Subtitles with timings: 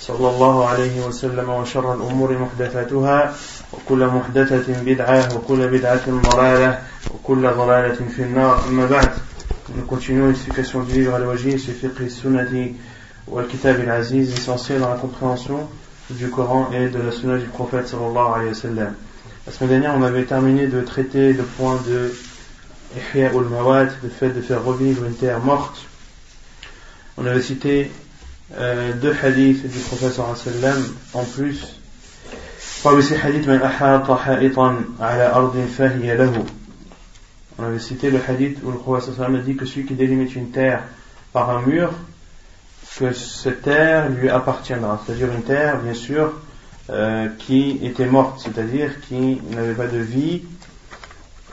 [0.00, 3.34] صلى الله عليه وسلم وشر الأمور محدثاتها
[3.72, 6.78] وكل محدثة بدعة وكل بدعة ضلالة
[7.14, 9.08] وكل ضلالة في النار أما بعد
[9.74, 12.76] Nous continuons l'explication du livre Al-Wajih, c'est Fiqh Sunnati
[13.26, 15.68] ou Al-Kitab Al-Aziz, essentiel dans la compréhension
[16.10, 18.94] du Coran et de la Sunna du prophète sallallahu alayhi wa sallam.
[19.44, 22.14] La semaine dernière, on avait terminé de traiter le point de
[22.96, 25.82] Ihya ul-Mawad, le fait de faire revivre une terre morte.
[27.18, 27.90] On avait cité
[28.57, 30.27] euh, deux hadiths du professeur
[31.13, 31.79] en plus.
[32.83, 32.89] On
[37.63, 40.83] avait cité le hadith où le professeur a dit que celui qui délimite une terre
[41.31, 41.93] par un mur,
[42.97, 45.01] que cette terre lui appartiendra.
[45.05, 46.33] C'est-à-dire une terre, bien sûr,
[46.89, 50.41] euh, qui était morte, c'est-à-dire qui n'avait pas de vie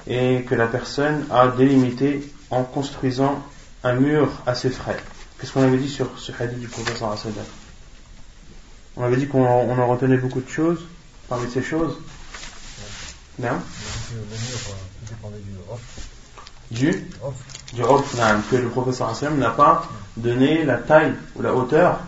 [0.09, 3.41] et que la personne a délimité en construisant
[3.85, 4.97] un mur à ses frais.
[5.39, 7.03] Qu'est-ce qu'on avait dit sur ce hadith du prophète
[8.97, 10.81] On avait dit qu'on en retenait beaucoup de choses.
[11.29, 11.99] Parmi ces choses,
[13.39, 13.61] non?
[16.71, 16.91] Du
[17.73, 17.83] du
[18.51, 22.01] que le professeur Hassan n'a pas donné la taille ou la hauteur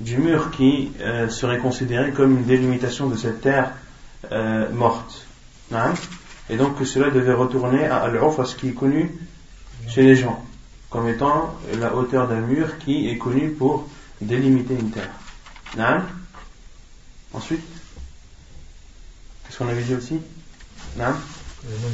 [0.00, 3.72] du mur qui euh, serait considéré comme une délimitation de cette terre
[4.32, 5.26] euh, morte.
[6.48, 9.16] Et donc que cela devait retourner à Al-Uf, à ce qui est connu
[9.88, 10.44] chez les gens,
[10.90, 13.88] comme étant la hauteur d'un mur qui est connu pour
[14.20, 15.12] délimiter une terre.
[17.32, 17.62] Ensuite,
[19.44, 20.20] qu'est-ce qu'on avait dit aussi?
[20.98, 21.14] Même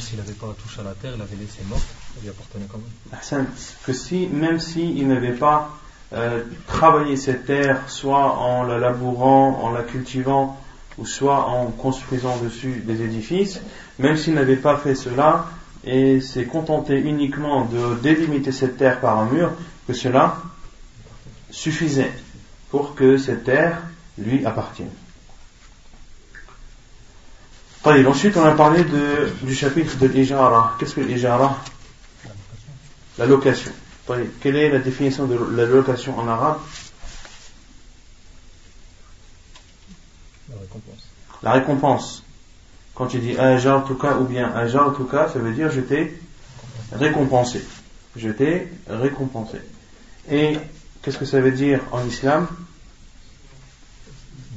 [0.00, 1.84] s'il n'avait pas touché à la terre, il avait laissé morte,
[2.16, 3.46] il lui appartenait quand même.
[3.84, 5.76] Que si, même s'il n'avait pas
[6.12, 10.58] euh, travaillé cette terre, soit en la labourant, en la cultivant,
[10.98, 13.60] ou soit en construisant dessus des édifices,
[13.98, 15.46] même s'il n'avait pas fait cela,
[15.86, 19.52] et s'est contenté uniquement de délimiter cette terre par un mur,
[19.86, 20.42] que cela
[21.50, 22.12] suffisait
[22.70, 23.80] pour que cette terre
[24.18, 24.90] lui appartienne
[28.06, 30.76] ensuite, on a parlé de, du chapitre de l'ijara.
[30.78, 31.56] Qu'est-ce que l'ijara?
[33.18, 33.72] La location.
[34.40, 36.58] Quelle est la définition de la location en arabe?
[40.50, 41.08] La récompense.
[41.42, 42.22] La récompense.
[42.96, 45.82] Quand tu dis ajar tout cas ou bien ajar tout cas, ça veut dire je
[45.82, 46.18] t'ai
[46.92, 47.62] récompensé.
[48.16, 49.58] Je t'ai récompensé.
[50.30, 50.56] Et
[51.02, 52.48] qu'est-ce que ça veut dire en islam?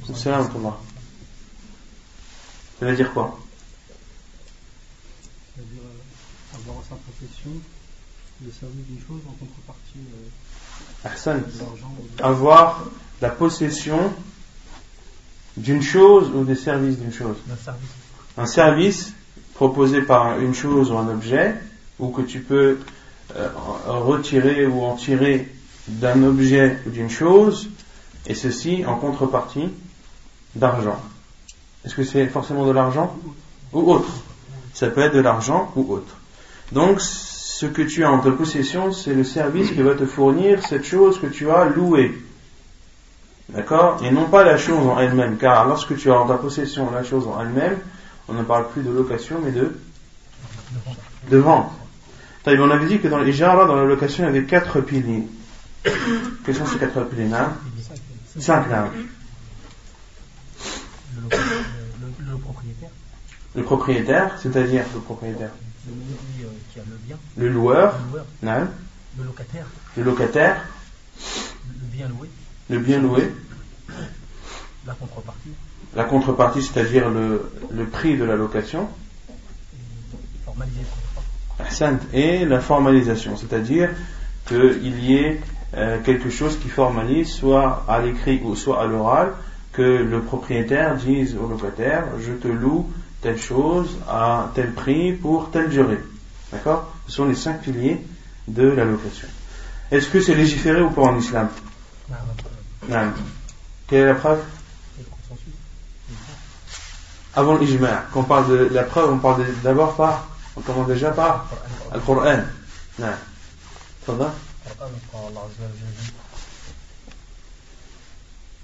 [0.08, 0.46] Ça
[2.82, 3.38] veut dire quoi?
[5.56, 7.52] Ça veut dire euh, avoir sa possession
[8.42, 10.30] le service d'une chose en contrepartie euh,
[12.24, 12.86] Avoir
[13.22, 14.14] la possession
[15.58, 17.36] d'une chose ou des services d'une chose.
[17.52, 17.90] Un service.
[18.40, 19.14] Un service
[19.56, 21.56] proposé par une chose ou un objet,
[22.00, 22.80] ou que tu peux
[23.36, 23.50] euh,
[23.86, 25.50] retirer ou en tirer
[25.90, 27.70] d'un objet ou d'une chose,
[28.28, 29.68] et ceci en contrepartie
[30.56, 31.02] d'argent.
[31.84, 33.14] Est-ce que c'est forcément de l'argent
[33.74, 34.10] ou autre?
[34.74, 36.16] Ça peut être de l'argent ou autre.
[36.72, 40.66] Donc, ce que tu as en ta possession, c'est le service qui va te fournir
[40.66, 42.18] cette chose que tu as louée.
[43.50, 44.02] D'accord?
[44.02, 45.36] Et non pas la chose en elle-même.
[45.36, 47.80] Car lorsque tu as en ta possession la chose en elle-même,
[48.30, 49.76] on ne parle plus de location, mais de,
[51.30, 51.72] de vente.
[52.46, 55.28] On avait dit que dans les jardins, dans la location, il y avait quatre piliers.
[56.46, 57.54] Quels sont ces quatre piliers là
[58.40, 58.90] Cinq là.
[61.22, 62.90] Le, propriétaire.
[63.56, 65.52] Le propriétaire, c'est-à-dire le propriétaire.
[65.86, 66.84] Celui qui a
[67.38, 68.00] le loueur.
[68.08, 68.68] Le, loueur.
[69.18, 69.66] le locataire.
[69.98, 70.66] Le locataire.
[71.68, 72.30] Le bien loué.
[72.70, 73.34] Le bien loué.
[74.86, 75.54] La contrepartie.
[75.96, 78.88] La contrepartie, c'est-à-dire le, le, prix de la location.
[82.14, 83.90] Et la formalisation, c'est-à-dire
[84.48, 85.40] qu'il y ait
[85.76, 89.34] euh, quelque chose qui formalise, soit à l'écrit ou soit à l'oral,
[89.72, 92.90] que le propriétaire dise au locataire je te loue
[93.22, 96.00] telle chose à tel prix pour telle durée.
[96.52, 96.92] D'accord?
[97.08, 98.02] Ce sont les cinq piliers
[98.48, 99.28] de la location.
[99.92, 101.50] Est-ce que c'est légiféré ou pas en islam?
[102.90, 103.14] Non.
[103.88, 104.40] Quelle est la preuve?
[107.35, 111.11] Avant l'ijma', quand on parle de la preuve, on parle d'abord par, on commence déjà
[111.11, 111.47] par
[111.93, 112.41] le Coran.
[112.99, 113.07] Non.
[114.07, 114.31] تفضل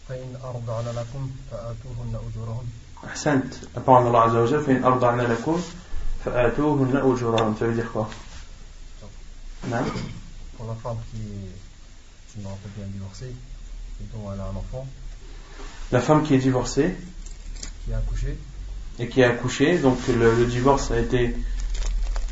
[0.08, 2.66] فإن أرضعن لكم فآتوهن أجورهن
[3.04, 5.62] أحسنت أطعن الله عز وجل فإن أرضعن لكم
[6.24, 8.10] فآتوهن أجورهن ça veut dire quoi
[9.68, 9.84] Non
[10.56, 13.34] Pour la femme qui est une enfant bien divorcée
[14.00, 14.86] et dont elle a un enfant.
[15.92, 16.96] La femme qui est divorcée
[17.84, 18.38] Qui a accouché
[18.99, 21.35] Et qui a accouché, donc le, le divorce a été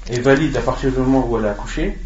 [0.10, 1.98] est valide à partir du moment où elle a accouché.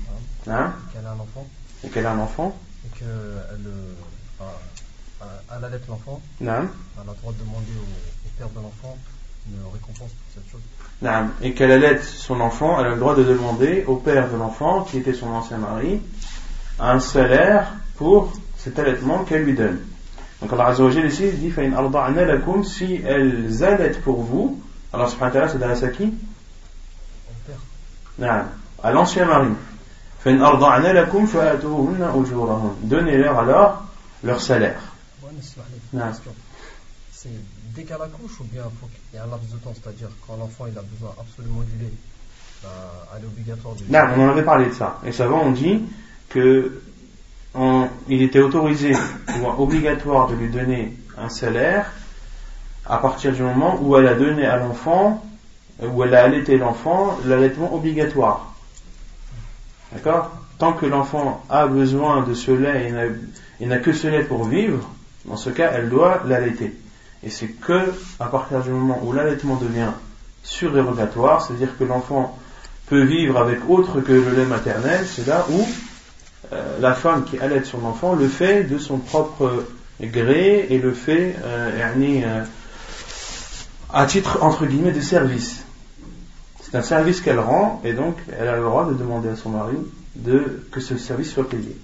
[0.47, 1.47] Hein qu'elle a un enfant.
[1.83, 2.57] Et qu'elle a un enfant.
[2.85, 4.43] Et qu'elle euh,
[5.55, 6.21] elle allait l'enfant.
[6.41, 6.51] Non.
[6.51, 8.97] Elle a le droit de demander au, père de l'enfant
[9.47, 10.61] une récompense pour cette chose.
[11.01, 11.29] Non.
[11.41, 14.83] Et qu'elle allait son enfant, elle a le droit de demander au père de l'enfant,
[14.83, 16.01] qui était son ancien mari,
[16.79, 19.79] un salaire pour cet allaitement qu'elle lui donne.
[20.41, 21.51] Donc Allah Azza wa ici dit
[22.63, 24.61] si elles allaitent pour vous,
[24.93, 26.03] alors subhanahu wa ta'ala s'adresse à qui?
[26.05, 27.59] Au père.
[28.19, 28.43] Non.
[28.83, 29.49] À l'ancien mari.
[32.83, 33.83] Donnez-leur alors
[34.23, 34.81] leur salaire.
[37.11, 37.29] C'est
[37.75, 38.63] dès qu'elle accouche ou bien
[39.13, 41.83] il y a un laps de temps, c'est-à-dire quand l'enfant il a besoin absolument du
[41.83, 41.93] lait,
[42.63, 42.69] bah,
[43.15, 44.99] elle est obligatoire de Non, on en avait parlé de ça.
[45.05, 45.81] Et savants ont dit
[46.29, 46.81] que
[47.55, 48.95] il était autorisé
[49.41, 51.91] ou obligatoire de lui donner un salaire
[52.85, 55.23] à partir du moment où elle a donné à l'enfant,
[55.81, 58.53] où elle a allaité l'enfant, l'allaitement obligatoire.
[59.91, 60.31] D'accord?
[60.57, 62.91] Tant que l'enfant a besoin de ce lait
[63.59, 64.89] et n'a que ce lait pour vivre,
[65.25, 66.73] dans ce cas, elle doit l'allaiter.
[67.23, 69.91] Et c'est que à partir du moment où l'allaitement devient
[70.43, 72.37] surérogatoire, c'est-à-dire que l'enfant
[72.87, 75.67] peut vivre avec autre que le lait maternel, c'est là où
[76.53, 79.65] euh, la femme qui allaite son enfant le fait de son propre
[79.99, 82.45] gré et le fait euh, euh,
[83.91, 85.63] à titre entre guillemets de service.
[86.61, 89.49] C'est un service qu'elle rend et donc elle a le droit de demander à son
[89.49, 89.77] mari
[90.15, 91.75] de, que ce service soit payé.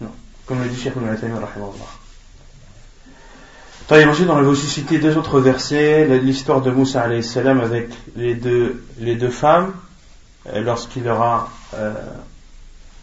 [0.00, 0.10] Non.
[0.46, 1.08] Comme le dit Cheikh Ibn
[3.90, 9.16] ensuite, on avait aussi cité deux autres versets, l'histoire de Moussa avec les deux, les
[9.16, 9.74] deux femmes,
[10.46, 11.92] euh, lorsqu'il leur a, euh,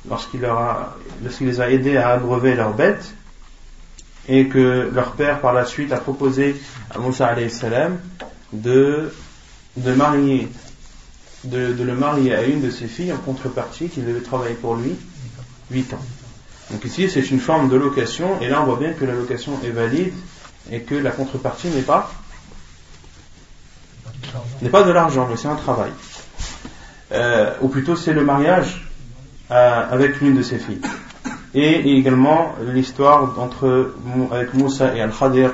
[0.09, 3.13] lorsqu'il leur a, lorsqu'il les a aidés à abreuver leurs bêtes,
[4.27, 6.55] et que leur père par la suite a proposé
[6.89, 7.97] à Moussa salam
[8.53, 9.11] de,
[9.77, 10.47] de marier
[11.43, 14.75] de, de, le marier à une de ses filles en contrepartie qui devait travailler pour
[14.75, 14.95] lui
[15.71, 16.05] 8 ans.
[16.69, 19.53] Donc ici c'est une forme de location et là on voit bien que la location
[19.65, 20.13] est valide
[20.69, 22.11] et que la contrepartie n'est pas
[24.61, 25.91] n'est pas de l'argent mais c'est un travail.
[27.11, 28.87] Euh, ou plutôt c'est le mariage
[29.51, 30.81] euh, avec l'une de ses filles.
[31.53, 33.93] Et également l'histoire entre
[34.31, 35.51] avec Moussa et Al-Khadir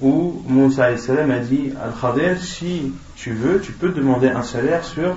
[0.00, 0.92] où Moussa a
[1.40, 5.16] dit Al-Khadir si tu veux tu peux demander un salaire sur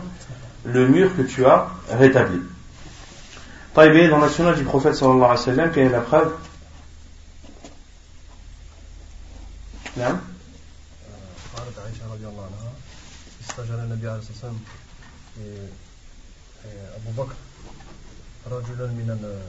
[0.66, 2.40] le mur que tu as rétabli.
[3.74, 6.34] Taïbé dans la sunna du prophète sallallahu alayhi wa sallam quelle est la preuve?
[9.98, 10.20] نعم.
[11.58, 12.72] قالت عائشة رضي الله عنها
[13.42, 14.60] استجر النبي عليه الصلاة والسلام
[16.96, 17.36] أبو بكر
[18.52, 19.40] رجلا من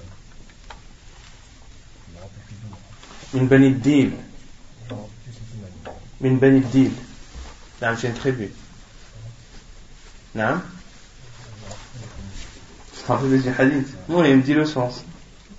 [3.34, 4.16] من بني الديل.
[6.20, 6.92] من بني الديل.
[7.82, 8.48] نعم c'est tribu
[10.34, 10.60] نعم.
[13.06, 15.04] Peu des hadiths non il me dit le sens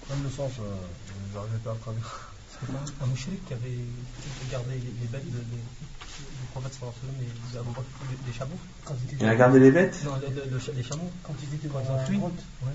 [0.09, 0.75] même le sens euh,
[1.33, 2.32] j'arrivais pas à traduire
[3.00, 3.78] un mouchrik qui avait
[4.50, 7.74] gardé les bêtes de, du prophète sallallahu alayhi wa sallam
[8.12, 10.82] et des chameaux quand ils étaient il a gardé les bêtes non le, le, les
[10.82, 12.72] chameaux quand ils étaient dans un puits ouais.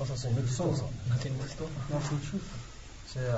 [0.00, 0.68] Oh, ça c'est une autre histoire.
[1.20, 1.70] C'est une autre histoire.
[1.90, 2.40] Non, c'est autre chose.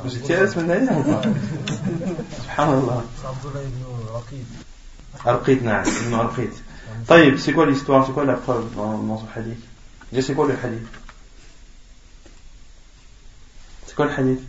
[0.04, 3.04] Vous étiez la semaine dernière ou pas Subhanallah.
[3.20, 3.82] C'est Abdullah ibn
[4.14, 4.46] Raqid.
[5.24, 6.52] Al-Qid, naam, ibn Al-Qid.
[7.08, 9.60] طيب, c'est quoi l'histoire, c'est quoi la preuve dans, dans ce hadith
[10.10, 10.86] Déjà, c'est quoi le hadith
[13.86, 14.40] C'est quoi le hadith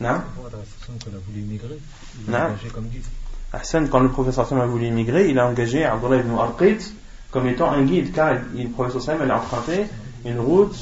[0.00, 0.20] Non?
[0.86, 3.04] Quand il a comme guide.
[3.52, 6.80] Le professeur a voulu immigrer, il a engagé Abdullah ibn Al-Qid
[7.30, 9.86] comme étant un guide, car le professeur a emprunté
[10.24, 10.76] une route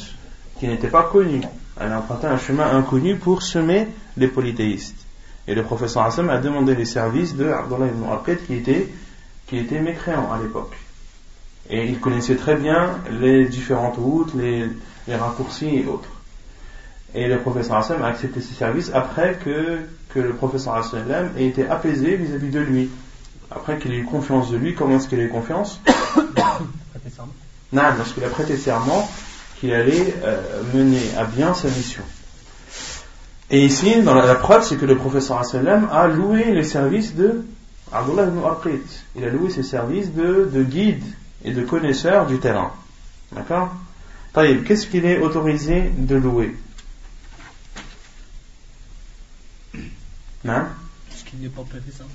[0.58, 1.42] qui n'était pas connu.
[1.80, 5.06] Elle a emprunté un chemin inconnu pour semer les polythéistes.
[5.46, 8.88] Et le professeur Hassan a demandé les services de Abdullah ibn Aqid qui était,
[9.46, 10.76] qui était mécréant à l'époque.
[11.70, 14.66] Et il connaissait très bien les différentes routes, les,
[15.06, 16.08] les raccourcis et autres.
[17.14, 19.78] Et le professeur Hassan a accepté ses services après que,
[20.10, 21.04] que le professeur Hassan
[21.36, 22.90] ait été apaisé vis-à-vis de lui.
[23.50, 25.80] Après qu'il ait eu confiance de lui, comment est-ce qu'il a eu confiance
[27.72, 29.08] Non, parce qu'il a prêté serment
[29.58, 32.02] qu'il allait euh, mener à bien sa mission.
[33.50, 37.44] Et ici, dans la, preuve, c'est que le professeur Hassan a loué les services de
[37.92, 38.40] Abdullah ibn.
[39.16, 41.02] Il a loué ses services de, de guide
[41.44, 42.72] et de connaisseur du terrain.
[43.32, 43.70] D'accord?
[44.34, 46.54] Qu'est-ce qu'il est autorisé de louer?
[50.46, 50.68] Hein?
[51.10, 52.10] Tout ce qui n'est pas périssable.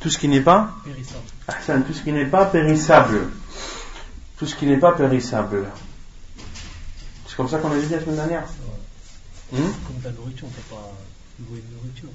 [0.00, 0.74] Tout ce qui n'est pas?
[0.84, 1.84] Périssable.
[1.84, 3.28] tout ce qui n'est pas périssable.
[4.38, 5.66] Tout ce qui n'est pas périssable.
[7.26, 8.44] C'est comme ça qu'on a dit la semaine dernière.
[9.52, 9.56] Hmm?
[9.56, 10.92] Comme la nourriture, on ne peut pas
[11.48, 12.08] louer de nourriture.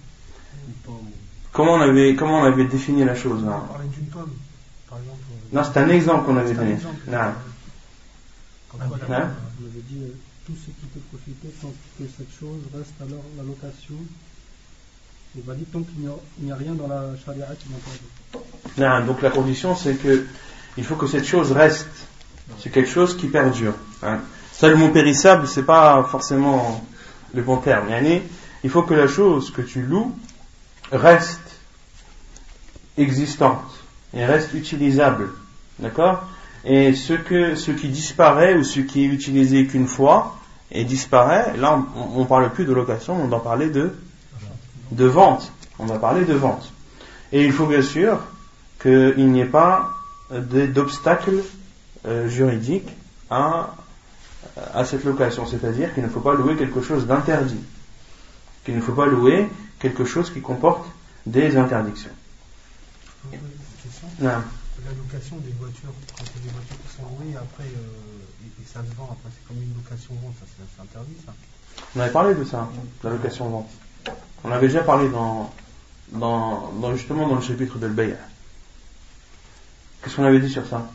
[1.52, 4.34] Comment on avait, comment on avait défini la chose là On parlait d'une pomme,
[4.90, 5.20] par exemple.
[5.52, 6.78] Non, c'est un exemple qu'on avait donné.
[7.08, 7.18] Non.
[8.74, 13.24] On avait dit euh, tout ce qui peut profiter tant que cette chose reste alors
[13.38, 13.96] la location
[15.36, 16.10] il va dire tant qu'il
[16.46, 17.68] n'y a, rien dans la charia qui
[18.80, 20.26] Non, donc la condition c'est que
[20.78, 21.88] il faut que cette chose reste.
[22.60, 23.74] C'est quelque chose qui perdure.
[24.52, 26.84] Ça, le mot périssable, c'est pas forcément
[27.34, 27.88] le bon terme.
[28.64, 30.16] Il faut que la chose que tu loues
[30.92, 31.40] reste
[32.98, 33.64] existante
[34.14, 35.30] et reste utilisable.
[35.80, 36.24] D'accord?
[36.64, 40.38] Et ce, que, ce qui disparaît ou ce qui est utilisé qu'une fois
[40.72, 43.94] et disparaît, là on ne parle plus de location, on va parler de
[44.92, 45.52] de vente.
[45.80, 46.72] On va parler de vente.
[47.32, 48.20] Et il faut bien sûr
[48.82, 49.90] qu'il n'y ait pas
[50.30, 51.44] d'obstacle
[52.06, 52.88] euh, juridique
[53.30, 53.76] à,
[54.74, 55.46] à cette location.
[55.46, 57.64] C'est-à-dire qu'il ne faut pas louer quelque chose d'interdit.
[58.66, 60.86] Qu'il ne faut pas louer quelque chose qui comporte
[61.26, 62.12] des interdictions.
[64.20, 64.42] Non.
[64.84, 68.42] La location des voitures, quand il y a des voitures qui sont louées, après, euh,
[68.62, 71.34] et ça se vend, après c'est comme une location-vente, ça c'est interdit ça.
[71.96, 72.68] On avait parlé de ça,
[73.04, 73.70] la location-vente.
[74.44, 75.52] On avait déjà parlé dans,
[76.12, 78.16] dans, dans justement dans le chapitre de l'Bay'a.
[80.02, 80.90] Qu'est-ce qu'on avait dit sur ça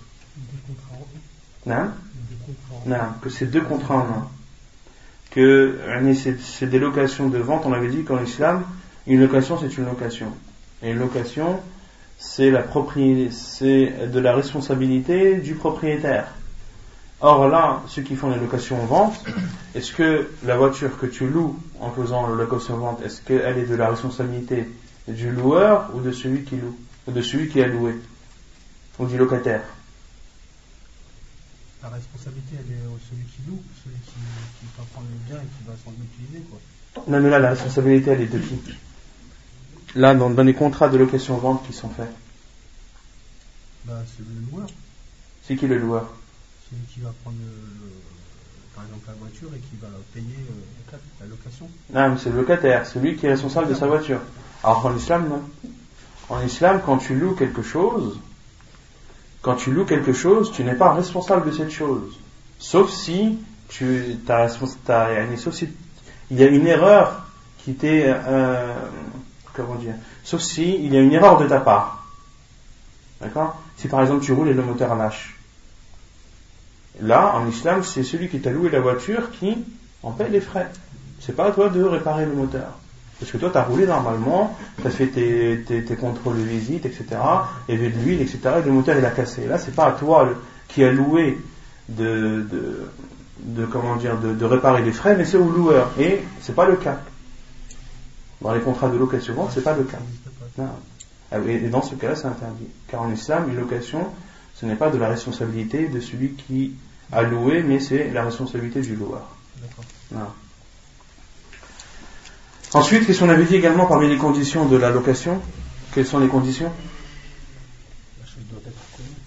[1.65, 1.91] Non
[2.87, 4.29] Non, que c'est deux contrats en un.
[5.31, 5.79] Que
[6.41, 8.65] c'est des locations de vente, on avait dit qu'en islam,
[9.07, 10.33] une location c'est une location.
[10.83, 11.61] Et une location,
[12.19, 16.33] c'est la propriété, c'est de la responsabilité du propriétaire.
[17.21, 19.25] Or là, ceux qui font les locations-vente,
[19.75, 23.75] est-ce que la voiture que tu loues en faisant la location-vente, est-ce qu'elle est de
[23.75, 24.69] la responsabilité
[25.09, 27.95] du loueur ou de celui qui loue Ou de celui qui a loué
[28.99, 29.63] Ou du locataire?
[31.83, 35.47] La responsabilité, elle est de celui qui loue, celui qui, va prendre le bien et
[35.47, 36.45] qui va s'en utiliser.
[36.51, 37.03] Quoi.
[37.09, 38.61] Non mais là, la responsabilité, elle est de qui?
[39.95, 42.13] Là, dans, dans les contrats de location-vente qui sont faits.
[43.87, 44.69] Bah, c'est le loueur.
[45.45, 46.13] C'est qui le loueur?
[46.69, 47.37] Celui qui va prendre
[48.75, 51.69] par exemple la voiture et qui va payer euh, la location.
[51.93, 54.21] Non, c'est le locataire, c'est lui qui est responsable de sa voiture.
[54.63, 55.43] Alors en islam, non.
[56.29, 58.19] En islam, quand tu loues quelque chose,
[59.43, 62.19] quand tu loues quelque chose, tu n'es pas responsable de cette chose.
[62.59, 65.69] Sauf si tu as, sauf si
[66.31, 67.27] il y a une erreur
[67.65, 68.75] qui t'est euh,
[69.53, 69.95] comment dire
[70.25, 72.07] sauf si il y a une erreur de ta part
[73.21, 73.61] d'accord?
[73.77, 75.36] Si par exemple tu roules et le moteur lâche
[77.01, 79.57] Là, en islam, c'est celui qui t'a loué la voiture qui
[80.03, 80.71] en paie les frais.
[81.21, 82.79] C'est pas à toi de réparer le moteur.
[83.19, 86.85] Parce que toi, tu as roulé normalement, tu as fait tes, tes, contrôles de visite,
[86.85, 87.07] etc.
[87.69, 88.39] Il y avait de l'huile, etc.
[88.59, 89.47] Et le moteur, il a cassé.
[89.47, 90.29] Là, c'est pas à toi
[90.69, 91.39] qui a loué
[91.89, 92.47] de,
[93.41, 95.93] de, comment dire, de, réparer les frais, mais c'est au loueur.
[95.99, 97.01] Et c'est pas le cas.
[98.43, 99.99] Dans les contrats de location-vente, c'est pas le cas.
[101.33, 102.69] Ah et dans ce cas-là, c'est interdit.
[102.87, 104.07] Car en islam, une location,
[104.55, 106.75] ce n'est pas de la responsabilité de celui qui
[107.13, 109.29] a loué, mais c'est la responsabilité du loueur.
[112.73, 115.41] Ensuite, qu'est-ce qu'on avait dit également parmi les conditions de la location?
[115.93, 116.73] Quelles sont les conditions?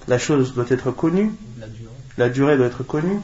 [0.08, 1.32] La chose doit être connue.
[2.18, 3.20] La durée, doit être connue.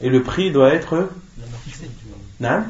[0.00, 1.08] Et le prix doit être
[2.40, 2.64] non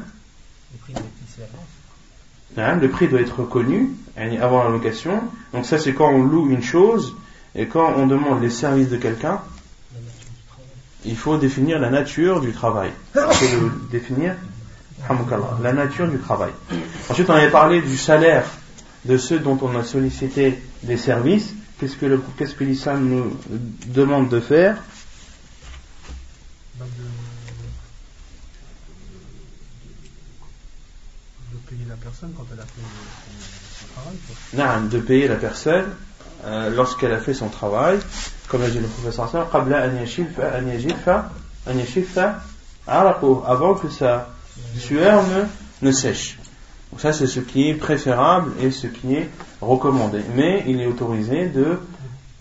[2.57, 5.21] le prix doit être connu avant la location.
[5.53, 7.15] Donc ça c'est quand on loue une chose
[7.55, 9.41] et quand on demande les services de quelqu'un,
[11.05, 12.91] il faut définir la nature du travail.
[13.15, 14.35] Il faut définir
[15.61, 16.51] la nature du travail.
[17.09, 18.45] Ensuite, on avait parlé du salaire
[19.05, 21.53] de ceux dont on a sollicité des services.
[21.79, 23.35] Qu'est-ce que, qu'est-ce que l'islam nous
[23.87, 24.77] demande de faire?
[26.79, 26.85] De,
[31.67, 32.81] payer la personne quand elle a fait
[33.79, 33.87] son
[34.53, 34.89] travail.
[34.89, 35.85] de payer la personne
[36.45, 37.99] euh, lorsqu'elle a fait son travail,
[38.51, 39.47] comme l'a dit le professeur
[43.47, 44.27] avant que sa
[44.77, 46.37] sueur ne, ne sèche.
[46.91, 49.29] Donc ça c'est ce qui est préférable et ce qui est
[49.61, 50.19] recommandé.
[50.35, 51.79] Mais il est autorisé de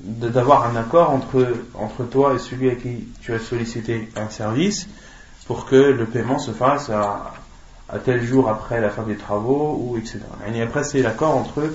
[0.03, 4.89] d'avoir un accord entre, entre toi et celui à qui tu as sollicité un service
[5.47, 7.35] pour que le paiement se fasse à,
[7.89, 10.21] à tel jour après la fin des travaux ou etc.
[10.53, 11.71] Et après c'est l'accord entre,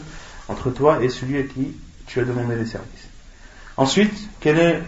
[0.50, 1.76] entre toi et celui à qui
[2.08, 3.08] tu as demandé les services.
[3.78, 4.82] Ensuite, quel est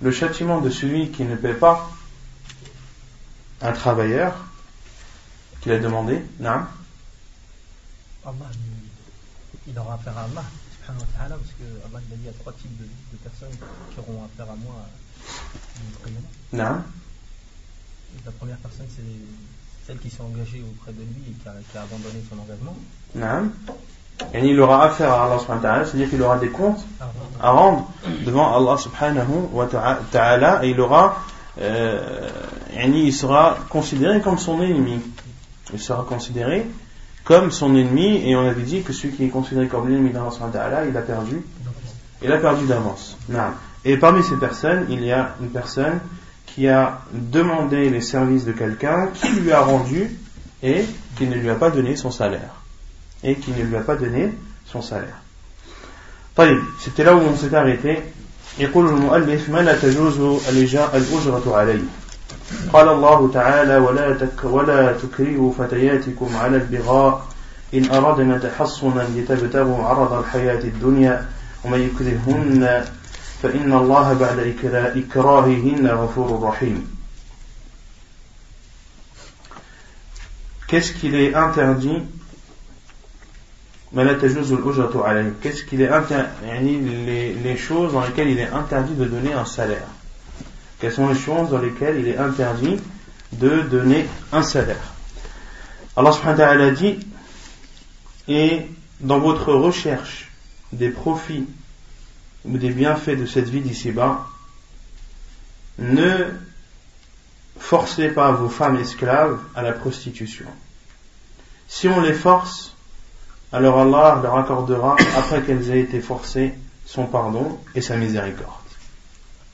[0.00, 1.90] le châtiment de celui qui ne paie pas
[3.62, 4.34] un travailleur
[5.60, 6.22] qu'il a demandé?
[6.38, 6.60] Non
[8.24, 8.50] Allah,
[9.68, 10.44] il aura affaire à Allah,
[10.80, 12.84] subhanahu wa ta'ala, parce que Allah il a dit il y a trois types de,
[12.84, 13.56] de personnes
[13.92, 14.74] qui auront affaire à moi
[16.52, 16.82] Non
[18.24, 19.02] La première personne, c'est
[19.86, 22.76] celle qui s'est engagée auprès de lui et qui a, qui a abandonné son engagement.
[23.14, 23.50] Non
[24.32, 26.84] et il aura affaire à Allah subhanahu wa ta'ala, c'est-à-dire qu'il aura des comptes
[27.40, 27.88] à rendre
[28.24, 29.68] devant Allah subhanahu wa
[30.10, 31.18] ta'ala et il aura
[31.60, 32.28] euh,
[32.76, 35.00] il sera considéré comme son ennemi.
[35.72, 36.66] Il sera considéré
[37.24, 40.30] comme son ennemi et on avait dit que celui qui est considéré comme l'ennemi d'Allah
[40.30, 41.42] subhanahu wa ta'ala, il a perdu
[42.22, 43.16] il a perdu d'avance.
[43.84, 46.00] Et parmi ces personnes, il y a une personne
[46.46, 50.18] qui a demandé les services de quelqu'un, qui lui a rendu
[50.62, 50.84] et
[51.16, 52.55] qui ne lui a pas donné son salaire
[53.23, 54.33] et qui ne lui a pas donné
[54.65, 55.21] son salaire.
[56.79, 58.03] c'était là où on s'est arrêté.
[58.59, 60.19] يقول المؤلف ما لا تجوز
[60.49, 61.83] الأجرة عليه
[62.73, 67.27] قال الله تعالى ولا, تك ولا تكرهوا فتياتكم على البغاء
[67.73, 71.29] إن أردنا تحصنا لتبتغوا عرض الحياة الدنيا
[71.63, 72.85] ومن يكرهن
[73.43, 74.55] فإن الله بعد
[74.95, 76.87] إكراههن غفور رحيم
[80.67, 82.01] Qu'est-ce qu'il est interdit
[85.40, 85.90] Qu'est-ce qu'il est
[86.46, 89.86] les, les choses dans lesquelles il est interdit de donner un salaire.
[90.78, 92.76] Quelles sont les choses dans lesquelles il est interdit
[93.32, 94.92] de donner un salaire.
[95.96, 96.98] Allah subhanahu wa ta'ala dit
[98.28, 98.66] Et
[99.00, 100.30] dans votre recherche
[100.72, 101.46] des profits
[102.44, 104.26] ou des bienfaits de cette vie d'ici-bas,
[105.78, 106.26] ne
[107.58, 110.46] forcez pas vos femmes esclaves à la prostitution.
[111.68, 112.75] Si on les force,
[113.55, 116.53] alors Allah leur accordera, après qu'elles aient été forcées,
[116.85, 118.49] son pardon et sa miséricorde.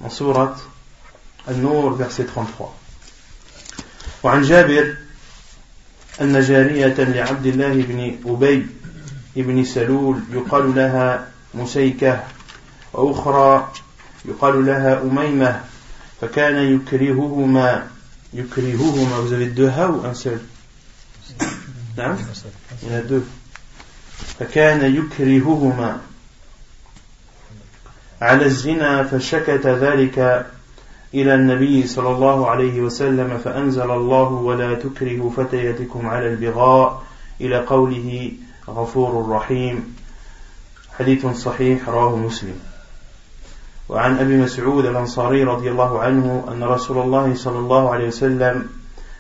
[0.04, 0.60] En sourate
[1.48, 2.74] Al-Nur, verset 33.
[4.24, 4.96] وعن جابر
[6.22, 8.66] أن جارية لعبد الله بن أبي
[9.36, 12.24] بن سلول يقال لها مسيكة
[12.94, 13.72] وأخرى
[14.26, 15.62] يقال لها أميمة
[16.22, 17.88] فكان يكرههما
[18.34, 20.40] يكرههما vous avez deux ha ou un seul
[21.98, 22.18] نعم
[22.84, 23.24] il y en a deux
[24.43, 26.01] فكان يكرههما.
[28.23, 30.47] على الزنا فشكت ذلك
[31.15, 37.03] إلى النبي صلى الله عليه وسلم فأنزل الله ولا تكرهوا فتياتكم على البغاء
[37.41, 38.33] إلى قوله
[38.69, 39.97] غفور رحيم.
[40.99, 42.59] حديث صحيح رواه مسلم.
[43.89, 48.69] وعن أبي مسعود الأنصاري رضي الله عنه أن رسول الله صلى الله عليه وسلم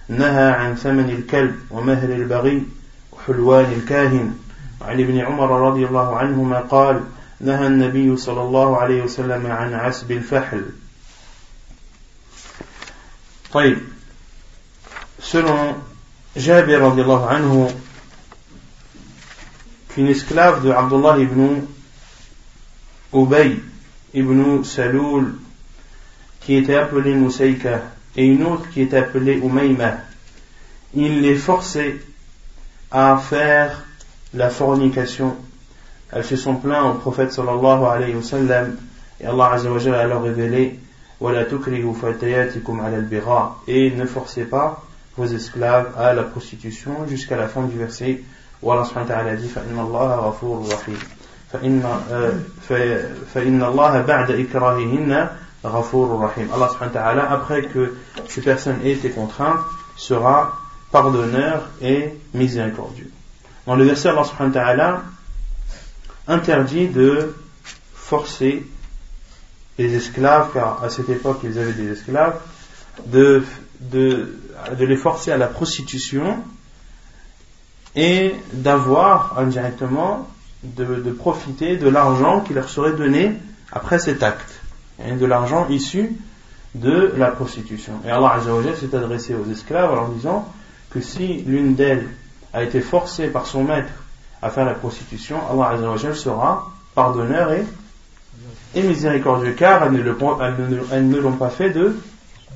[0.08, 2.62] نهى عن ثمن الكلب ومهر البغي
[3.12, 4.41] وحلوان الكاهن.
[4.82, 7.04] وعن ابن عمر رضي الله عنهما قال
[7.40, 10.64] نهى النبي صلى الله عليه وسلم عن عسب الفحل
[13.52, 13.78] طيب
[15.22, 15.78] selon
[16.34, 17.70] Jabir radiallahu anhu
[19.94, 21.62] qu'une esclave de Abdullah ibn
[23.14, 23.60] Ubay
[24.14, 25.38] ibn Saloul
[26.40, 27.82] qui était appelée Moussaïka
[28.16, 29.98] et une autre qui était appelée Umayma
[30.94, 32.02] il les forçait
[32.90, 33.84] à faire
[34.33, 35.35] la fornication.
[36.11, 38.75] Elles se sont plaintes au prophète sallallahu alayhi wa sallam
[39.19, 40.79] et Allah azza wa jalla a leur révélé
[43.67, 44.83] et ne forcez pas
[45.17, 48.23] vos esclaves à la prostitution jusqu'à la fin du verset
[48.61, 50.97] où Allah subhanahu wa ta'ala dit فَإِنَّ اللَّهَ غَفُورٌ رَحِيمٌ
[53.33, 55.29] فإن الله بعد إكراههن
[55.65, 57.95] غفور رحيم Allah subhanahu wa ta'ala après que
[58.27, 59.59] ces personnes aient été contraintes
[59.95, 60.59] sera
[60.91, 63.09] pardonneur et miséricordieux
[63.66, 65.02] dans le verset, Allah
[66.26, 67.34] interdit de
[67.94, 68.66] forcer
[69.78, 72.38] les esclaves, car à cette époque ils avaient des esclaves,
[73.06, 73.44] de,
[74.78, 76.38] les forcer à la prostitution
[77.94, 80.28] et d'avoir indirectement
[80.62, 83.34] de, de, profiter de l'argent qui leur serait donné
[83.70, 84.60] après cet acte,
[85.04, 86.12] et de l'argent issu
[86.74, 87.94] de la prostitution.
[88.06, 88.40] Et Allah
[88.78, 90.52] s'est adressé aux esclaves en leur disant
[90.90, 92.08] que si l'une d'elles
[92.52, 93.92] a été forcé par son maître
[94.42, 97.64] à faire la prostitution, Allah sera pardonneur et,
[98.74, 101.96] et miséricordieux, car elles ne, l'ont pas fait de,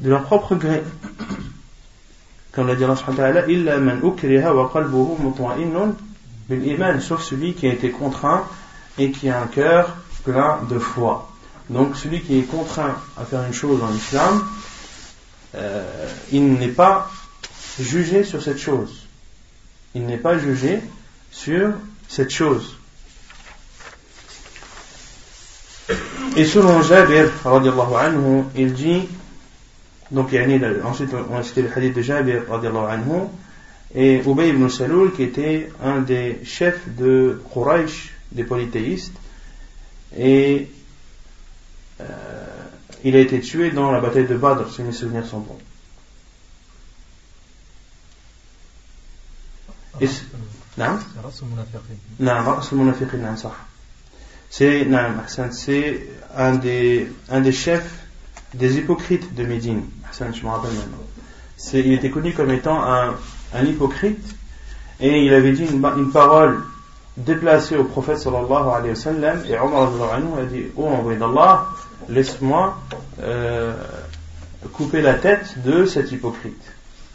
[0.03, 0.83] leur propre gré.
[2.53, 3.47] Comme l'a dit Allah
[6.51, 8.45] iman, sauf celui qui a été contraint
[8.99, 11.29] et qui a un cœur plein de foi.
[11.71, 14.43] Donc celui qui est contraint à faire une chose en islam,
[15.55, 17.11] euh, il n'est pas
[17.81, 19.06] jugé sur cette chose.
[19.97, 20.81] Il n'est pas jugé
[21.31, 21.73] sur
[22.07, 22.77] cette chose.
[26.37, 29.09] Et selon Jabir, anhu, il dit,
[30.11, 30.37] donc
[30.85, 33.23] ensuite on a cité le hadith de Jabir anhu,
[33.95, 39.17] et Ubay ibn Saloul qui était un des chefs de Quraysh, des polythéistes,
[40.15, 40.69] et
[42.03, 42.05] euh,
[43.03, 45.59] il a été tué dans la bataille de Badr, si mes souvenirs sont bons.
[54.51, 54.87] C'est
[56.37, 58.07] un des, un des chefs
[58.55, 59.83] des hypocrites de Médine.
[60.19, 60.71] Je me rappelle
[61.73, 63.15] Il était connu comme étant un,
[63.55, 64.37] un hypocrite
[65.01, 66.63] et il avait dit une, une parole
[67.17, 71.67] déplacé au prophète sallallahu alayhi wa sallam et Omar a dit Oh envoyé d'Allah,
[72.09, 72.79] laisse-moi
[73.23, 73.75] euh,
[74.73, 76.63] couper la tête de cet hypocrite.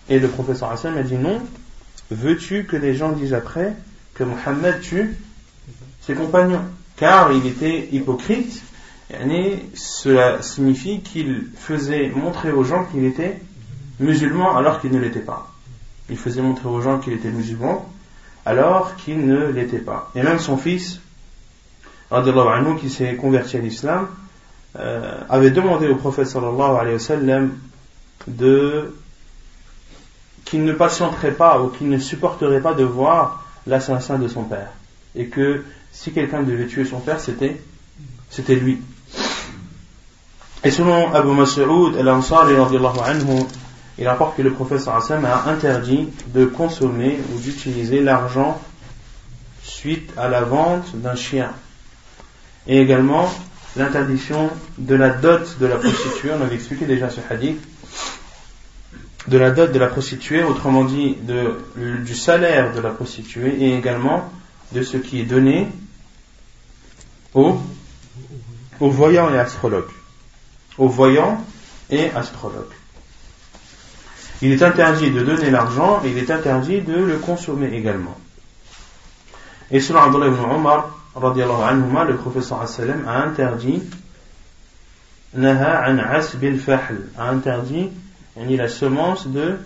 [0.10, 1.42] Et le prophète sallallahu alayhi a dit Non,
[2.12, 3.74] veux-tu que les gens disent après
[4.14, 5.16] que Mohammed tue
[6.02, 6.62] ses compagnons?
[6.98, 8.62] Car il était hypocrite,
[9.14, 13.40] et cela signifie qu'il faisait montrer aux gens qu'il était
[14.00, 15.52] musulman alors qu'il ne l'était pas.
[16.10, 17.90] Il faisait montrer aux gens qu'il était musulman
[18.46, 20.12] alors qu'il ne l'était pas.
[20.16, 21.00] Et même son fils,
[22.80, 24.08] qui s'est converti à l'islam,
[24.78, 27.52] euh, avait demandé au prophète sallallahu alayhi wa sallam
[28.28, 28.94] de
[30.52, 34.68] qu'il ne patienterait pas ou qu'il ne supporterait pas de voir l'assassin de son père.
[35.16, 37.62] Et que si quelqu'un devait tuer son père, c'était,
[38.30, 38.82] c'était lui.
[40.66, 41.96] Et selon Abu Mas'ud
[43.98, 48.60] il rapporte que le prophète a interdit de consommer ou d'utiliser l'argent
[49.64, 51.52] suite à la vente d'un chien.
[52.68, 53.32] Et également
[53.78, 57.62] l'interdiction de la dot de la prostituée, on avait expliqué déjà ce hadith,
[59.28, 61.58] de la dot de la prostituée, autrement dit de,
[62.04, 64.32] du salaire de la prostituée et également
[64.72, 65.68] de ce qui est donné
[67.34, 67.58] aux,
[68.80, 69.92] aux voyants et astrologues.
[70.78, 71.46] Aux voyants
[71.90, 72.74] et astrologues.
[74.42, 78.18] Il est interdit de donner l'argent et il est interdit de le consommer également.
[79.70, 83.84] Et selon Abdullah ibn Omar, le professeur a interdit
[85.36, 86.00] naha an
[88.36, 89.58] a interdit la semence de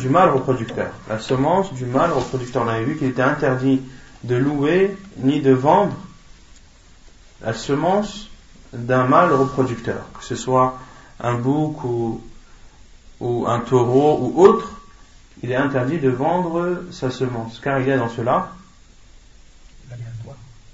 [0.00, 0.92] du mâle reproducteur.
[1.08, 2.62] La semence du mâle reproducteur.
[2.64, 3.80] On avait vu qu'il était interdit
[4.22, 5.96] de louer ni de vendre
[7.42, 8.28] la semence
[8.72, 10.78] d'un mâle reproducteur, que ce soit
[11.20, 12.22] un bouc ou,
[13.20, 14.80] ou un taureau ou autre,
[15.42, 18.50] il est interdit de vendre sa semence, car il y a dans cela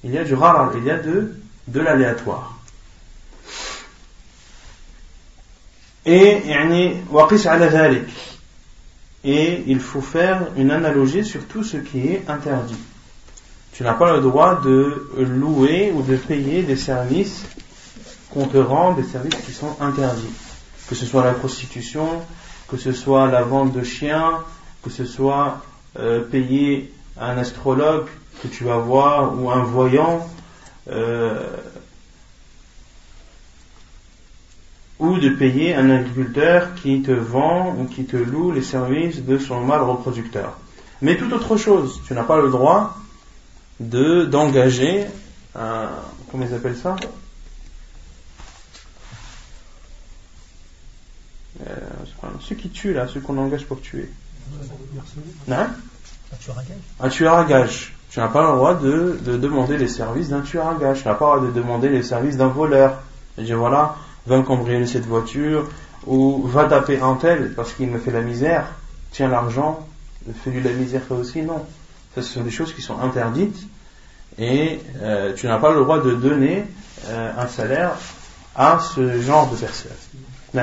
[0.03, 1.35] il y a du rare, il y a de,
[1.69, 2.59] de l'aléatoire.
[6.07, 6.43] Et,
[9.23, 12.79] et il faut faire une analogie sur tout ce qui est interdit.
[13.73, 17.45] Tu n'as pas le droit de louer ou de payer des services
[18.31, 20.33] qu'on te rend des services qui sont interdits.
[20.89, 22.07] Que ce soit la prostitution,
[22.69, 24.39] que ce soit la vente de chiens,
[24.83, 25.63] que ce soit
[25.99, 28.07] euh, payer un astrologue
[28.43, 30.27] que tu vas voir ou un voyant,
[30.91, 31.57] euh,
[35.01, 39.39] ou de payer un agriculteur qui te vend ou qui te loue les services de
[39.39, 40.59] son mâle reproducteur.
[41.03, 42.97] Mais toute autre chose, tu n'as pas le droit
[43.81, 45.07] de d'engager
[45.55, 45.89] un
[46.31, 46.97] comment ils appellent ça?
[51.67, 51.75] Euh,
[52.41, 54.11] ceux qui tuent là, ceux qu'on engage pour tuer.
[55.49, 56.79] un tueur à gage.
[57.01, 57.95] Un tueur à gage.
[58.11, 61.03] Tu n'as pas le droit de, demander les services d'un tueur à gage.
[61.03, 63.03] Tu n'as pas le droit de demander les services d'un voleur.
[63.39, 65.69] Et dire voilà, va cambrioler cette voiture,
[66.07, 68.67] ou va taper un tel parce qu'il me fait la misère,
[69.11, 69.87] tiens l'argent,
[70.43, 71.43] fais-lui la misère toi aussi.
[71.43, 71.65] Non.
[72.15, 73.67] Ce sont des choses qui sont interdites
[74.39, 76.65] et euh, tu n'as pas le droit de donner
[77.07, 77.93] euh, un salaire
[78.57, 79.93] à ce genre de personnes.
[80.55, 80.63] Non.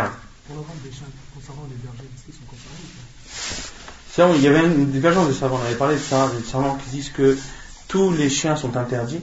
[4.35, 6.89] Il y avait une divergence de savants, on avait parlé de ça, des savants qui
[6.89, 7.37] disent que
[7.87, 9.21] tous les chiens sont interdits,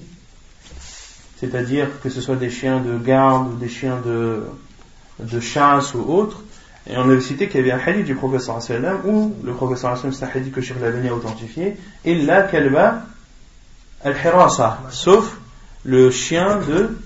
[1.38, 6.42] c'est-à-dire que ce soit des chiens de garde ou des chiens de, chasse ou autres,
[6.86, 9.96] Et on avait cité qu'il y avait un hadith du professeur sallam où le professeur
[9.96, 13.02] sallam, c'est un hadith que Cheikh Labani a authentifié, illa kalba
[14.02, 15.38] al-hirasa, sauf
[15.84, 16.98] le chien de,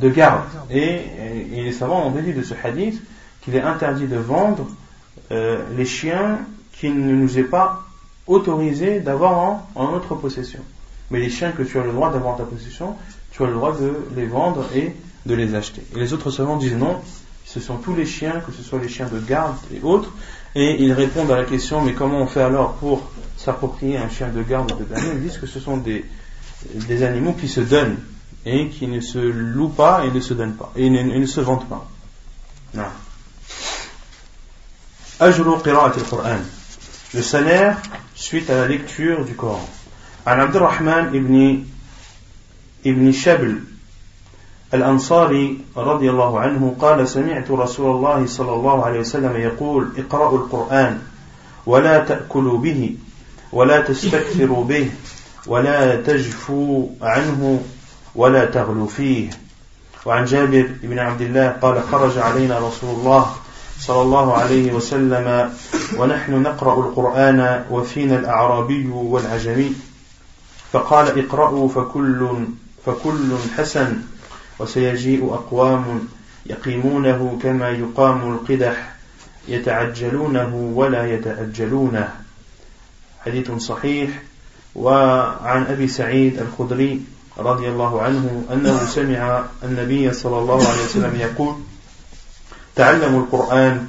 [0.00, 0.42] de garde.
[0.70, 1.00] Et,
[1.52, 3.00] et, les savants ont dit de ce hadith
[3.42, 4.66] qu'il est interdit de vendre
[5.32, 6.40] euh, les chiens
[6.72, 7.84] qui ne nous est pas
[8.26, 10.60] autorisé d'avoir en, en, notre possession.
[11.10, 12.96] Mais les chiens que tu as le droit d'avoir en ta possession,
[13.36, 14.94] tu as le droit de les vendre et
[15.26, 15.82] de les acheter.
[15.94, 16.96] Et les autres savants disent non,
[17.44, 20.10] ce sont tous les chiens, que ce soit les chiens de garde et autres,
[20.54, 24.28] et ils répondent à la question mais comment on fait alors pour s'approprier un chien
[24.28, 26.04] de garde ou de gamin Ils disent que ce sont des,
[27.02, 27.98] animaux qui se donnent
[28.46, 31.40] et qui ne se louent pas et ne se donnent pas, et ne, ne se
[31.40, 31.86] vendent pas.
[37.14, 37.82] Le salaire
[38.14, 39.68] suite à la lecture du Coran.
[40.24, 41.64] Al-Abdurrahman ibn
[42.86, 43.60] ابن شبل
[44.74, 50.98] الأنصاري رضي الله عنه قال سمعت رسول الله صلى الله عليه وسلم يقول اقرأوا القرآن
[51.66, 52.96] ولا تأكلوا به
[53.52, 54.90] ولا تستكثروا به
[55.46, 57.62] ولا تجفوا عنه
[58.14, 59.30] ولا تغلوا فيه.
[60.06, 63.36] وعن جابر بن عبد الله قال خرج علينا رسول الله
[63.80, 65.52] صلى الله عليه وسلم
[65.98, 69.72] ونحن نقرأ القرآن وفينا الأعرابي والعجمي.
[70.72, 72.46] فقال اقرأوا فكل
[72.86, 73.96] فكل حسن
[74.58, 76.08] وسيجيء أقوام
[76.46, 78.92] يقيمونه كما يقام القدح
[79.48, 82.08] يتعجلونه ولا يتأجلونه
[83.24, 84.10] حديث صحيح.
[84.76, 87.00] وعن أبي سعيد الخدري
[87.38, 91.54] رضي الله عنه أنه سمع النبي صلى الله عليه وسلم يقول
[92.74, 93.86] تعلموا القرآن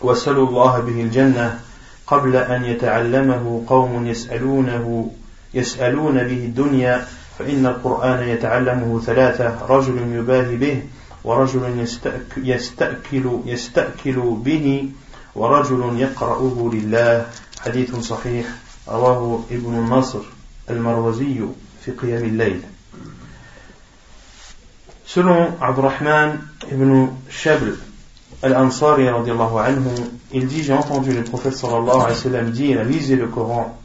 [0.00, 1.60] وسلوا الله به الجنة
[2.06, 5.10] قبل أن يتعلمه قوم يسألونه
[5.54, 7.06] يسألون به الدنيا
[7.38, 10.82] فإن القرآن يتعلمه ثلاثة رجل يباهي به
[11.24, 11.86] ورجل
[12.44, 14.88] يستأكل, يستأكل به
[15.34, 17.26] ورجل يقرأه لله.
[17.60, 18.46] حديث صحيح
[18.88, 20.22] رواه ابن النصر
[20.70, 21.40] المروزي
[21.84, 22.60] في قيام الليل.
[25.06, 27.78] Selon Abdurrahman ibn Shabl
[28.42, 29.06] al-Ansari,
[30.32, 33.78] il dit J'ai entendu le prophète sallallahu alayhi wa sallam dire Lisez le Coran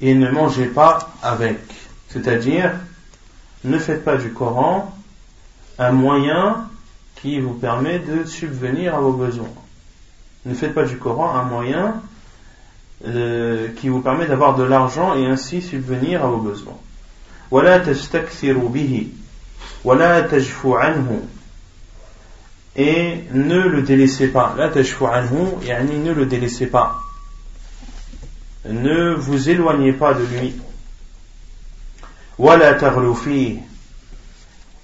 [0.00, 1.58] et ne mangez pas avec.
[2.08, 2.72] C'est-à-dire,
[3.64, 4.92] ne faites pas du Coran
[5.78, 6.68] un moyen
[7.16, 9.48] qui vous permet de subvenir à vos besoins.
[10.46, 12.02] Ne faites pas du Coran un moyen
[13.06, 16.78] euh, qui vous permet d'avoir de l'argent et ainsi subvenir à vos besoins.
[22.76, 24.54] Et ne le délaissez pas.
[24.56, 27.00] La ne le délaissez pas
[28.64, 30.54] ne vous éloignez pas de lui.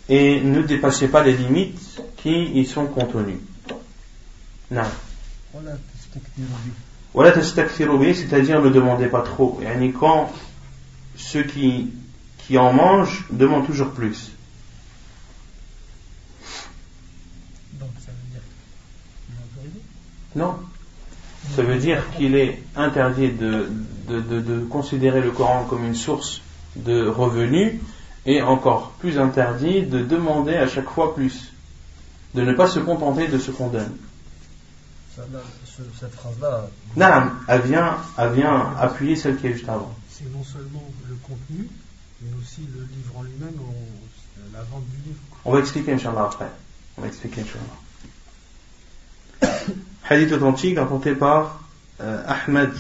[0.09, 3.41] Et ne dépassez pas les limites qui y sont contenues.
[4.71, 4.83] Non.
[8.15, 9.61] c'est-à-dire ne demandez pas trop.
[9.63, 10.33] Et quand
[11.17, 11.93] ceux qui,
[12.39, 14.33] qui en mangent demandent toujours plus.
[20.35, 20.59] Non.
[21.55, 23.69] Ça veut dire qu'il est interdit de,
[24.09, 26.41] de, considérer le Coran comme une source
[26.75, 27.75] de revenus
[28.27, 31.53] et encore plus interdit de demander à chaque fois plus,
[32.35, 33.97] de ne pas se contenter de ce qu'on donne.
[35.99, 36.69] Cette phrase-là.
[36.97, 39.95] Non, elle vient, elle vient appuyer celle qui est juste avant.
[40.11, 41.69] C'est non seulement le contenu,
[42.21, 43.55] mais aussi le livre en lui-même,
[44.53, 45.21] la vente du livre.
[45.45, 46.51] On va expliquer, Inch'Allah, après.
[46.97, 47.77] On va expliquer, Inch'Allah.
[50.09, 51.61] Hadith authentique rapporté par
[52.01, 52.71] euh, Ahmed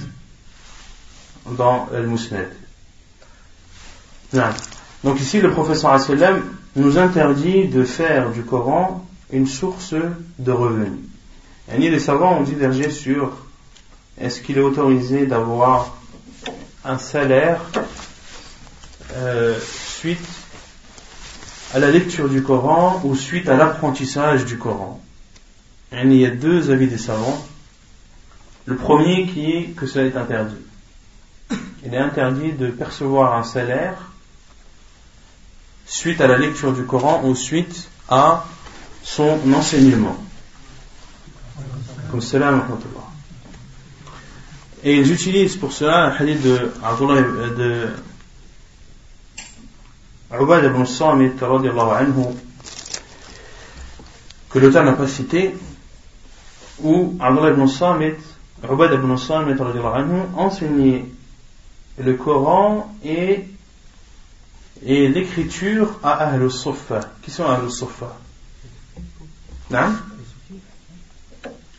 [1.51, 2.51] dans Al-Musnad.
[5.03, 6.43] Donc ici, le professeur sallam
[6.77, 9.95] nous interdit de faire du Coran une source
[10.39, 10.93] de revenus.
[11.73, 13.33] Et les savants ont divergé sur
[14.21, 15.97] est-ce qu'il est autorisé d'avoir
[16.85, 17.61] un salaire
[19.15, 20.29] euh, suite
[21.75, 25.01] à la lecture du Coran ou suite à l'apprentissage du Coran
[26.05, 27.45] il y a deux avis des savants.
[28.67, 30.57] Le premier qui est que cela est interdit.
[31.85, 34.11] Il est interdit de percevoir un salaire
[35.87, 38.45] suite à la lecture du Coran ou suite à
[39.03, 40.17] son enseignement.
[42.11, 42.53] Comme cela,
[44.83, 47.89] Et ils utilisent pour cela un hadith de Abdullah de
[50.41, 51.33] Ubad ibn Samit
[54.51, 55.55] que l'auteur n'a pas cité
[56.83, 58.17] où Abdullah ibn Samit,
[58.63, 59.57] Ubad ibn Samit
[60.37, 61.05] enseignait
[61.99, 63.45] le Coran et,
[64.85, 67.01] et l'écriture à Ahl Suffa.
[67.23, 68.17] Qui sont Ahl Suffa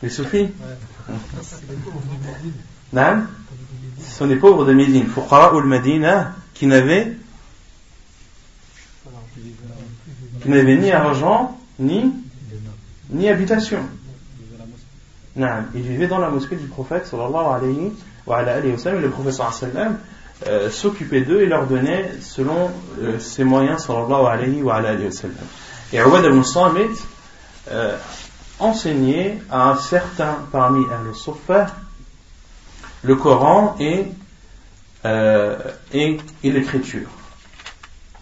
[0.02, 0.48] Les soufis?
[2.94, 3.24] Non
[4.00, 5.08] Ce sont des pauvres de Médine.
[5.08, 7.18] Fuqara ou Medina qui n'avaient
[10.42, 12.12] qui n'avaient ni argent ni
[13.10, 13.80] ni habitation.
[15.38, 17.94] Non, ils vivaient dans la mosquée du prophète sallallahu alayhi
[18.26, 19.98] wa alayhi sallam, le prophète sallallahu
[20.48, 25.36] euh, s'occupait d'eux et leur donnait selon euh, ses moyens sallallahu alayhi wa alayhi sallam.
[25.94, 26.90] Et Awad al-Musamit
[27.70, 27.96] euh,
[28.58, 31.68] enseignait à certains parmi al-Sufa
[33.04, 34.08] le Coran et,
[35.06, 35.56] euh,
[35.94, 37.10] et, et l'écriture.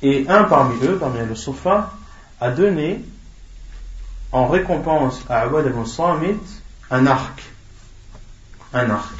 [0.01, 1.93] Et un parmi eux, parmi le Sufa,
[2.41, 3.05] a donné
[4.33, 6.41] en récompense à Awad al-Musamit
[6.91, 7.43] un arc.
[8.73, 9.13] Un arc.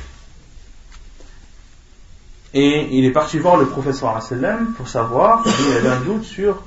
[2.54, 6.64] Et il est parti voir le professeur sallam pour savoir s'il avait un doute sur,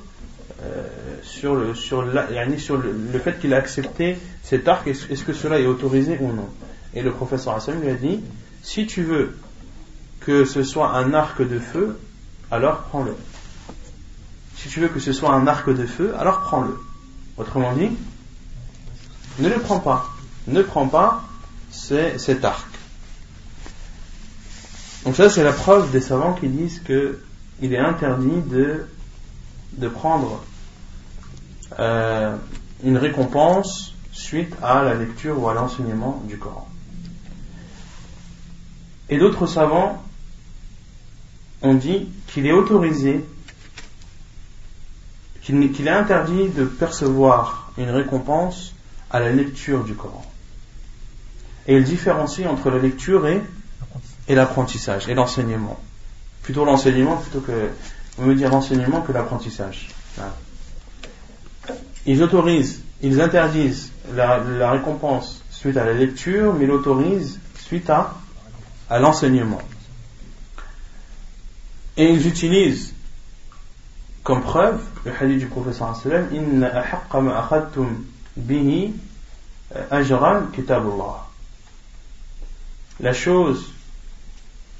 [0.61, 0.87] euh,
[1.23, 2.27] sur, le, sur, la,
[2.59, 6.31] sur le, le fait qu'il a accepté cet arc, est-ce que cela est autorisé ou
[6.31, 6.47] non.
[6.93, 8.19] Et le professeur sallam lui a dit
[8.61, 9.35] si tu veux
[10.19, 11.97] que ce soit un arc de feu,
[12.51, 13.15] alors prends-le.
[14.57, 16.77] Si tu veux que ce soit un arc de feu, alors prends-le.
[17.37, 17.89] Autrement dit,
[19.39, 20.09] ne le prends pas
[20.49, 21.23] ne prend pas
[21.71, 22.67] cet arc.
[25.05, 27.19] Donc ça c'est la preuve des savants qui disent que
[27.61, 30.43] il est interdit de, prendre
[31.77, 32.35] euh,
[32.83, 36.67] une récompense suite à la lecture ou à l'enseignement du Coran.
[39.09, 40.01] Et d'autres savants
[41.61, 43.25] ont dit qu'il est autorisé,
[45.41, 48.73] qu'il est interdit de percevoir une récompense
[49.09, 50.28] à la lecture du Coran.
[51.69, 53.43] Et il différencie entre la lecture et,
[54.27, 55.79] et l'apprentissage, et l'enseignement.
[56.41, 57.69] Plutôt l'enseignement, plutôt que,
[58.17, 59.89] on veut dire l'enseignement que l'apprentissage.
[62.07, 68.15] Ils autorisent, ils interdisent la, la, récompense suite à la lecture, mais l'autorisent suite à,
[68.89, 69.61] à l'enseignement.
[71.97, 72.95] Et ils utilisent
[74.23, 78.05] comme preuve le hadith du professeur sallam Inna ahaqqa ma akhadtum
[78.35, 78.91] bihi
[79.91, 81.28] ajran kitabullah
[82.99, 83.71] la chose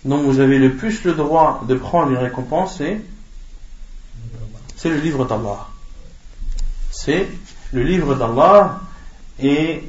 [0.06, 2.82] dont vous avez le plus le droit de prendre une récompense,
[4.76, 5.68] c'est le livre d'Allah.
[6.92, 7.28] C'est
[7.74, 8.82] le livre d'Allah
[9.40, 9.84] et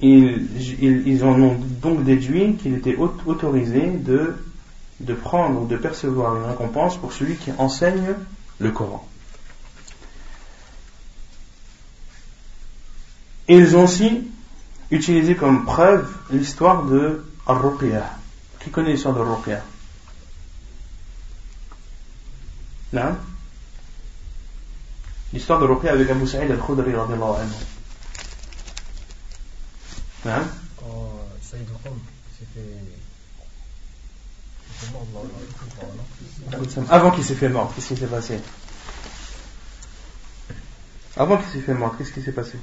[0.00, 6.96] ils, en ont donc déduit qu'il était autorisé de, prendre ou de percevoir une récompense
[6.96, 8.14] pour celui qui enseigne
[8.58, 9.06] le Coran.
[13.48, 14.28] Ils ont aussi
[14.90, 18.18] utilisé comme preuve l'histoire de Al-Ruqya.
[18.60, 19.62] Qui connaît l'histoire de Ruqya
[22.92, 23.16] Non
[25.32, 27.54] L'histoire de Ruqya avec Abu Sa'id al-Khudri radiallahu anhu.
[30.24, 31.10] Non Quand
[31.42, 31.98] Saïd al-Khum
[32.38, 33.02] s'est fait...
[36.90, 38.40] Avant qu'il s'est fait mort, qu'est-ce qui s'est passé?
[41.16, 42.58] Avant qu'il s'est fait mort, qu'est-ce qui s'est passé?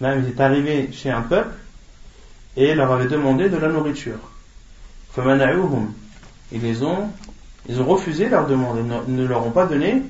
[0.00, 1.54] Là, il est arrivé chez un peuple
[2.56, 4.18] et leur avait demandé de la nourriture.
[6.52, 7.10] Ils les ont,
[7.68, 8.78] ils ont refusé leur demande,
[9.08, 10.02] ils ne leur ont pas donné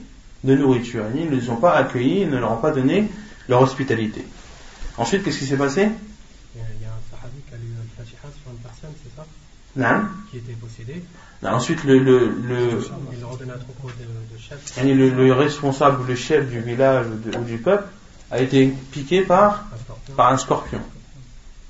[0.45, 3.09] de nourriture, ils ne les ont pas accueillis, ils ne leur ont pas donné
[3.49, 4.25] leur hospitalité.
[4.99, 5.89] Ensuite, qu'est-ce qui s'est passé?
[6.55, 9.25] Il y a un sahabi qui a lu le fatiha sur une personne, c'est ça?
[9.77, 10.09] Non.
[10.31, 11.03] Qui était possédé.
[11.43, 12.81] Non, ensuite, le, le, le,
[14.83, 17.07] le, le, le responsable, le chef du village
[17.39, 17.89] ou du peuple
[18.31, 19.65] a été piqué par,
[20.17, 20.81] par un scorpion.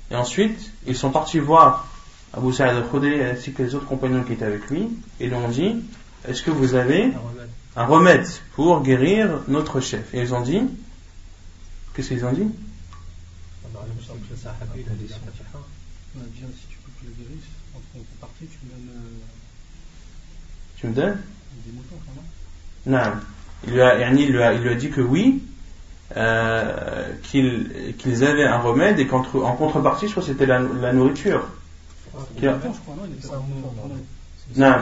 [0.09, 1.87] Et ensuite, ils sont partis voir
[2.33, 4.89] Abu Sa'id al-Khudri ainsi que les autres compagnons qui étaient avec lui
[5.19, 5.75] et lui ont dit
[6.27, 7.11] Est-ce que vous avez
[7.75, 10.13] un remède pour guérir notre chef?
[10.13, 10.61] Et ils ont dit
[11.93, 12.47] Qu'est-ce qu'ils ont dit?
[20.77, 21.17] Tu me donnes?
[22.85, 23.01] Non.
[23.65, 25.41] Il lui, a, il, lui a, il lui a dit que oui,
[26.15, 30.93] euh, qu'ils avaient un remède et qu'en en contrepartie, je crois que c'était la, la,
[30.93, 31.45] nourriture.
[34.55, 34.77] Non,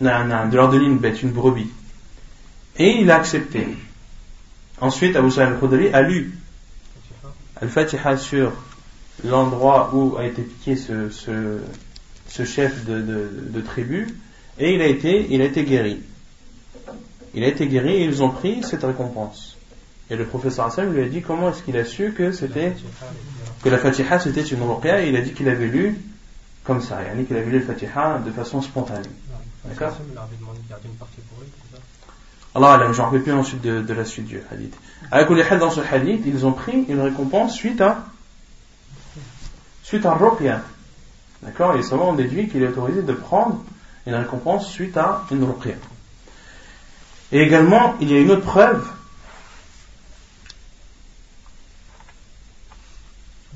[0.00, 1.70] non, non, de leur donner une bête, une brebis.
[2.78, 3.66] Et il a accepté.
[4.80, 6.38] Ensuite, Abu Sa'id al-Khudri a lu
[7.60, 8.52] Al-Fatiha sur
[9.24, 11.58] l'endroit où a été piqué ce, ce,
[12.28, 14.06] ce chef de, de, de, tribu
[14.58, 16.00] et il a été, il a été guéri.
[17.34, 19.49] Il a été guéri et ils ont pris cette récompense.
[20.10, 22.74] Et le professeur Hassan lui a dit comment est-ce qu'il a su que c'était
[23.62, 25.96] que la Fatiha c'était une ruqya et il a dit qu'il avait lu
[26.64, 29.08] comme ça, il a dit qu'il avait lu la Fatiha de façon spontanée.
[29.64, 29.96] D'accord
[32.54, 34.74] Allah, je ne rappelle plus ensuite de, de la suite du hadith.
[35.12, 38.04] Avec les dans ce hadith, ils ont pris une récompense suite à
[39.84, 40.62] suite à ruqya.
[41.42, 43.62] D'accord Et savants ont déduit qu'il est autorisé de prendre
[44.06, 45.74] une récompense suite à une ruqya.
[47.32, 48.84] Et également, il y a une autre preuve.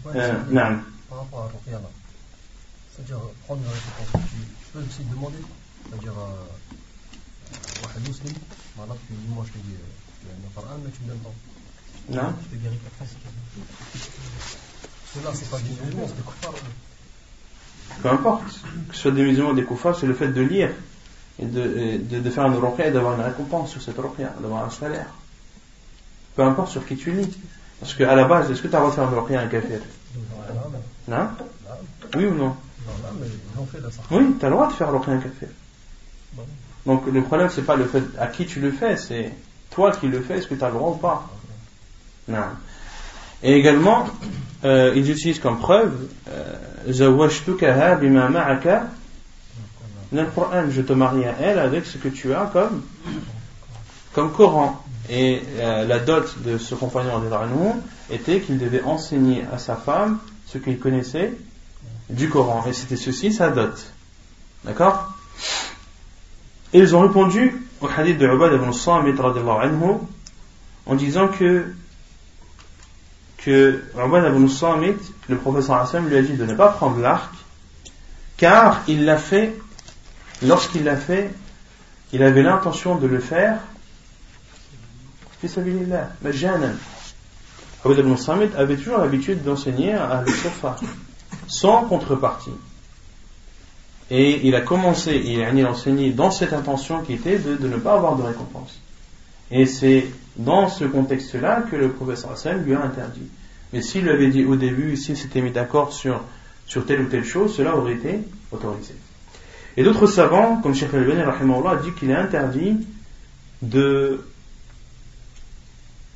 [0.07, 0.80] Euh, non.
[1.09, 1.80] Par rapport à ruqya,
[2.92, 5.38] c'est-à-dire prendre une récompense, tu, peux aussi demander,
[5.88, 8.34] c'est-à-dire euh, un muslim,
[8.76, 9.74] voilà, tu dis moi je te dis,
[10.20, 11.30] tu as un mais tu me donnes pas.
[12.11, 12.34] Non.
[12.44, 13.62] Je te guéris après veux.
[15.14, 16.55] Cela, c'est pas des musulmans, c'est des koufars.
[18.02, 18.44] Peu importe,
[18.88, 20.70] que ce soit des musulmans ou des koufars, c'est le fait de lire
[21.38, 24.64] et de, de, de faire une ruqya et d'avoir une récompense sur cette ruqya, d'avoir
[24.64, 25.07] un salaire.
[26.36, 27.38] Peu importe sur qui tu lis.
[27.81, 29.45] Parce qu'à la base, est-ce que tu as le droit de faire une ruqya à
[29.45, 29.81] un kafir
[31.09, 31.29] Non.
[32.16, 32.57] Oui ou non?
[34.11, 35.49] Oui, tu as le droit de faire ruqya un kafir.
[36.87, 39.33] Donc le problème, c'est pas le fait à qui tu le fais, c'est
[39.70, 41.29] toi qui le fais, est-ce que tu as le droit ou pas?
[42.29, 42.39] Non.
[43.43, 44.07] Et également,
[44.64, 46.55] euh, ils utilisent comme preuve euh,
[50.70, 52.83] je te marie à elle avec ce que tu as comme,
[54.12, 54.84] comme Coran.
[55.11, 57.20] Et euh, la dot de ce compagnon
[58.11, 61.32] était qu'il devait enseigner à sa femme ce qu'il connaissait
[62.09, 62.64] du Coran.
[62.66, 63.74] Et c'était ceci sa dot.
[64.64, 65.12] D'accord?
[66.72, 69.14] Et ils ont répondu au hadith de Ubad ibn Samit
[70.86, 71.66] en disant que
[73.38, 74.96] que Ubad ibn Samit,
[75.28, 77.32] le professeur Hassan lui a dit de ne pas prendre l'arc
[78.36, 79.55] car il l'a fait
[80.42, 81.30] lorsqu'il l'a fait,
[82.12, 83.59] il avait l'intention de le faire
[87.84, 90.24] Abd ibn Samit avait toujours l'habitude d'enseigner à al
[91.47, 92.51] sans contrepartie.
[94.11, 97.95] Et il a commencé, il a enseigné dans cette intention qui était de, ne pas
[97.95, 98.80] avoir de récompense.
[99.51, 103.28] Et c'est dans ce contexte-là que le professeur Hassan lui a interdit.
[103.72, 106.22] Mais s'il lui avait dit au début, s'il s'était mis d'accord sur,
[106.66, 108.20] sur telle ou telle chose, cela aurait été
[108.53, 108.95] autorisé.
[109.76, 112.86] Et d'autres savants, comme Sheikh Al-Bani a dit qu'il est interdit
[113.62, 114.24] de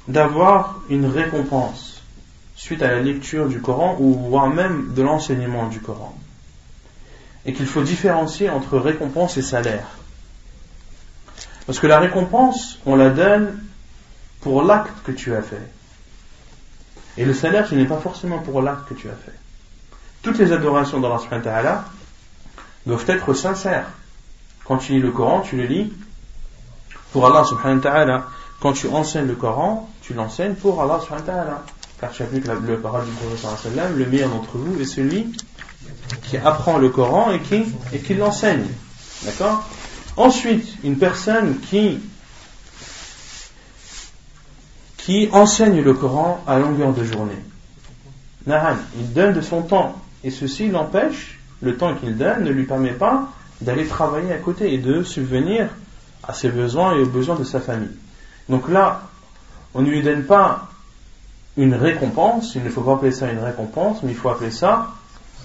[0.08, 2.02] d'avoir une récompense
[2.56, 6.16] suite à la lecture du Coran ou voire même de l'enseignement du Coran.
[7.46, 9.86] Et qu'il faut différencier entre récompense et salaire.
[11.66, 13.62] Parce que la récompense, on la donne
[14.40, 15.70] pour l'acte que tu as fait.
[17.16, 19.38] Et le salaire, ce n'est pas forcément pour l'acte que tu as fait.
[20.22, 21.84] Toutes les adorations d'Allah
[22.86, 23.86] doivent être sincères.
[24.64, 25.92] Quand tu lis le Coran, tu le lis
[27.12, 28.26] pour Allah subhanahu wa ta'ala.
[28.60, 31.64] Quand tu enseignes le Coran, tu l'enseignes pour Allah subhanahu wa.
[32.00, 35.26] Car tu appliques le parole du prophète le meilleur d'entre vous est celui
[36.22, 38.64] qui apprend le Coran et qui, et qui l'enseigne.
[39.24, 39.68] D'accord?
[40.16, 41.98] Ensuite, une personne qui,
[44.96, 47.42] qui enseigne le Coran à longueur de journée.
[48.46, 49.94] Nahan, il donne de son temps.
[50.24, 53.28] Et ceci l'empêche le temps qu'il donne ne lui permet pas
[53.60, 55.68] d'aller travailler à côté et de subvenir
[56.26, 57.96] à ses besoins et aux besoins de sa famille.
[58.48, 59.07] Donc là,
[59.74, 60.68] on ne lui donne pas
[61.56, 64.88] une récompense, il ne faut pas appeler ça une récompense, mais il faut appeler ça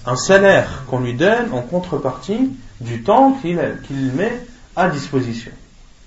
[0.06, 2.50] un salaire qu'on lui donne en contrepartie
[2.80, 4.46] du temps qu'il met
[4.76, 5.52] à disposition.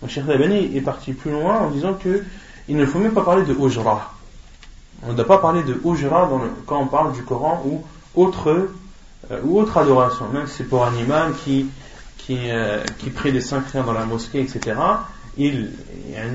[0.02, 2.24] Mon cher est parti plus loin en disant que
[2.70, 4.14] il ne faut même pas parler de ujra.
[5.04, 6.30] On ne doit pas parler de ujra
[6.66, 7.84] quand on parle du Coran ou
[8.16, 8.70] autre
[9.32, 11.68] euh, ou autre adoration, même si c'est pour un imam qui,
[12.18, 14.76] qui, euh, qui prie les cinq prières dans la mosquée, etc.,
[15.38, 15.72] il,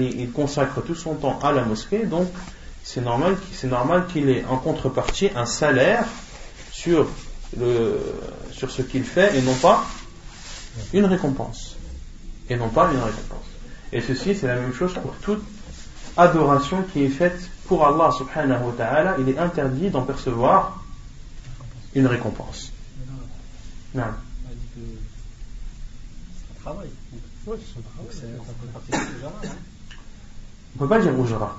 [0.00, 2.28] il consacre tout son temps à la mosquée, donc
[2.84, 6.04] c'est normal, c'est normal qu'il ait en contrepartie un salaire
[6.70, 7.08] sur,
[7.58, 8.00] le,
[8.50, 9.84] sur ce qu'il fait et non pas
[10.92, 11.76] une récompense.
[12.48, 13.44] Et non pas une récompense.
[13.92, 15.42] Et ceci, c'est la même chose pour toute
[16.16, 19.16] adoration qui est faite pour Allah subhanahu wa ta'ala.
[19.20, 20.82] Il est interdit d'en percevoir
[21.94, 22.72] une récompense.
[23.94, 24.04] Non.
[27.46, 29.18] Oui, c'est un travail.
[30.74, 31.56] On ne peut pas dire Oujra.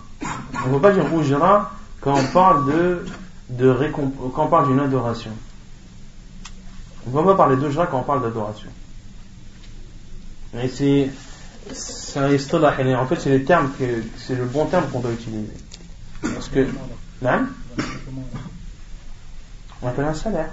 [0.65, 1.71] On ne peut pas dire Oujra
[2.01, 3.05] quand on parle de,
[3.49, 5.31] de quand on parle d'une adoration.
[7.05, 8.69] On ne peut pas parler d'Oujra quand on parle d'adoration.
[10.53, 11.11] Mais c'est,
[11.73, 12.75] c'est un istilah.
[12.99, 15.53] En fait, c'est les termes que, c'est le bon terme qu'on doit utiliser.
[16.21, 16.67] Parce que,
[17.21, 17.47] non?
[19.81, 20.51] On appelle un salaire.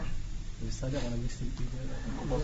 [0.65, 2.39] Le salaire, on a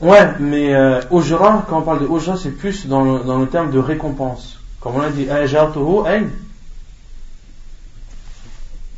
[0.00, 3.48] Ouais, mais euh, Ojra, quand on parle de Ojra, c'est plus dans le, dans le
[3.48, 4.58] terme de récompense.
[4.80, 6.28] Comme on a dit, Ajartuhu, Ayn.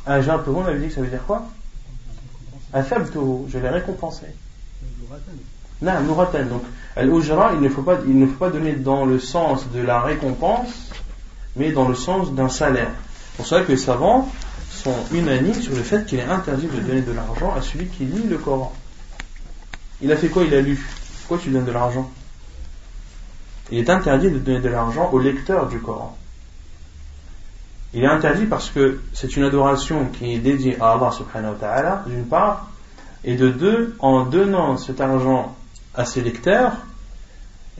[0.05, 1.45] Ajartuhu, on avait dit que ça veut dire quoi?
[2.73, 4.25] Athabtuhu, je l'ai récompensé.
[5.81, 6.63] Non, Donc,
[6.95, 10.01] al-ujra, il ne faut pas, il ne faut pas donner dans le sens de la
[10.01, 10.89] récompense,
[11.55, 12.89] mais dans le sens d'un salaire.
[13.31, 14.27] C'est pour ça que les savants
[14.71, 18.05] sont unanimes sur le fait qu'il est interdit de donner de l'argent à celui qui
[18.05, 18.73] lit le Coran.
[20.01, 20.43] Il a fait quoi?
[20.43, 20.79] Il a lu.
[21.21, 22.09] Pourquoi tu donnes de l'argent?
[23.71, 26.17] Il est interdit de donner de l'argent au lecteur du Coran.
[27.93, 31.57] Il est interdit parce que c'est une adoration qui est dédiée à Allah subhanahu wa
[31.59, 32.69] ta'ala, d'une part,
[33.23, 35.55] et de deux, en donnant cet argent
[35.95, 36.73] à ses lecteurs,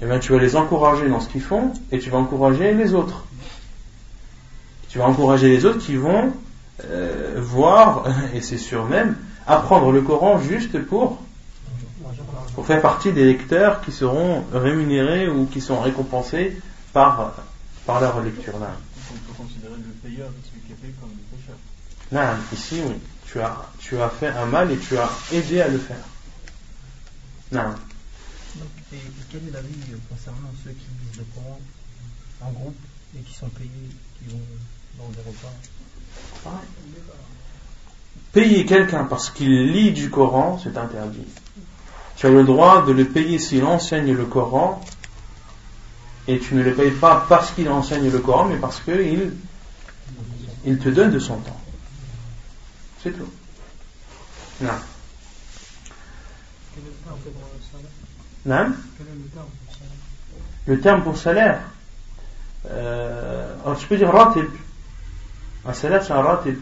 [0.02, 2.94] eh bien, tu vas les encourager dans ce qu'ils font et tu vas encourager les
[2.94, 3.26] autres.
[4.90, 6.34] Tu vas encourager les autres qui vont
[6.86, 9.16] euh, voir, et c'est sûr même,
[9.46, 11.22] apprendre le Coran juste pour,
[12.58, 16.60] pour faire partie des lecteurs qui seront rémunérés ou qui sont récompensés
[16.92, 17.36] par,
[17.86, 18.58] par leur lecture.
[18.58, 18.76] Là.
[19.12, 21.56] On peut considérer le payeur celui qui est payé comme le pêcheur.
[22.12, 22.96] Non, ici, oui.
[23.28, 26.04] Tu as, tu as fait un mal et tu as aidé à le faire.
[27.52, 27.76] Non.
[28.92, 28.98] Et,
[29.30, 29.76] quel est l'avis
[30.10, 31.60] concernant ceux qui lisent le Coran
[32.42, 32.80] en groupe
[33.16, 33.70] et qui sont payés,
[34.18, 34.42] qui vont
[34.98, 35.54] dans des repas?
[38.34, 41.28] Payer quelqu'un parce qu'il lit du Coran, c'est interdit.
[42.18, 44.82] Tu as le droit de le payer s'il enseigne le Coran
[46.28, 49.34] et tu ne le payes pas parce qu'il enseigne le Coran, mais parce qu'il
[50.66, 51.60] il te donne de son temps.
[53.02, 53.30] C'est tout.
[54.62, 54.72] Non.
[58.46, 58.74] Non
[60.66, 61.62] Le terme pour salaire?
[62.70, 64.48] Euh, Alors tu peux dire ratib.
[65.66, 66.58] Un salaire c'est un ratib.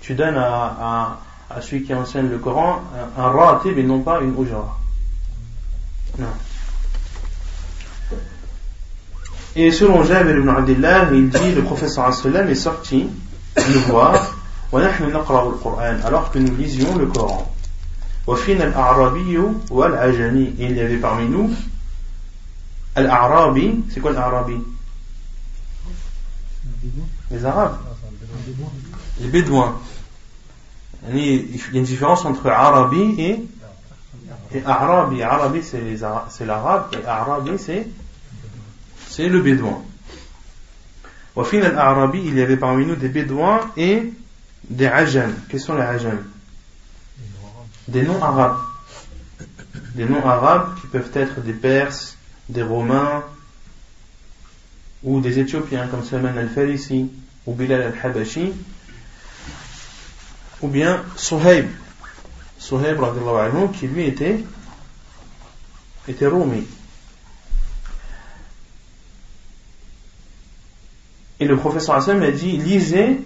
[0.00, 1.20] Tu donnes à, à,
[1.50, 2.82] à, celui qui enseigne le Coran
[3.16, 4.78] un, un ratib et non pas une ujra.
[6.18, 6.26] Non.
[9.56, 13.08] Et selon Jabir ibn Abdullah, il dit le professeur sallam est sorti
[13.56, 14.36] nous voir
[14.72, 17.54] alors que nous lisions le Coran.
[18.26, 18.32] Et
[20.58, 21.54] il y avait parmi nous
[22.96, 24.56] Al-Arabi, c'est quoi l'Arabi?
[27.30, 27.76] Les Arabes.
[29.20, 29.78] Les Bédouins.
[31.10, 33.44] Il y a une différence entre Arabi et,
[34.54, 35.22] et Arabi.
[35.22, 39.82] Arabi c'est l'Arabe et Arabi c'est le Bédouin.
[41.36, 44.12] Wafin al-Arabi, il y avait parmi nous des Bédouins et
[44.68, 45.34] des Ajam.
[45.48, 46.24] Quels sont les Ajam
[47.88, 48.58] Des noms arabes.
[49.94, 52.16] Des noms arabes qui peuvent être des Perses,
[52.48, 53.24] des Romains
[55.02, 57.10] ou des Éthiopiens comme Salman al-Farisi
[57.46, 58.52] ou Bilal al-Habashi
[60.64, 61.68] ou bien Suhaib.
[62.58, 62.98] Suhaib
[63.74, 64.42] qui lui était,
[66.08, 66.28] était.
[71.38, 73.20] Et le professeur Hassan a dit lisez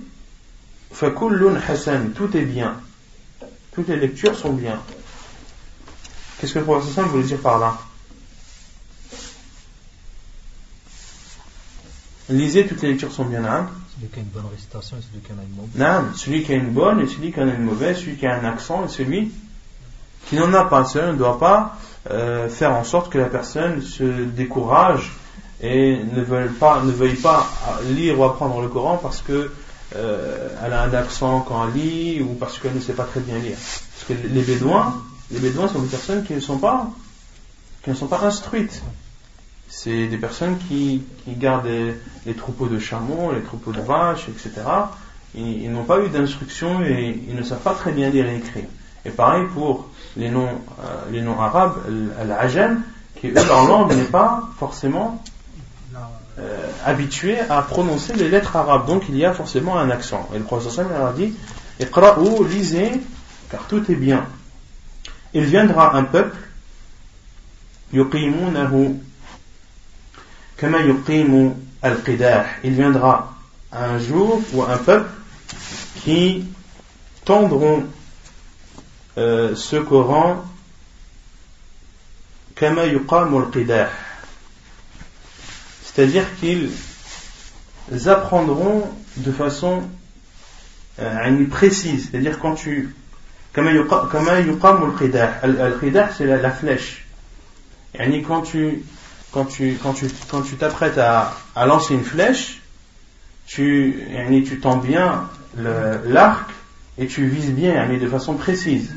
[0.90, 2.80] Fakullun Hassan, tout est bien.
[3.70, 4.82] Toutes les lectures sont bien.
[6.40, 7.78] Qu'est-ce que le professeur Hassan voulait dire par là?
[12.30, 13.44] Lisez, toutes les lectures sont bien.
[13.44, 13.70] Hein?
[13.98, 15.76] Celui qui a une bonne récitation et celui qui en a une mauvaise.
[15.76, 18.26] Non, celui qui a une bonne et celui qui en a une mauvaise, celui qui
[18.26, 19.32] a un accent et celui
[20.26, 20.84] qui n'en a pas.
[20.84, 21.76] Cela ne doit pas
[22.10, 25.12] euh, faire en sorte que la personne se décourage
[25.60, 27.46] et ne veulent pas, ne veuillent pas
[27.90, 29.50] lire ou apprendre le Coran parce que
[29.96, 33.20] euh, elle a un accent quand elle lit ou parce qu'elle ne sait pas très
[33.20, 33.56] bien lire.
[33.56, 36.88] Parce que les Bédouins, les Bédouins sont des personnes qui ne sont pas,
[37.82, 38.82] qui ne sont pas instruites.
[39.68, 41.68] C'est des personnes qui, gardent
[42.26, 44.62] les, troupeaux de chameaux, les troupeaux de vaches, etc.
[45.34, 48.64] Ils, n'ont pas eu d'instruction et ils ne savent pas très bien lire et écrire.
[49.04, 51.76] Et pareil pour les noms, euh, les noms arabes,
[52.26, 52.82] l'ajam,
[53.16, 55.22] qui eux, leur langue n'est pas forcément
[56.38, 60.28] euh, habitué à prononcer les lettres arabes, donc il y a forcément un accent.
[60.34, 61.34] Et le professeur a dit
[61.80, 63.00] Iqra'u, lisez,
[63.50, 64.24] car tout est bien.
[65.34, 66.36] Il viendra un peuple,
[67.92, 69.00] yuqimunahu,
[70.58, 72.44] kama yuqimu al-qidah.
[72.64, 73.34] Il viendra
[73.72, 75.10] un jour ou un peuple
[76.02, 76.44] qui
[77.24, 77.84] tendront
[79.16, 80.44] euh, ce Coran
[82.54, 83.88] kama yuqamu al-qidah
[85.98, 86.70] c'est-à-dire qu'ils
[88.06, 89.82] apprendront de façon
[91.00, 92.10] euh, précise.
[92.10, 92.94] C'est-à-dire quand tu.
[93.52, 93.66] Comme
[95.42, 97.04] Al-Khidah, c'est la, flèche.
[97.98, 98.84] Et quand tu
[99.37, 102.61] quand tu quand tu quand tu t'apprêtes à, à lancer une flèche,
[103.45, 104.03] tu
[104.45, 106.49] tu tends bien l'arc
[106.97, 108.93] et tu vises bien de façon précise.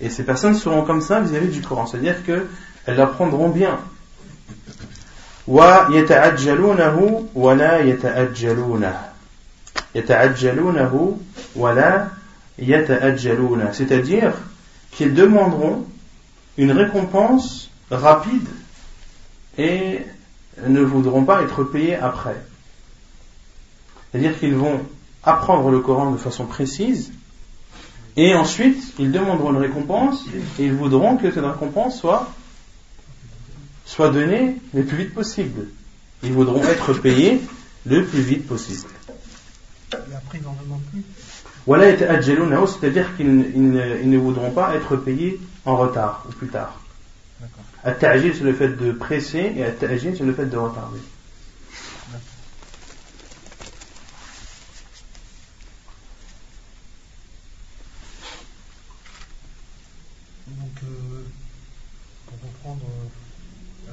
[0.00, 3.78] Et ces personnes seront comme ça vis-à-vis du Coran, c'est-à-dire qu'elles apprendront bien.
[5.48, 8.94] ويتعجلونه ولا يتأجلونه
[9.94, 11.16] يتعجلونه
[11.56, 12.08] ولا
[12.58, 14.32] يتأجلونه c'est-à-dire
[14.90, 15.86] qu'ils demanderont
[16.58, 18.48] une récompense rapide
[19.61, 20.01] et
[20.67, 22.35] ne voudront pas être payés après.
[24.11, 24.81] C'est-à-dire qu'ils vont
[25.23, 27.11] apprendre le Coran de façon précise
[28.17, 30.25] et ensuite ils demanderont une récompense
[30.59, 32.31] et ils voudront que cette récompense soit,
[33.85, 35.67] soit donnée le plus vite possible.
[36.23, 37.41] Ils voudront être payés
[37.85, 38.89] le plus vite possible.
[39.93, 41.03] Et après, ils n'en demandent plus.
[41.67, 46.80] Voilà, c'est-à-dire qu'ils ne voudront pas être payés en retard ou plus tard.
[47.84, 50.98] At-ta'jil, c'est le fait de presser, et at-ta'jil, c'est le fait de retarder.
[60.48, 61.24] Donc, euh,
[62.26, 62.86] pour reprendre,
[63.88, 63.92] euh,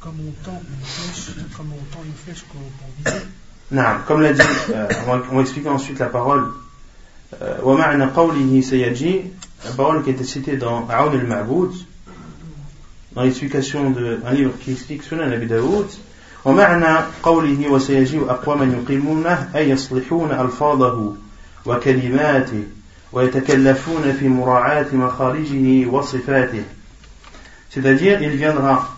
[0.00, 3.24] comme on tend une flèche, comme on tend une flèche pour, pour viser.
[3.70, 6.52] Non, comme l'a dit, euh, on, va, on va expliquer ensuite la parole.
[7.62, 9.24] ومعنى قوله سيجي
[9.64, 11.72] la parole qui a été citée dans Aoun al-Ma'boud,
[13.12, 15.86] dans l'explication d'un livre qui explique Sunan Abi Daoud,
[16.44, 21.14] ومعنى قوله وسيجيء أقواما يقيمونه أي يصلحون ألفاظه
[21.66, 22.64] وكلماته
[23.12, 26.62] ويتكلفون في مراعاة مخارجه وصفاته
[27.70, 28.96] c'est-à-dire il viendra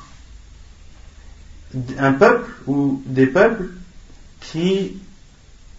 [1.98, 3.68] un peuple ou des peuples
[4.40, 4.96] qui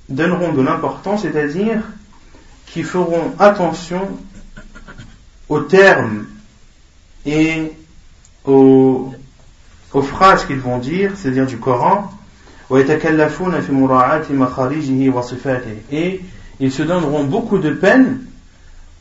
[0.10, 1.82] donneront de l'importance c'est-à-dire
[2.66, 4.10] qui feront attention
[5.50, 6.26] aux termes
[7.26, 7.72] et
[8.46, 9.12] aux,
[9.94, 12.12] aux phrases qu'ils vont dire, c'est-à-dire du Coran,
[12.74, 12.86] et
[16.60, 18.22] ils se donneront beaucoup de peine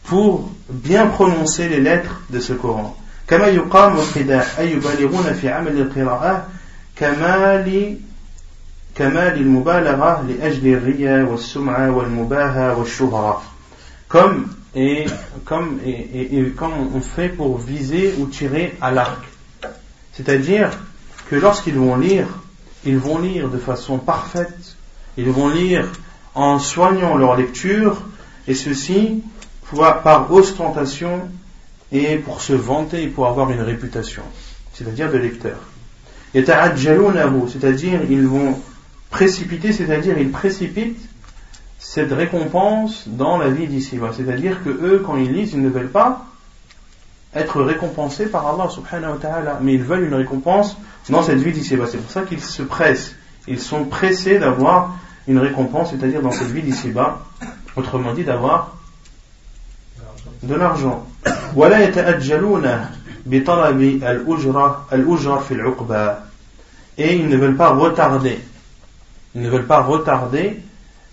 [0.04, 2.96] pour bien prononcer les lettres de ce Coran.
[3.30, 6.46] كما يقام الخداع أي يبالغون في عمل القراءة
[6.96, 7.96] كمال
[8.94, 13.42] كمال المبالغة لأجل الرياء والسمعة والمباهة والشهرة
[14.08, 15.05] comme et
[15.45, 19.23] comme, et, et, comme on fait pour viser ou tirer à l'arc.
[20.13, 20.69] C'est-à-dire
[21.29, 22.27] que lorsqu'ils vont lire,
[22.85, 24.75] ils vont lire de façon parfaite,
[25.17, 25.89] ils vont lire
[26.35, 28.01] en soignant leur lecture,
[28.47, 29.23] et ceci
[30.03, 31.21] par ostentation
[31.91, 34.23] et pour se vanter et pour avoir une réputation,
[34.73, 35.57] c'est-à-dire de lecteur.
[36.33, 38.59] Et c'est-à-dire ils vont
[39.09, 40.99] précipiter, c'est-à-dire ils précipitent
[41.87, 44.09] cette récompense dans la vie d'ici-bas.
[44.17, 46.25] C'est-à-dire que eux, quand ils lisent, ils ne veulent pas
[47.33, 50.75] être récompensés par Allah subhanahu wa ta'ala, mais ils veulent une récompense
[51.09, 51.85] dans cette vie d'ici-bas.
[51.87, 53.13] C'est pour ça qu'ils se pressent.
[53.47, 57.19] Ils sont pressés d'avoir une récompense, c'est-à-dire dans cette vie d'ici-bas,
[57.77, 58.75] autrement dit d'avoir
[60.41, 61.05] de l'argent.
[66.97, 68.39] Et ils ne veulent pas retarder.
[69.35, 70.61] Ils ne veulent pas retarder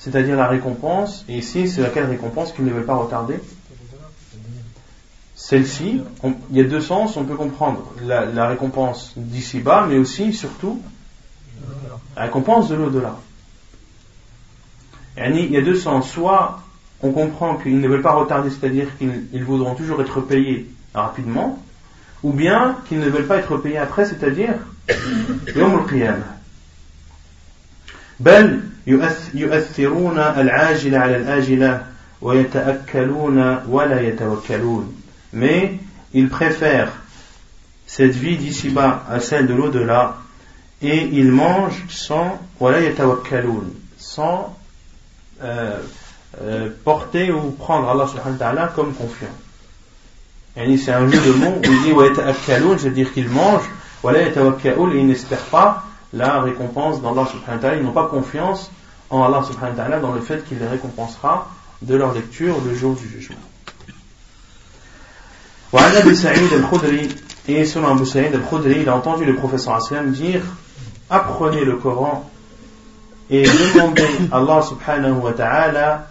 [0.03, 3.39] c'est-à-dire la récompense, et ici c'est laquelle récompense qu'ils ne veulent pas retarder
[5.37, 6.01] Celle-ci,
[6.51, 10.83] il y a deux sens, on peut comprendre la, récompense d'ici-bas, mais aussi, surtout,
[12.17, 13.17] la récompense de l'au-delà.
[15.17, 16.63] Il y a deux sens, soit
[17.01, 21.63] on comprend qu'ils ne veulent pas retarder, c'est-à-dire qu'ils voudront toujours être payés rapidement,
[22.25, 24.55] ou bien qu'ils ne veulent pas être payés après, c'est-à-dire
[25.55, 26.39] Yom al-Qiyamah.
[28.88, 31.86] بل يؤثرون العاجل على الآجلة
[32.22, 34.94] ويتأكلون ولا يتوكلون
[35.34, 35.78] mais
[36.14, 36.92] ils préfèrent
[37.86, 40.16] cette vie d'ici-bas à celle de l'au-delà
[40.82, 44.56] et ils mangent sans ولا يتوكلون sans
[45.44, 45.80] euh,
[46.42, 49.36] euh, porter ou prendre Allah subhanahu wa ta'ala comme confiant
[50.56, 53.70] يعني c'est un jeu de mots où il dit ويتأكلون c'est-à-dire qu'ils mangent
[54.04, 55.84] ولا يتوكلون et ils n'espèrent pas
[56.14, 57.78] la récompense d'Allah subhanahu wa ta'ala.
[57.78, 58.72] Ils n'ont pas confiance
[59.10, 61.50] en Allah subhanahu wa ta'ala dans le fait qu'il les récompensera
[61.82, 63.38] de leur lecture le jour du jugement.
[65.74, 67.10] وعن أبي سعيد الخدري
[67.50, 70.42] et selon Abu Sa'id al-Khudri il a entendu le professeur Aslam dire
[71.10, 72.30] apprenez le Coran
[73.30, 76.08] et demandez à Allah subhanahu wa ta'ala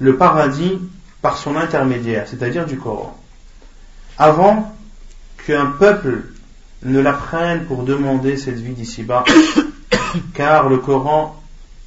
[0.00, 0.78] le paradis
[1.22, 3.16] par son intermédiaire c'est-à-dire du Coran
[4.18, 4.74] avant
[5.46, 6.24] qu'un peuple
[6.85, 9.23] ne l'apprennent pour demander cette vie d'ici-bas,
[10.33, 11.41] car le Coran,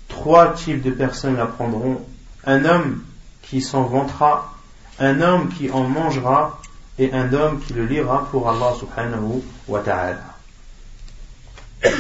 [0.09, 2.01] trois types de personnes l'apprendront.
[2.45, 3.03] Un homme
[3.43, 4.55] qui s'en vantera,
[4.99, 6.61] un homme qui en mangera,
[6.99, 10.19] et un homme qui le lira pour Allah subhanahu wa ta'ala.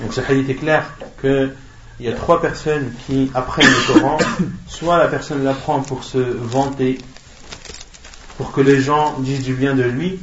[0.00, 0.84] Donc ce hadith est clair
[1.20, 1.52] qu'il
[1.98, 4.18] y a trois personnes qui apprennent le Coran,
[4.68, 6.98] soit la personne l'apprend pour se vanter,
[8.36, 10.20] pour que les gens disent du bien de lui,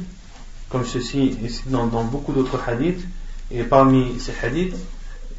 [0.68, 3.06] comme ceci dans, dans beaucoup d'autres hadiths.
[3.50, 4.76] Et parmi ces hadiths,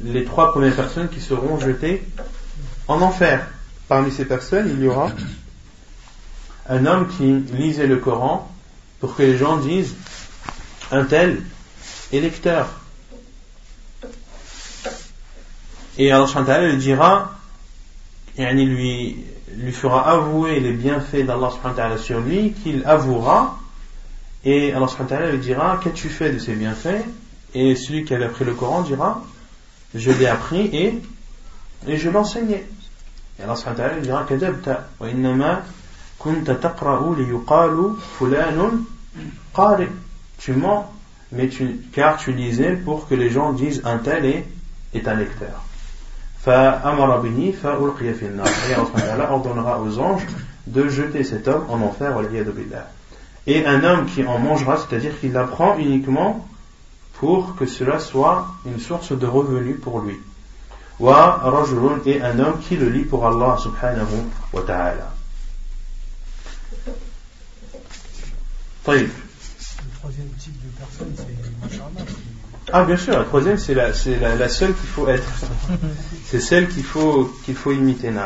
[0.02, 2.02] les trois premières personnes qui seront jetées
[2.88, 3.46] en enfer.
[3.88, 5.10] Parmi ces personnes, il y aura
[6.68, 8.50] un homme qui lisait le Coran
[9.00, 9.94] pour que les gens disent
[10.90, 11.42] un tel
[12.12, 12.68] est lecteur.
[15.98, 17.32] Et Allah lui dira,
[18.38, 19.16] il lui,
[19.56, 21.50] lui fera avouer les bienfaits d'Allah
[21.98, 23.59] sur lui, qu'il avouera,
[24.44, 24.86] et Allah
[25.30, 27.04] lui dira, qu'as-tu fait de ces bienfaits?
[27.54, 29.22] Et celui qui a appris le Coran dira,
[29.94, 31.00] je l'ai appris et,
[31.86, 32.66] et je l'enseignais.
[33.38, 33.54] Et Allah
[33.94, 34.26] lui dira,
[40.38, 40.86] tu mens,
[41.32, 44.46] mais tu, car tu lisais pour que les gens disent un tel est,
[44.94, 45.62] est un lecteur.
[46.46, 46.96] Et Allah
[49.30, 50.26] ordonnera aux anges
[50.66, 52.16] de jeter cet homme en enfer.
[53.46, 56.46] Et un homme qui en mangera, c'est-à-dire qu'il l'apprend uniquement
[57.14, 60.18] pour que cela soit une source de revenus pour lui.
[62.06, 64.06] Et un homme qui le lit pour Allah subhanahu
[64.52, 65.12] wa ta'ala.
[68.86, 69.08] Le
[69.98, 71.26] troisième type de personne, c'est
[72.72, 75.28] Ah, bien sûr, la troisième, c'est la, c'est la, la seule qu'il faut être.
[76.26, 78.10] c'est celle qu'il faut, qu'il faut imiter.
[78.10, 78.20] Non.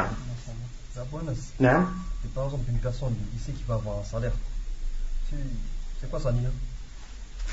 [2.35, 4.33] Par exemple, une personne ici qui va avoir un salaire.
[6.01, 6.49] C'est quoi sa nia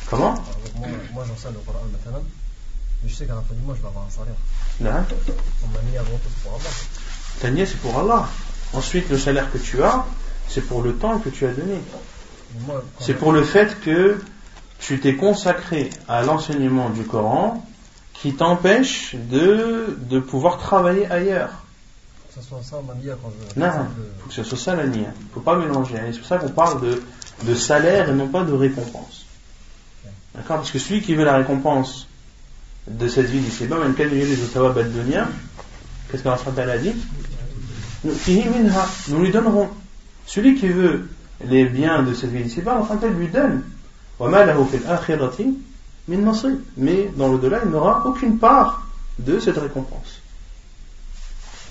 [0.09, 0.33] Comment?
[0.77, 2.23] Moi, moi j'enseigne le Coran maintenant.
[3.03, 4.35] Mais je sais qu'à la fin du mois, je vais avoir un salaire.
[4.79, 4.91] Non.
[4.91, 6.69] Mon avant tout, c'est pour Allah.
[7.39, 8.27] Ta nia, c'est pour Allah.
[8.73, 10.05] Ensuite, le salaire que tu as,
[10.47, 11.79] c'est pour le temps que tu as donné.
[12.99, 14.21] C'est pour le fait que
[14.79, 17.65] tu t'es consacré à l'enseignement du Coran
[18.13, 21.49] qui t'empêche de, de pouvoir travailler ailleurs.
[22.27, 23.59] Que ce soit ça ma quand je.
[23.59, 23.71] Non,
[24.19, 25.09] faut que ce soit ça la nia.
[25.19, 25.95] Il ne faut pas mélanger.
[26.11, 27.01] C'est pour ça qu'on parle de,
[27.43, 29.25] de salaire et non pas de récompense.
[30.35, 30.57] D'accord?
[30.57, 32.07] Parce que celui qui veut la récompense
[32.87, 36.93] de cette vie d'ici-bas, même quel les qu'est-ce qu'Allah a dit?
[38.03, 39.69] Nous lui donnerons.
[40.25, 41.09] Celui qui veut
[41.45, 43.63] les biens de cette vie ici-bas, enfin, elle lui donne.
[46.77, 48.87] Mais dans le-delà, il n'aura aucune part
[49.19, 50.21] de cette récompense.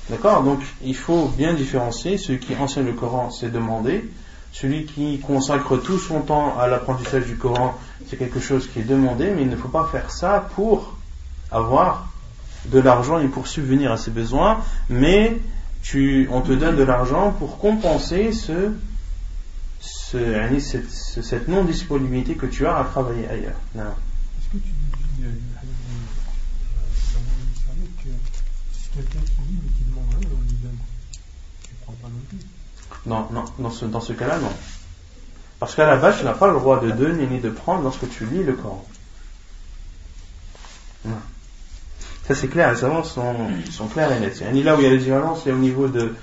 [0.08, 0.42] D'accord?
[0.42, 2.18] Donc, il faut bien différencier.
[2.18, 4.08] Celui qui enseigne le Coran, c'est demandé.
[4.52, 7.78] Celui qui consacre tout son temps à l'apprentissage du Coran,
[8.08, 10.96] c'est quelque chose qui est demandé, mais il ne faut pas faire ça pour
[11.50, 12.08] avoir
[12.66, 15.38] de l'argent et pour subvenir à ses besoins, mais
[16.30, 18.72] on te donne de l'argent pour compenser ce,
[19.80, 23.56] ce, cette, non-disponibilité que tu as à travailler ailleurs.
[23.74, 25.30] Est-ce que tu dis euh,
[27.14, 27.22] dans
[28.02, 28.08] que
[28.72, 30.78] si quelqu'un lit mais qui demande rien, on lui donne
[31.62, 32.38] Tu ne prends pas non plus
[33.06, 34.52] Non, non, dans ce, dans ce cas-là, non.
[35.58, 38.08] Parce qu'à la base, tu n'as pas le droit de donner ni de prendre lorsque
[38.10, 38.84] tu lis le Coran.
[42.26, 43.34] Ça c'est clair, les savants sont,
[43.70, 44.40] sont clairs et nets.
[44.40, 46.14] Là où il y a les différences, c'est au niveau de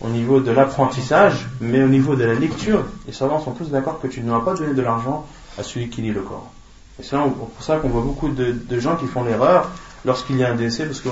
[0.00, 4.00] au niveau de l'apprentissage, mais au niveau de la lecture, les savants sont tous d'accord
[4.00, 5.24] que tu ne dois pas donner de l'argent
[5.58, 6.50] à celui qui lit le Coran.
[6.98, 9.70] Et c'est pour ça qu'on voit beaucoup de, gens qui font l'erreur
[10.04, 11.08] lorsqu'il y a un décès, parce que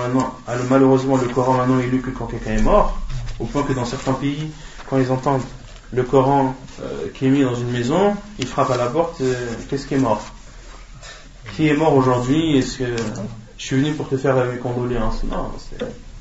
[0.68, 2.98] malheureusement, le Coran maintenant est lu que quand quelqu'un est mort,
[3.38, 4.50] au point que dans certains pays,
[4.91, 5.43] quand ils entendent
[5.93, 9.34] le Coran euh, qui est mis dans une maison, ils frappent à la porte, euh,
[9.68, 10.22] qu'est-ce qui est mort?
[11.57, 12.59] Qui est mort aujourd'hui?
[12.59, 12.97] Est-ce que
[13.57, 15.22] je suis venu pour te faire mes condoléances?
[15.24, 15.51] Non,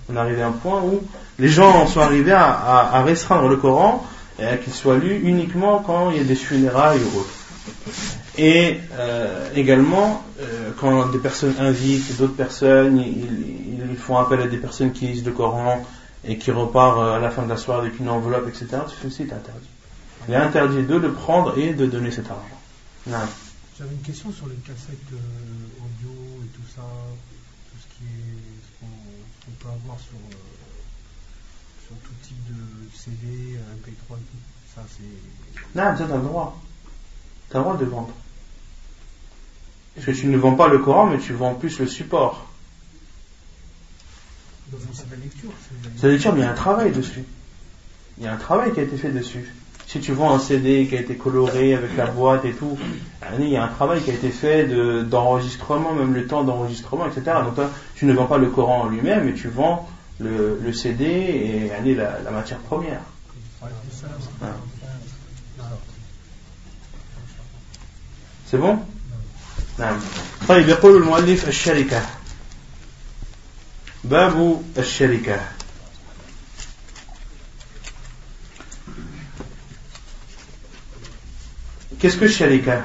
[0.09, 1.01] on est arrivé à un point où
[1.39, 4.05] les gens sont arrivés à, restreindre le Coran
[4.39, 7.29] et à qu'il soit lu uniquement quand il y a des funérailles ou autres.
[8.37, 10.23] Et euh, également,
[10.79, 15.31] quand des personnes invitent d'autres personnes, ils, font appel à des personnes qui lisent le
[15.31, 15.85] Coran
[16.23, 18.81] et qui repartent euh, à la fin de la soirée avec une enveloppe, etc.
[19.01, 19.69] Ceci est interdit.
[20.27, 22.43] Il est interdit de le prendre et de donner cet argent.
[23.07, 26.11] J'avais une question sur les cassettes audio
[26.43, 30.17] et tout ça, tout ce qui est ce qu'on peut avoir sur
[32.03, 34.75] tout type de CD, MP3 et tout.
[34.75, 35.79] Ça, c'est.
[35.79, 36.61] Non, tu as le droit.
[37.49, 38.13] Tu as le droit de vendre.
[39.95, 42.48] Parce que tu ne vends pas le Coran, mais tu vends plus le support
[45.28, 45.50] C'est la lecture.
[45.96, 47.24] C'est la lecture, mais il y a un travail dessus.
[48.18, 49.52] Il y a un travail qui a été fait dessus.
[49.86, 52.78] Si tu vends un CD qui a été coloré avec la boîte et tout,
[53.38, 54.64] il y a un travail qui a été fait
[55.04, 57.36] d'enregistrement, même le temps d'enregistrement, etc.
[57.44, 59.88] Donc toi, tu ne vends pas le Coran en lui-même, mais tu vends
[60.20, 63.00] le, le CD et aller la, la matière première.
[68.46, 68.78] C'est bon
[69.78, 70.00] نعم
[70.48, 72.02] طيب يقول المؤلف الشركة
[74.04, 75.40] باب الشركة
[81.98, 82.82] Qu'est-ce que sharika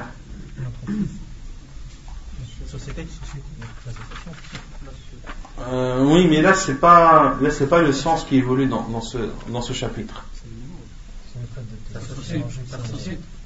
[5.60, 9.02] Euh, oui, mais là c'est pas là c'est pas le sens qui évolue dans, dans
[9.02, 10.24] ce dans ce chapitre.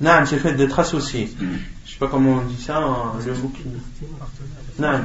[0.01, 1.29] Non, c'est le fait d'être associé.
[1.85, 3.65] Je sais pas comment on dit ça, hein, le mot qui.
[4.79, 5.01] Non,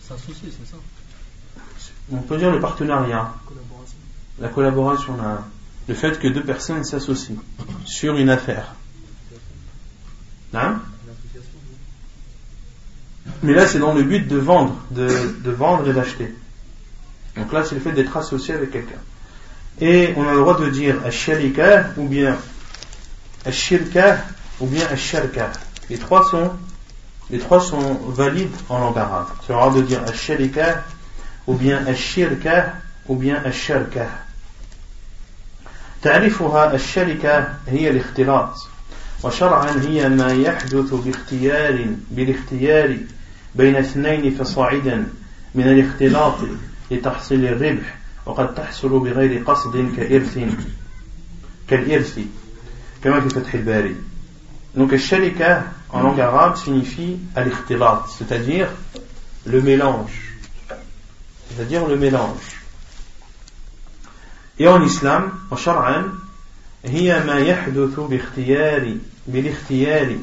[0.00, 0.76] S'associer, c'est ça.
[2.11, 3.33] On peut dire le partenariat,
[4.39, 5.15] la collaboration,
[5.87, 7.35] le fait que deux personnes s'associent
[7.85, 8.73] sur une affaire.
[10.53, 10.77] Non
[13.41, 16.33] Mais là, c'est dans le but de vendre, de, de vendre et d'acheter.
[17.35, 18.99] Donc là, c'est le fait d'être associé avec quelqu'un.
[19.81, 22.37] Et on a le droit de dire Asharika ou bien
[23.45, 24.17] Ashirka
[24.59, 25.51] ou bien Asharka.
[25.89, 26.51] Les trois sont,
[27.29, 29.27] les trois sont valides en langue arabe.
[29.41, 30.83] C'est le droit de dire Asharika
[31.47, 32.75] ou bien Ashirka
[33.07, 34.07] ou bien Asharka.
[36.01, 38.67] تعرفها الشركة هي الاختلاط
[39.23, 42.97] وشرعا هي ما يحدث باختيار بالاختيار
[43.55, 45.07] بين اثنين فصاعدا
[45.55, 46.35] من الاختلاط
[46.91, 50.39] لتحصيل الربح وقد تحصل بغير قصد كإرث
[51.67, 52.19] كالإرث
[53.03, 53.95] كما في فتح الباري
[54.75, 55.63] Donc الشركة
[55.93, 58.67] en langue arabe signifie al-ikhtilat, c'est-à-dire
[59.45, 60.22] le mélange.
[61.52, 62.62] C'est-à-dire le mélange.
[64.58, 66.04] Et en islam, en shar'an,
[66.84, 68.96] هي ما يحدث باختيار
[69.26, 70.16] بالاختيار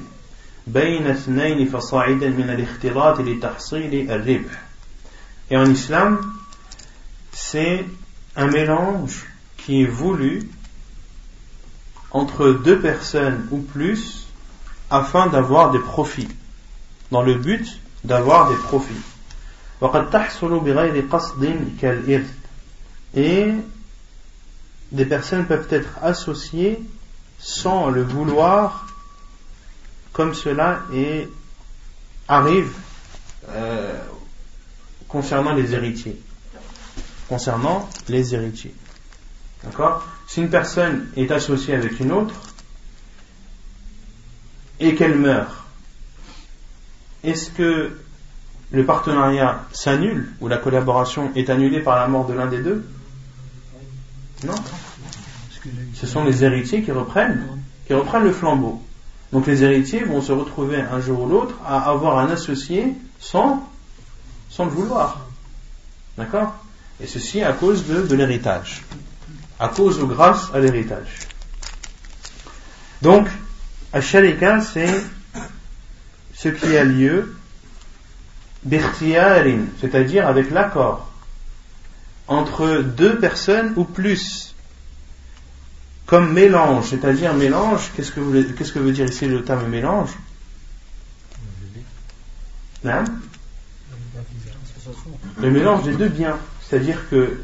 [0.67, 4.65] بين اثنين فصاعدا من الاختلاط لتحصيل الربح.
[5.51, 6.33] Et en islam,
[7.31, 7.85] c'est
[8.35, 9.25] un mélange
[9.57, 10.49] qui est voulu
[12.11, 14.25] entre deux personnes ou plus
[14.89, 16.29] afin d'avoir des profits,
[17.11, 19.03] dans le but d'avoir des profits.
[23.14, 23.54] Et
[24.92, 26.80] des personnes peuvent être associées
[27.38, 28.86] sans le vouloir,
[30.12, 31.28] comme cela est,
[32.28, 32.72] arrive
[33.48, 33.98] euh,
[35.08, 36.20] concernant les héritiers.
[37.28, 38.74] Concernant les héritiers.
[39.64, 40.04] D'accord?
[40.26, 42.34] Si une personne est associée avec une autre
[44.78, 45.54] et qu'elle meurt,
[47.24, 47.96] est-ce que
[48.72, 52.84] le partenariat s'annule ou la collaboration est annulée par la mort de l'un des deux?
[54.44, 54.54] Non.
[55.94, 57.46] Ce sont les héritiers qui reprennent,
[57.86, 58.82] qui reprennent le flambeau.
[59.32, 63.68] Donc les héritiers vont se retrouver un jour ou l'autre à avoir un associé sans,
[64.58, 65.26] le vouloir.
[66.16, 66.54] D'accord?
[67.00, 68.82] Et ceci à cause de, l'héritage.
[69.58, 71.28] À cause ou grâce à l'héritage.
[73.02, 73.28] Donc,
[73.92, 75.02] à sharika, c'est
[76.34, 77.34] ce qui a lieu
[78.68, 81.08] c'est-à-dire avec l'accord
[82.28, 84.54] entre deux personnes ou plus.
[86.06, 90.10] Comme mélange, c'est-à-dire mélange, qu'est-ce que, qu'est-ce que veut dire ici le terme mélange?
[92.84, 93.04] Hein?
[95.40, 96.36] Le mélange des deux biens.
[96.62, 97.40] C'est-à-dire que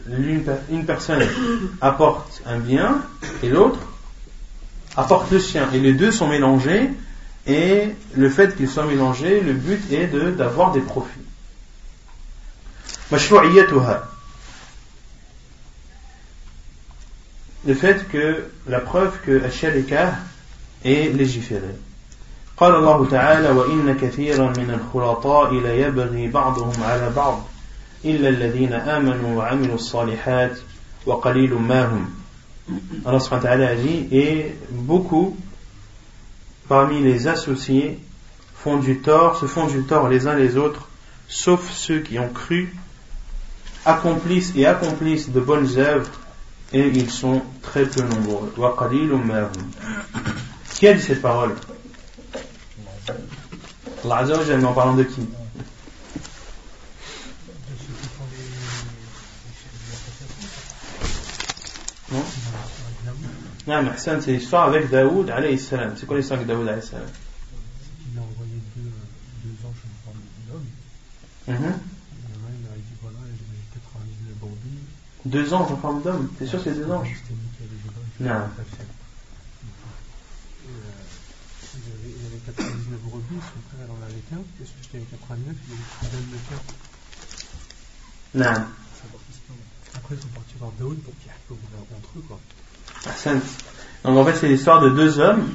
[0.70, 1.22] une personne
[1.80, 3.02] apporte un bien
[3.42, 3.80] et l'autre
[4.96, 5.68] apporte le sien.
[5.72, 6.90] Et les deux sont mélangés
[7.47, 11.09] et le fait qu'ils soient mélangés, le but est d'avoir des profits.
[13.11, 13.17] Le
[17.73, 20.13] fait que la preuve que Ashalika
[20.85, 21.75] est légiféré.
[22.57, 27.47] قال الله تعالى وإن كثيرا من الخلطاء ليبغي بعضهم على بعض
[28.05, 30.57] إلا الذين آمنوا وعملوا الصالحات
[31.05, 32.09] وقليل ما هم
[33.05, 35.35] Allah subhanahu a dit et beaucoup
[36.68, 37.98] parmi les associés
[38.54, 40.88] font du tort, se font du tort les uns les autres,
[41.28, 42.74] sauf ceux qui ont cru,
[43.84, 46.10] accomplissent et accomplissent de bonnes œuvres,
[46.72, 48.52] et ils sont très peu nombreux.
[50.74, 51.54] Qui a dit cette parole?
[54.04, 54.24] Allah
[54.64, 55.20] en parlant de qui?
[62.12, 62.24] Non,
[63.66, 65.96] mais c'est l'histoire avec Daoud alayhi salam.
[65.96, 67.08] C'est quoi l'histoire avec Daoud alayhi salam?
[68.12, 68.92] Il a envoyé deux,
[69.44, 70.68] deux anges en forme d'homme.
[71.48, 71.74] Mm -hmm.
[72.46, 74.82] Il a dit voilà, j'ai 99 brebis.
[75.24, 77.16] Deux anges en forme d'homme C'est sûr que c'est deux anges
[78.20, 78.30] Non.
[78.30, 78.42] Euh,
[82.06, 84.42] il y avait 99 brebis, son frère en avait qu'un.
[84.62, 86.62] Et celui qui avait 89, il donne le cœur.
[88.34, 88.58] Non.
[89.94, 92.38] Après, ils sont partis voir Daoud pour qu'il y ait entre eux, quoi.
[94.04, 95.48] Donc en fait, c'est l'histoire de deux hommes.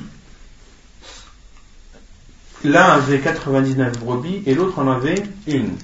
[2.64, 5.78] L'un avait 99 brebis et l'autre en avait une.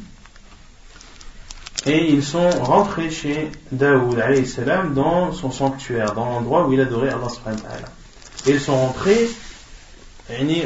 [1.85, 7.09] Et ils sont rentrés chez Daoud salam dans son sanctuaire, dans l'endroit où il adorait
[7.09, 7.89] Allah subhanahu wa
[8.45, 9.29] Et ils sont rentrés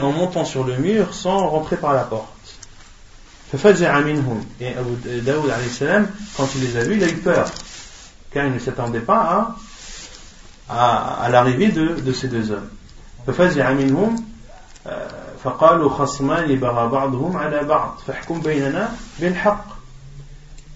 [0.02, 2.28] en montant sur le mur sans rentrer par la porte.
[3.54, 3.58] Et
[5.22, 7.46] Daoud salam, quand il les a vus, il a eu peur.
[8.32, 9.56] Car il ne s'attendait pas
[10.72, 12.70] à, l'arrivée de, ces deux hommes.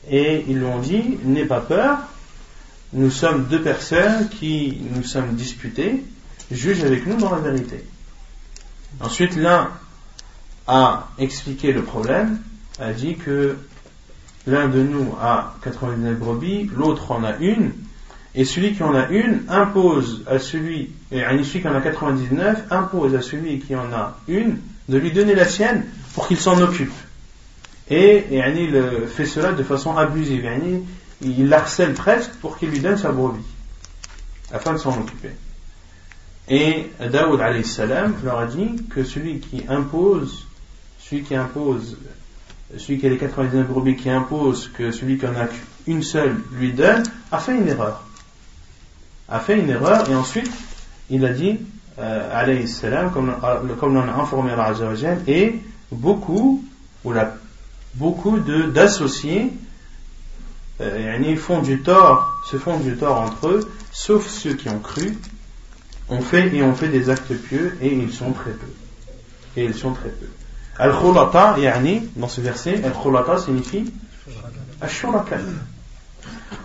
[0.09, 1.97] Et ils lui ont dit, n'aie pas peur,
[2.93, 6.03] nous sommes deux personnes qui nous sommes disputées,
[6.51, 7.83] juge avec nous dans la vérité.
[8.99, 9.71] Ensuite, l'un
[10.67, 12.39] a expliqué le problème,
[12.79, 13.57] a dit que
[14.45, 17.71] l'un de nous a 99 brebis, l'autre en a une,
[18.36, 22.65] et celui qui en a une impose à celui, et celui qui en a 99
[22.69, 24.57] impose à celui qui en a une
[24.89, 26.93] de lui donner la sienne pour qu'il s'en occupe.
[27.89, 30.45] Et, il fait cela de façon abusive.
[31.21, 33.39] il harcèle presque pour qu'il lui donne sa brebis,
[34.51, 35.31] afin de s'en occuper.
[36.49, 40.45] Et Daoud salam leur a dit que celui qui impose,
[40.99, 41.97] celui qui impose,
[42.77, 45.47] celui qui a les 99 brebis qui impose que celui qui en a
[45.88, 48.05] une seule lui donne, a fait une erreur
[49.30, 50.51] a fait une erreur et ensuite
[51.09, 51.59] il a dit
[51.99, 54.73] euh, salam comme, euh, comme l'on a informé Allah
[55.28, 55.59] et
[55.91, 56.63] beaucoup
[57.03, 57.36] ou la,
[57.95, 59.53] beaucoup d'associés
[60.82, 65.17] euh, font du tort se font du tort entre eux sauf ceux qui ont cru
[66.09, 68.67] ont fait et ont fait des actes pieux et ils sont très peu.
[69.57, 70.28] Et ils sont très peu.
[70.78, 71.55] Al-khulata
[72.15, 73.91] dans ce verset al-khulata signifie
[74.82, 75.38] al-shuraka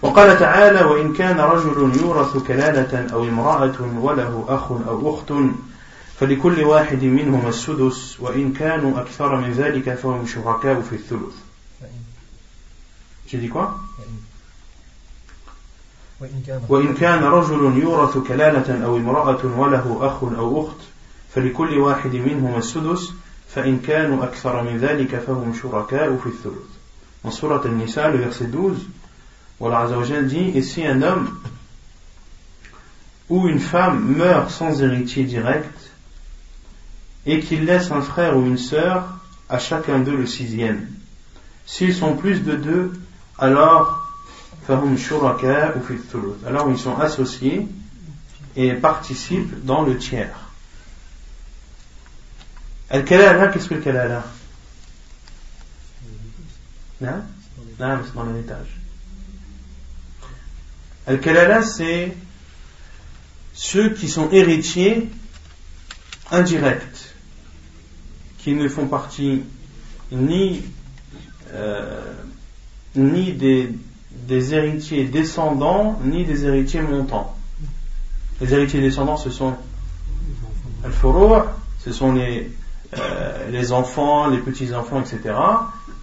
[0.03, 5.33] وقال تعالى وإن كان رجل يورث كلالة أو امرأة وله أخ أو أخت
[6.21, 11.35] فلكل واحد منهما السدس وإن كانوا أكثر من ذلك فهم شركاء في الثلث
[13.27, 13.79] J'ai dit quoi
[16.69, 20.81] وإن كان رجل يورث كلالة أو امرأة وله أخ أو أخت
[21.35, 23.13] فلكل واحد منهما السدس
[23.55, 26.71] فإن كانوا أكثر من ذلك فهم شركاء في الثلث.
[27.23, 28.79] Dans Surat Al-Nisa, le verset 12,
[29.67, 31.39] Allah Azzawajal dit Et si un homme
[33.29, 35.91] ou une femme meurt sans héritier direct
[37.27, 39.07] et qu'il laisse un frère ou une sœur,
[39.49, 40.89] à chacun d'eux le sixième.
[41.67, 42.93] S'ils sont plus de deux,
[43.39, 44.01] alors
[46.47, 47.67] alors ils sont associés
[48.57, 50.37] et participent dans le tiers.
[52.91, 54.25] Al-Kalala, qu'est-ce que le Kalala
[57.01, 57.23] Non,
[57.79, 58.80] non c'est dans l'héritage.
[61.11, 62.13] Al-Kalala, c'est
[63.53, 65.09] ceux qui sont héritiers
[66.31, 67.15] indirects,
[68.39, 69.43] qui ne font partie
[70.13, 70.63] ni,
[71.53, 72.15] euh,
[72.95, 73.75] ni des,
[74.55, 77.37] héritiers descendants, ni des héritiers montants.
[78.41, 79.57] Les héritiers descendants, ce sont
[80.85, 80.93] al
[81.85, 82.53] ce sont les,
[82.97, 85.35] euh, les enfants, les petits-enfants, etc.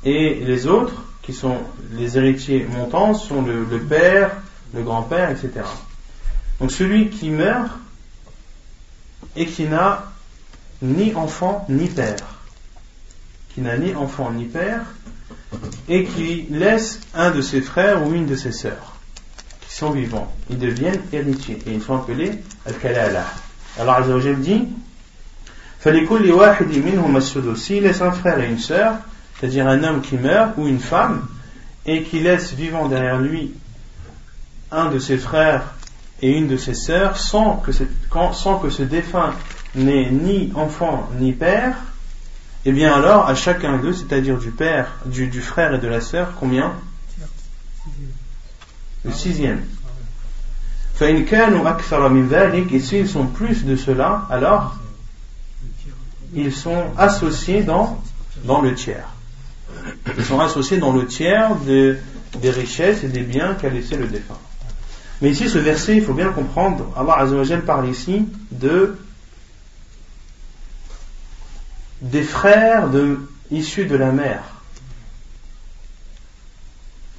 [0.03, 1.59] Et les autres, qui sont
[1.93, 4.31] les héritiers montants, sont le père,
[4.73, 5.65] le grand-père, etc.
[6.59, 7.71] Donc celui qui meurt
[9.35, 10.11] et qui n'a
[10.81, 12.17] ni enfant ni père,
[13.53, 14.81] qui n'a ni enfant ni père,
[15.87, 18.95] et qui laisse un de ses frères ou une de ses sœurs,
[19.61, 23.25] qui sont vivants, ils deviennent héritiers, et ils sont appelés al-kalala.
[23.79, 24.67] Alors Azzawajal dit,
[27.55, 28.95] s'il laisse un frère et une sœur,
[29.39, 31.27] c'est-à-dire un homme qui meurt ou une femme,
[31.85, 33.53] et qui laisse vivant derrière lui
[34.71, 35.73] un de ses frères
[36.21, 39.33] et une de ses sœurs sans que, ce défunt
[39.75, 41.75] n'ait ni enfant ni père,
[42.65, 46.01] et eh bien alors à chacun d'eux, c'est-à-dire du père, du, frère et de la
[46.01, 46.73] sœur, combien?
[49.05, 49.63] Le sixième.
[50.99, 51.25] Et
[52.79, 54.75] s'ils sont plus de cela, alors
[56.33, 58.01] ils sont associés dans,
[58.61, 59.07] le tiers.
[60.17, 61.97] Ils sont associés dans le tiers de,
[62.41, 64.39] des richesses et des biens qu'a laissé le défunt.
[65.21, 68.97] Mais ici, ce verset, il faut bien comprendre, Allah Azzawajal parle ici de
[72.01, 72.87] des frères
[73.49, 74.43] issus de la mère.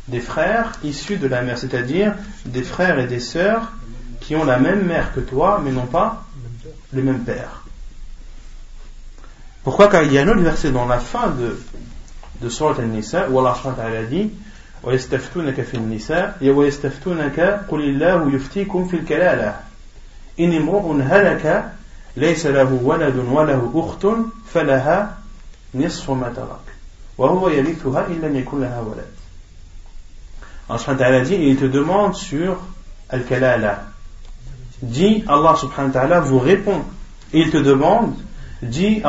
[0.06, 2.14] Des frères issus de la mère, c'est-à-dire
[2.46, 3.72] des frères et des sœurs
[4.20, 6.24] qui ont la même mère que toi, mais non pas
[6.92, 7.64] le même père.
[9.64, 9.88] Pourquoi?
[9.88, 11.60] Car il y a un autre verset dans la fin de,
[12.40, 14.30] de Surat al-Nisa où Allah a dit
[14.82, 19.60] ويستفتونك في النساء ويستفتونك قل الله يفتيكم في الكلالة
[20.40, 21.72] إن امرؤ هلك
[22.16, 24.06] ليس له ولد وله أخت
[24.52, 25.18] فلها
[25.74, 26.66] نصف ما ترك
[27.18, 29.18] وهو يرثها إن لم يكن لها ولد
[30.68, 32.58] Allah subhanahu wa ta'ala dit, il te demande sur
[33.08, 33.84] Al-Kalala.
[34.82, 36.84] Dit, Allah subhanahu wa ta'ala vous répond.
[37.32, 38.12] Il te demande,
[38.60, 39.00] dit,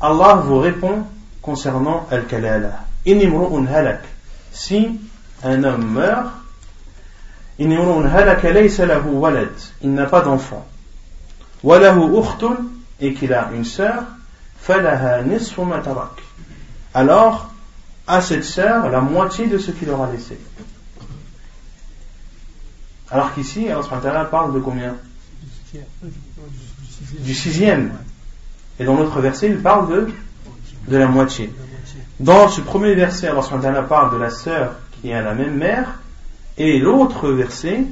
[0.00, 1.04] Allah vous répond
[1.42, 2.86] concernant Al-Kalala.
[3.04, 4.04] Inimru'un halak.
[4.56, 4.98] si
[5.44, 6.32] un homme meurt,
[7.58, 10.66] il n'a pas d'enfant.
[13.00, 14.04] Et qu'il a une sœur,
[16.94, 17.50] alors
[18.06, 20.38] à cette sœur la moitié de ce qu'il aura laissé.
[23.10, 24.96] Alors qu'ici, Allah parle de combien?
[27.20, 27.92] Du sixième.
[28.78, 30.08] Et dans l'autre verset, il parle de,
[30.88, 31.52] de la moitié.
[32.18, 35.98] Dans ce premier verset, Allah parle de la sœur qui a la même mère,
[36.56, 37.84] et l'autre verset,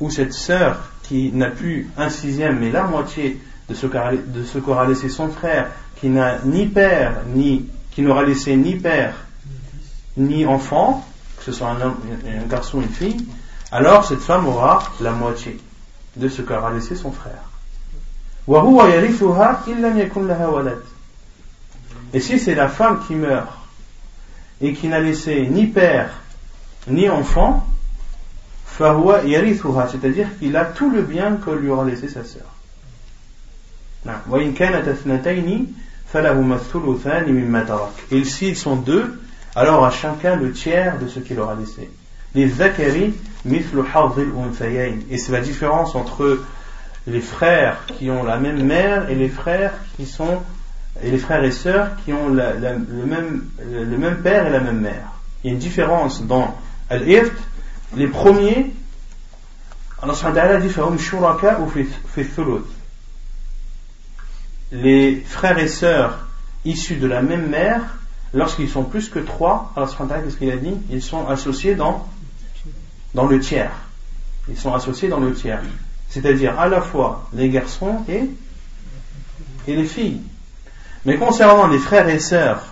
[0.00, 3.86] où cette sœur qui n'a plus un sixième, mais la moitié de ce
[4.58, 5.68] qu'aura laissé son frère,
[6.00, 9.14] qui n'a ni père, ni, qui n'aura laissé ni père,
[10.16, 11.06] ni enfant,
[11.36, 11.96] que ce soit un, homme,
[12.26, 13.26] un garçon ou une fille,
[13.70, 15.60] alors cette femme aura la moitié
[16.16, 17.42] de ce qu'aura laissé son frère.
[22.14, 23.48] Et si c'est la femme qui meurt
[24.60, 26.10] et qui n'a laissé ni père
[26.88, 27.66] ni enfant,
[28.78, 32.44] c'est-à-dire qu'il a tout le bien que lui aura laissé sa sœur.
[38.10, 39.20] Et s'ils sont deux,
[39.54, 41.90] alors à chacun le tiers de ce qu'il aura laissé.
[42.34, 43.14] Les zakari
[43.48, 46.40] et c'est la différence entre
[47.06, 50.42] les frères qui ont la même mère et les frères qui sont
[51.02, 55.12] et les frères et sœurs qui ont le, même, père et la même mère.
[55.42, 56.56] Il y a une différence dans
[56.88, 57.32] Al-Irt.
[57.96, 58.72] Les premiers,
[60.02, 60.72] Allah dit
[64.72, 66.26] Les frères et sœurs
[66.64, 67.82] issus de la même mère,
[68.34, 69.88] lorsqu'ils sont plus que trois, Allah
[70.22, 70.74] qu'est-ce qu'il a dit?
[70.90, 72.06] Ils sont associés dans
[73.14, 73.72] le tiers.
[74.48, 75.60] Ils sont associés dans le tiers.
[76.08, 78.30] C'est-à-dire à la fois les garçons et
[79.66, 80.20] les filles.
[81.06, 82.64] Mais concernant les frères et sœurs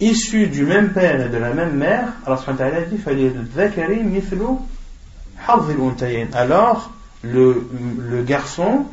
[0.00, 2.98] issus du même père et de la même mère, Allah a dit
[6.34, 6.90] alors
[7.22, 7.68] le,
[8.10, 8.86] le garçon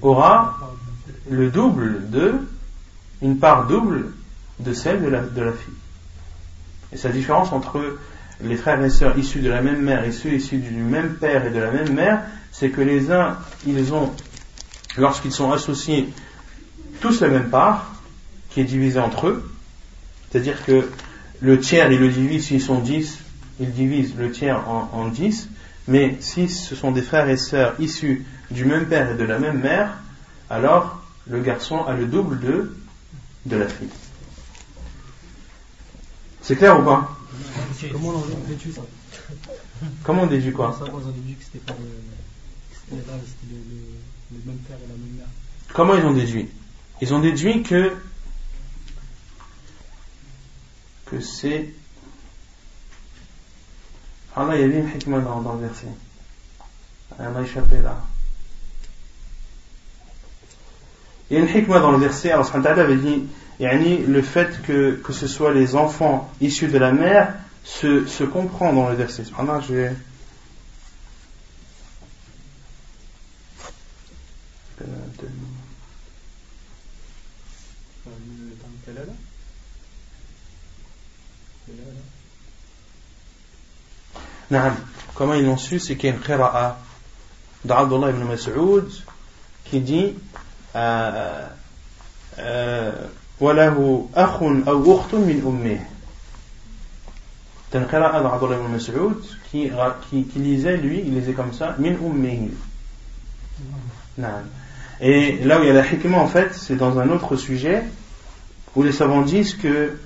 [0.00, 0.58] aura
[1.30, 2.34] le double de
[3.20, 4.12] une part double
[4.60, 5.74] de celle de la, de la fille.
[6.92, 7.98] Et la différence entre
[8.40, 11.44] les frères et sœurs issus de la même mère et ceux issus du même père
[11.46, 12.22] et de la même mère,
[12.52, 13.36] c'est que les uns,
[13.66, 14.12] ils ont,
[14.96, 16.08] lorsqu'ils sont associés,
[17.00, 17.94] tous la même part,
[18.50, 19.50] qui est divisée entre eux,
[20.30, 20.90] c'est-à-dire que
[21.40, 23.18] le tiers, ils le divisent, s'ils sont dix,
[23.60, 25.48] ils divisent le tiers en, en dix,
[25.88, 29.38] mais si ce sont des frères et sœurs issus du même père et de la
[29.38, 29.98] même mère,
[30.50, 32.76] alors le garçon a le double de,
[33.46, 33.88] de la fille.
[36.42, 37.16] C'est clair ou pas?
[37.92, 38.82] Comment on déduit ça?
[40.04, 40.76] Comment on déduit quoi?
[40.78, 43.02] Comment ils ont déduit que c'était pas le, c'était
[43.50, 45.26] le, le, même père et la même mère.
[45.74, 46.48] Comment ils ont déduit?
[47.00, 47.92] Ils ont déduit que
[51.06, 51.68] que c'est
[54.38, 55.86] ah là, il y avait une hikmah dans, dans le verset.
[57.18, 58.02] Elle m'a échappé là.
[61.30, 63.26] Il y a une hikmah dans le verset, alors avait dit
[64.06, 67.34] le fait que, que ce soit les enfants issus de la mère
[67.64, 69.24] se, se comprend dans le verset.
[69.24, 69.92] Cependant, je vais.
[85.13, 86.79] Comment ils l'ont su C'est qu'il y a une qira'a
[87.63, 88.89] d'Abdullah ibn Mas'ud
[89.65, 90.13] qui dit
[90.75, 91.47] euh,
[92.39, 92.91] euh,
[93.41, 95.79] وله أخ أو أخت من أمه
[97.91, 99.71] قراءة عبد الله بن مسعود qui,
[100.09, 102.51] qui, qui lisait lui, il lisait comme ça min ummihi.
[104.99, 107.83] Et là où il y a la hikmah en fait, c'est dans un autre sujet
[108.75, 109.97] où les savants disent que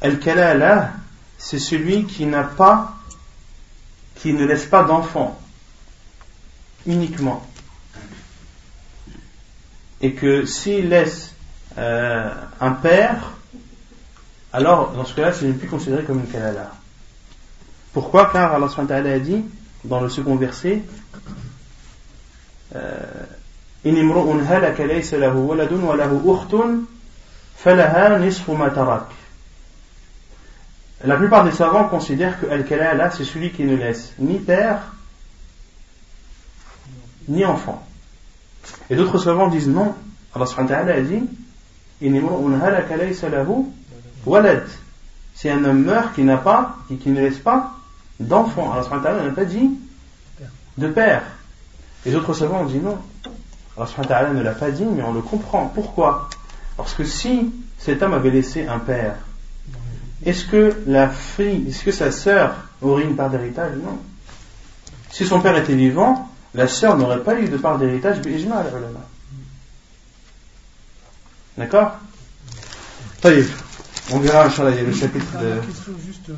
[0.00, 0.92] al-kalala
[1.41, 2.93] c'est celui qui n'a pas
[4.15, 5.39] qui ne laisse pas d'enfant
[6.85, 7.45] uniquement.
[10.01, 11.33] Et que s'il laisse
[11.77, 13.31] euh, un père,
[14.53, 16.71] alors dans ce cas-là, ce n'est plus considéré comme une kalala.
[17.93, 18.29] Pourquoi?
[18.31, 19.43] Car Allah a dit
[19.83, 20.83] dans le second verset
[22.75, 22.99] euh,
[31.03, 34.93] La plupart des savants considèrent que Al-Kalala c'est celui qui ne laisse ni père
[37.27, 37.85] ni enfant.
[38.89, 39.95] Et d'autres savants disent non.
[40.35, 41.23] Allah a dit
[45.35, 47.71] Si un homme meurt qui n'a pas, et qui ne laisse pas
[48.19, 49.71] d'enfant, Allah n'a pas dit
[50.77, 51.23] de père.
[52.05, 52.97] Les autres savants ont dit non.
[53.77, 55.67] Allah ne l'a pas dit, mais on le comprend.
[55.67, 56.29] Pourquoi?
[56.77, 59.15] Parce que si cet homme avait laissé un père,
[60.25, 63.75] est-ce que la fille, est-ce que sa sœur aurait une part d'héritage?
[63.77, 63.99] Non.
[65.11, 68.21] Si son père était vivant, la sœur n'aurait pas eu de part d'héritage
[71.57, 71.97] D'accord?
[74.13, 75.47] On verra, Inch'Allah, il y a le chapitre de.
[75.47, 76.35] La question juste, euh,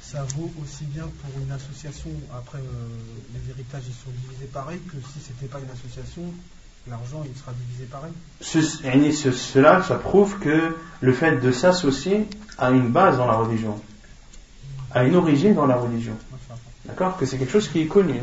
[0.00, 2.86] ça vaut aussi bien pour une association, après euh,
[3.34, 6.22] les héritages ils sont divisés pareil, que si c'était pas une association,
[6.89, 8.11] l'argent il sera divisé pareil
[8.41, 12.27] Cela, ça prouve que le fait de s'associer
[12.57, 13.79] a une base dans la religion,
[14.91, 16.17] a une origine dans la religion.
[16.85, 18.19] D'accord Que c'est quelque chose qui est connu.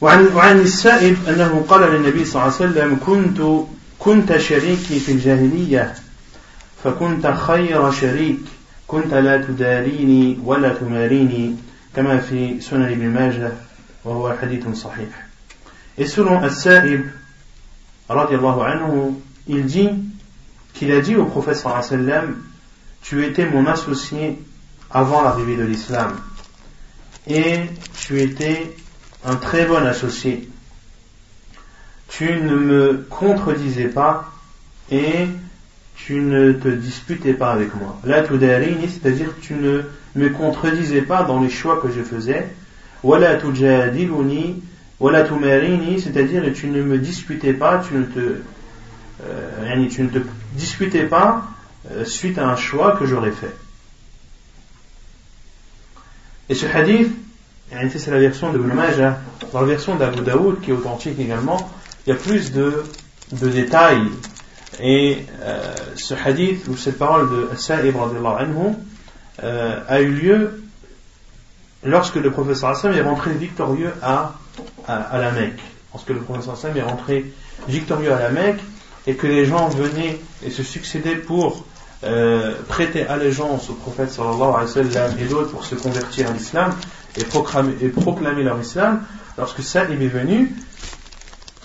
[0.00, 3.66] وعن وعن السائب أنه قال للنبي صلى الله عليه وسلم كنت
[3.98, 5.94] كنت شريكي في الجاهلية
[6.84, 8.38] فكنت خير شريك
[8.86, 11.56] كنت لا تداريني ولا تماريني
[11.96, 13.69] كما في سنن ابن ماجه وهو حديث صحيح
[15.97, 16.41] Et selon
[19.47, 19.89] il dit
[20.73, 21.63] qu'il a dit au prophète
[23.01, 24.39] Tu étais mon associé
[24.89, 26.19] avant l'arrivée de l'islam
[27.27, 27.59] et
[27.99, 28.75] tu étais
[29.23, 30.49] un très bon associé.
[32.09, 34.31] Tu ne me contredisais pas
[34.89, 35.27] et
[35.95, 37.99] tu ne te disputais pas avec moi.
[38.27, 39.83] Tudarini, c'est-à-dire tu ne
[40.15, 42.53] me contredisais pas dans les choix que je faisais.
[43.03, 44.61] Wala tujadiluni,
[44.99, 48.41] wala tumarini, c'est-à-dire tu ne me disputais pas, tu ne te,
[49.23, 50.19] euh, tu ne te
[50.53, 51.45] disputais pas
[51.91, 53.55] euh, suite à un choix que j'aurais fait.
[56.49, 57.11] Et ce hadith,
[57.71, 59.19] c'est la version de Majah.
[59.53, 61.71] Dans la version d'Abu Daoud, qui est authentique également,
[62.05, 62.83] il y a plus de,
[63.31, 64.09] de détails.
[64.81, 68.75] Et euh, ce hadith, ou cette parole de Sa'ib anhu,
[69.43, 70.60] euh, a eu lieu
[71.83, 74.33] lorsque le professeur Hassan est rentré victorieux à,
[74.87, 75.59] à, la Mecque.
[75.93, 77.25] Lorsque le professeur Hassan est rentré
[77.67, 78.59] victorieux à la Mecque
[79.07, 81.65] et que les gens venaient et se succédaient pour
[82.03, 86.33] euh, prêter allégeance au prophète sallallahu alayhi wa sallam et d'autres pour se convertir à
[86.33, 86.75] l'islam
[87.17, 89.03] et proclamer, et leur islam,
[89.37, 90.55] lorsque Sa'ib est venu,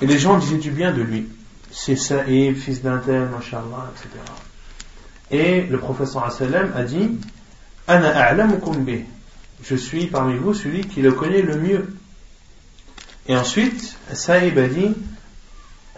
[0.03, 1.29] et les gens disaient du bien de lui.
[1.71, 4.09] C'est Sa'ib, fils d'un tel, mashallah, etc.
[5.31, 7.11] Et le prophète sallam a dit
[7.87, 9.05] Ana a'lamukum bih.
[9.63, 11.89] Je suis parmi vous celui qui le connaît le mieux.
[13.29, 14.95] Et ensuite, Sa'ib a dit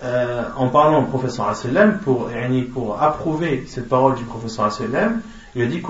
[0.03, 2.31] euh, en parlant au professeur sallam pour,
[2.73, 5.23] pour approuver cette parole du professeur sallam,
[5.57, 5.83] il a dit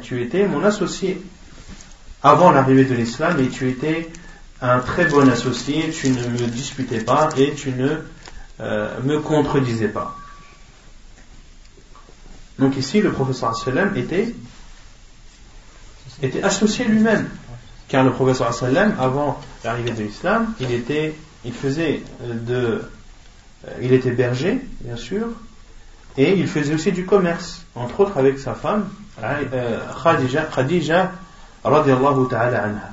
[0.00, 1.22] Tu étais mon associé
[2.22, 4.08] avant l'arrivée de l'islam et tu étais
[4.62, 7.98] un très bon associé, tu ne me disputais pas et tu ne
[8.60, 10.16] euh, me contredisais pas.
[12.58, 14.34] Donc ici, le professeur sallam était,
[16.22, 17.28] était associé lui-même.
[17.88, 21.14] Car le professeur sallam, avant l'arrivée de l'islam, il était
[21.44, 22.82] il faisait euh, de.
[23.66, 25.28] Euh, il était berger, bien sûr,
[26.16, 28.88] et il faisait aussi du commerce, entre autres avec sa femme,
[29.22, 31.12] euh, Khadija,
[31.64, 32.90] radiallahu ta'ala anha.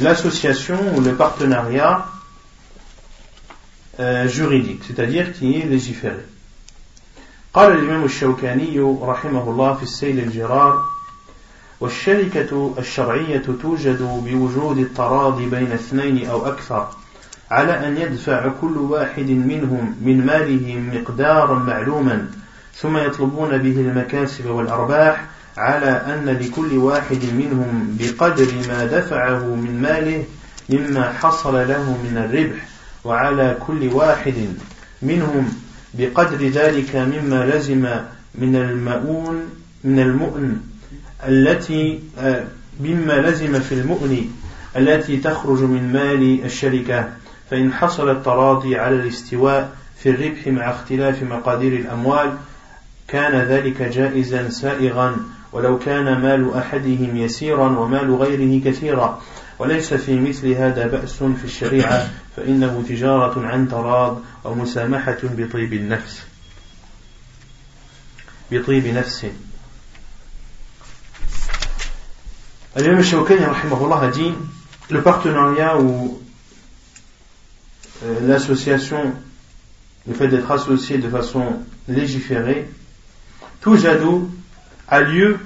[0.00, 2.06] l'association ou le partenariat
[4.26, 6.24] juridique, c'est-à-dire qui est légiféré.
[7.54, 10.84] قال الإمام الشوكاني رحمه الله في السيل الجرار
[11.80, 16.88] والشركة الشرعية توجد بوجود التراضي بين اثنين أو أكثر
[17.50, 22.30] على أن يدفع كل واحد منهم من ماله مقدارا معلوما
[22.74, 25.24] ثم يطلبون به المكاسب والأرباح
[25.56, 30.24] على أن لكل واحد منهم بقدر ما دفعه من ماله
[30.68, 32.62] مما حصل له من الربح
[33.04, 34.34] وعلى كل واحد
[35.02, 35.61] منهم
[35.94, 37.88] بقدر ذلك مما لزم
[38.34, 39.42] من المؤون
[39.84, 40.60] من المؤن
[41.28, 42.00] التي
[42.80, 44.30] مما لزم في المؤن
[44.76, 47.08] التي تخرج من مال الشركة.
[47.50, 52.32] فإن حصل التراضي على الاستواء في الربح مع اختلاف مقادير الأموال
[53.08, 55.16] كان ذلك جائزا سائغا.
[55.52, 59.22] ولو كان مال أحدهم يسيرا ومال غيره كثيرا.
[59.58, 62.08] وليس في مثل هذا بأس في الشريعة.
[62.35, 66.23] فإنه تجارة عن تراض ومسامحة بطيب النفس
[68.51, 69.25] بطيب نفس
[72.77, 74.31] Al-Imam Shawkani a dit
[74.91, 76.21] le partenariat ou
[78.03, 79.15] euh, l'association,
[80.07, 81.57] le fait d'être associé de façon
[81.87, 82.69] légiférée,
[83.61, 84.29] tout jadou
[84.87, 85.39] a lieu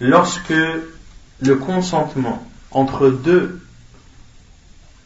[0.00, 0.52] lorsque
[1.40, 3.60] le consentement entre deux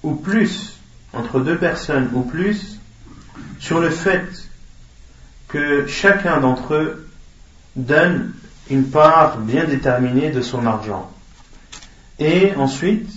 [0.04, 0.78] ou plus,
[1.14, 2.80] entre deux personnes ou plus,
[3.60, 4.28] sur le fait
[5.48, 7.08] que chacun d'entre eux
[7.76, 8.34] donne
[8.70, 11.10] une part bien déterminée de son argent.
[12.20, 13.10] Et ensuite,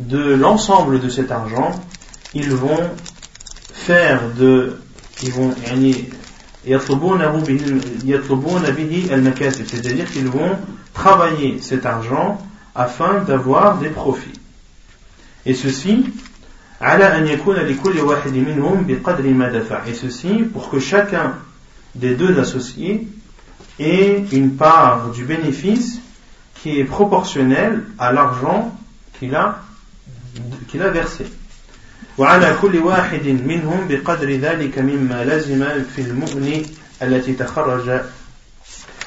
[0.00, 1.72] de l'ensemble de cet argent,
[2.32, 2.90] ils vont
[3.72, 4.80] faire de,
[5.22, 5.54] ils vont
[9.66, 10.58] c'est-à-dire qu'ils vont
[10.94, 12.40] travailler cet argent
[12.74, 14.33] afin d'avoir des profits.
[15.45, 16.05] Et ceci,
[19.87, 21.35] et ceci pour que chacun
[21.95, 23.07] des deux associés
[23.79, 25.99] ait une part du bénéfice
[26.55, 28.77] qui est proportionnelle à l'argent
[29.17, 29.61] qu'il a,
[30.67, 31.25] qu'il a versé.
[32.19, 36.65] وعلى كل واحد منهم بقدر ذلك مما لزم في المؤن
[37.01, 38.01] التي تخرج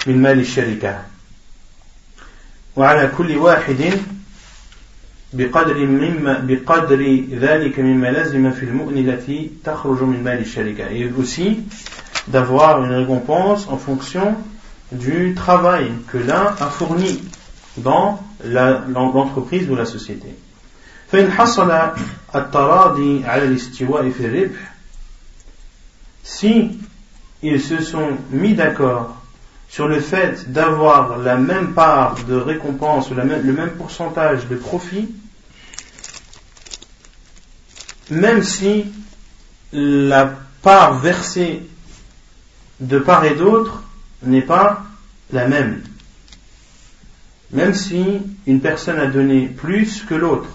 [0.06, 1.02] من مال الشركة
[2.76, 4.00] وعلى كل واحد
[5.32, 11.60] بقدر مما بقدر ذلك مما لزم في المؤن التي تخرج من مال الشركة et aussi
[12.28, 14.36] d'avoir une récompense en fonction
[14.92, 17.20] du travail que l'un a fourni
[17.78, 20.28] dans l'entreprise ou la société.
[21.12, 21.70] فإن حصل
[22.34, 24.72] التراضي على الاستواء في الربح
[26.24, 26.78] si
[27.42, 29.15] ils se sont mis d'accord
[29.69, 33.23] sur le fait d'avoir la même part de récompense, le
[33.53, 35.09] même pourcentage de profit,
[38.09, 38.85] même si
[39.73, 41.61] la part versée
[42.79, 43.83] de part et d'autre
[44.23, 44.83] n'est pas
[45.31, 45.81] la même.
[47.51, 50.49] Même si une personne a donné plus que l'autre,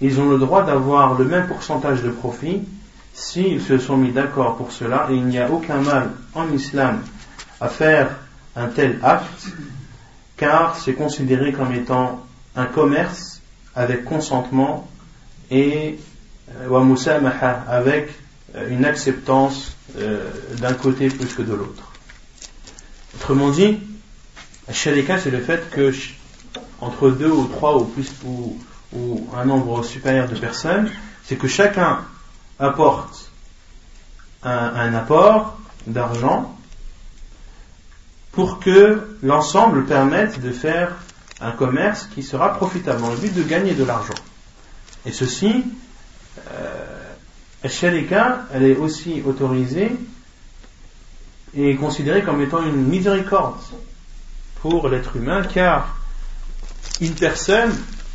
[0.00, 2.62] ils ont le droit d'avoir le même pourcentage de profit
[3.14, 7.00] s'ils se sont mis d'accord pour cela et il n'y a aucun mal en islam
[7.60, 8.10] à faire
[8.54, 9.46] un tel acte
[10.36, 13.40] car c'est considéré comme étant un commerce
[13.74, 14.88] avec consentement
[15.50, 15.98] et
[16.50, 16.94] euh,
[17.68, 18.10] avec
[18.54, 21.90] euh, une acceptance euh, d'un côté plus que de l'autre.
[23.14, 23.80] Autrement dit,
[24.70, 25.92] sharika c'est le fait que
[26.80, 28.58] entre deux ou trois ou plus ou,
[28.92, 30.90] ou un nombre supérieur de personnes,
[31.24, 32.00] c'est que chacun
[32.58, 33.30] apporte
[34.42, 36.55] un, apport d'argent
[38.36, 40.92] pour que l'ensemble permette de faire
[41.40, 44.14] un commerce qui sera profitable dans le but de gagner de l'argent.
[45.06, 45.64] Et ceci,
[46.50, 47.14] euh,
[47.66, 49.90] sharika, elle est aussi autorisée
[51.56, 53.56] et considérée comme étant une miséricorde
[54.60, 55.96] pour l'être humain, car
[57.00, 57.72] une personne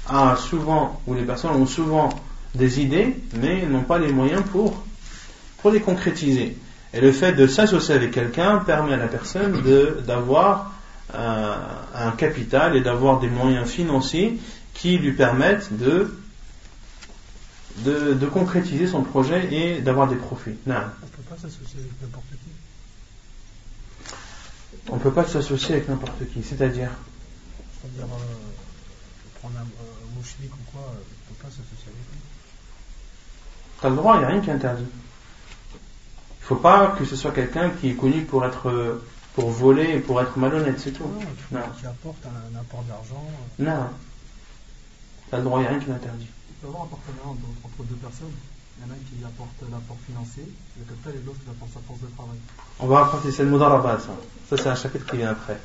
[0.08, 2.10] a souvent, ou les personnes ont souvent
[2.54, 4.84] des idées, mais n'ont pas les moyens pour
[5.72, 6.56] les concrétiser.
[6.94, 9.62] Et le fait de s'associer avec quelqu'un permet à la personne
[10.06, 10.74] d'avoir
[11.14, 11.58] un,
[11.96, 14.40] un, capital et d'avoir des moyens financiers
[14.74, 16.14] qui lui permettent de,
[17.78, 20.58] de, de concrétiser son projet et d'avoir des profits.
[20.66, 20.76] Non.
[20.76, 22.38] On ne peut pas s'associer avec n'importe qui.
[24.90, 26.90] On ne peut pas s'associer avec n'importe qui, c'est-à-dire
[27.82, 29.68] C'est-à-dire, euh, prendre un,
[30.16, 32.20] mouchlik ou quoi, euh, on ne peut pas s'associer avec lui.
[33.80, 34.86] Tu as le droit, il n'y a rien qui est interdit.
[36.52, 39.00] Il ne faut pas que ce soit quelqu'un qui est connu pour être
[39.36, 41.06] pour voler et pour être malhonnête, c'est tout.
[41.50, 43.26] Non, qui apporte un, un apport d'argent.
[43.58, 43.64] Euh.
[43.64, 43.88] Non.
[45.30, 46.28] Tu as le droit, il n'y a rien qui l'interdit.
[46.28, 48.36] Il peut y avoir un partenariat entre deux personnes.
[48.78, 50.44] Il y en a un qui apporte l'apport financier,
[50.78, 52.38] le capital, et l'autre qui apporte sa force de travail.
[52.82, 54.12] On va raconter, c'est le Moudarabat, ça.
[54.50, 55.58] Ça, c'est un chapitre qui vient après.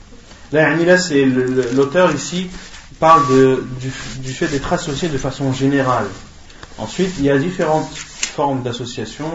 [0.52, 2.48] Là, là c'est l'auteur ici
[3.00, 6.06] parle de, du, du fait d'être associé de façon générale.
[6.78, 9.26] Ensuite, il y a différentes formes d'association,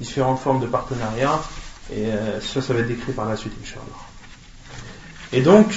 [0.00, 1.40] différentes formes de partenariat,
[1.92, 3.84] et euh, ça, ça va être décrit par la suite, Inch'Allah.
[5.32, 5.74] Et donc,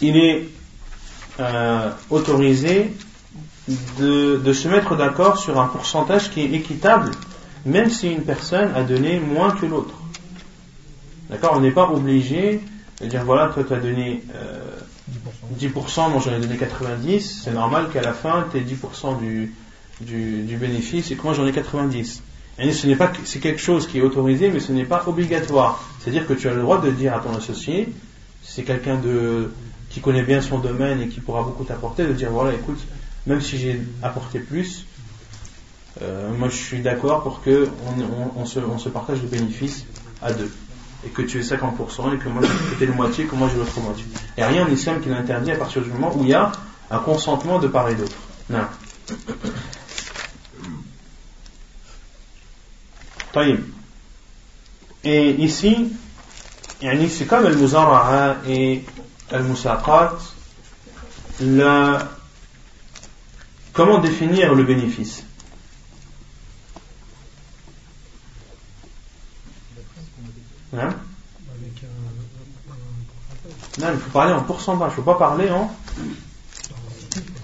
[0.00, 0.48] il est
[1.40, 2.92] euh, autorisé
[3.98, 7.10] de, se mettre d'accord sur un pourcentage qui est équitable,
[7.66, 9.94] même si une personne a donné moins que l'autre.
[11.28, 11.52] D'accord?
[11.56, 12.60] On n'est pas obligé
[13.00, 14.78] de dire voilà, toi tu as donné euh,
[15.58, 19.54] 10%, moi j'en ai donné 90, c'est normal qu'à la fin tu aies 10% du,
[20.00, 22.22] du, du, bénéfice et que moi j'en ai 90.
[22.58, 25.82] Et ce n'est pas, c'est quelque chose qui est autorisé, mais ce n'est pas obligatoire.
[26.00, 27.88] C'est-à-dire que tu as le droit de dire à ton associé,
[28.42, 29.52] c'est quelqu'un de,
[29.90, 32.80] qui connaît bien son domaine et qui pourra beaucoup t'apporter, de dire voilà, écoute,
[33.26, 34.86] même si j'ai apporté plus,
[36.02, 37.68] euh, moi je suis d'accord pour que
[38.36, 39.84] on, se, partage le bénéfice
[40.22, 40.50] à deux.
[41.06, 42.42] Et que tu aies 50% et que moi
[42.78, 44.04] j'ai le moitié, que moi j'ai l'autre moitié.
[44.36, 46.50] A rien en islam qui l'interdit à partir du moment où il y a
[46.90, 48.16] un consentement de part et d'autre.
[48.50, 48.64] Non.
[55.04, 55.92] Et ici,
[56.80, 58.84] c'est comme le muzara'a et
[59.32, 60.18] le musaqat,
[63.72, 65.24] comment définir le bénéfice?
[70.76, 70.94] Hein?
[73.78, 75.74] Non, il faut parler en pourcentage, il ne faut pas parler en,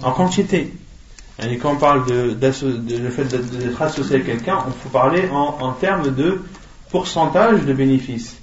[0.02, 0.74] en quantité.
[1.43, 5.73] Et quand on parle de, le fait d'être associé à quelqu'un, il faut parler en,
[5.73, 6.40] termes de
[6.90, 8.36] pourcentage de bénéfices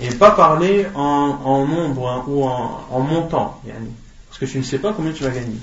[0.00, 3.60] et pas parler en, nombre hein, ou en, montant.
[4.28, 5.56] Parce que tu ne sais pas combien tu vas gagner.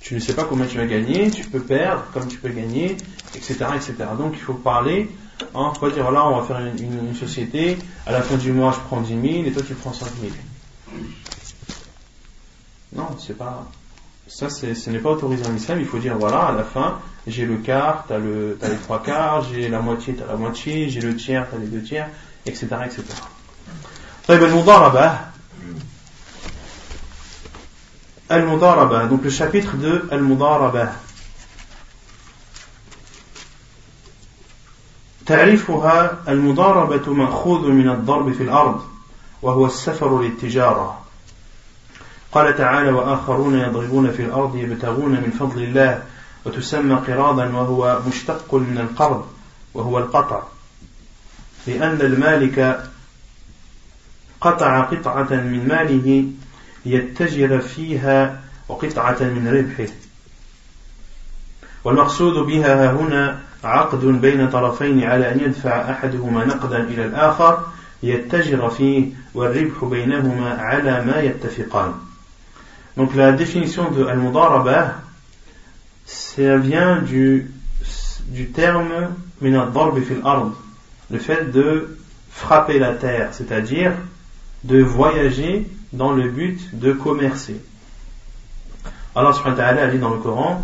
[0.00, 2.96] Tu ne sais pas combien tu vas gagner, tu peux perdre comme tu peux gagner,
[3.34, 3.66] etc.
[3.74, 3.94] etc.
[4.18, 5.10] Donc il faut parler,
[5.54, 8.80] hein, faut dire là on va faire une, société, à la fin du mois je
[8.80, 10.32] prends 10 000 et toi tu prends 5 000.
[12.92, 13.66] Non, c'est pas.
[14.29, 15.79] Ça, ce n'est pas autorisé en islam.
[15.79, 19.01] Il faut dire voilà, à la fin, j'ai le quart, t'as le, as les trois
[19.01, 22.09] quarts, j'ai la moitié, t'as la moitié, j'ai le tiers, t'as les deux tiers,
[22.45, 23.03] etc., etc.
[24.27, 25.19] طيب المضاربة
[28.31, 30.89] المضاربة donc le chapitre de المضاربة
[35.25, 38.81] تعريفها المضاربة مأخوذ من الضرب في الأرض
[39.41, 41.05] وهو السفر للتجارة
[42.32, 46.02] قال تعالى وآخرون يضربون في الأرض يبتغون من فضل الله
[46.44, 49.26] وتسمى قراضا وهو مشتق من القرض
[49.74, 50.42] وهو القطع
[51.66, 52.84] لأن المالك
[54.40, 56.24] قطع قطعة من ماله
[56.86, 59.92] ليتجر فيها وقطعة من ربحه.
[61.84, 67.66] والمقصود بها هنا عقد بين طرفين على أن يدفع أحدهما نقدا إلى الآخر
[68.02, 71.94] ليتجر فيه والربح بينهما على ما يتفقان.
[73.00, 74.96] Donc la définition de al-mudarabah,
[76.04, 77.50] ça vient du,
[78.26, 80.50] du terme fil ard,
[81.10, 81.96] le fait de
[82.28, 83.92] frapper la terre, c'est-à-dire
[84.64, 87.56] de voyager dans le but de commercer.
[89.14, 90.62] Allah subhanahu wa ta'ala dit dans le Coran,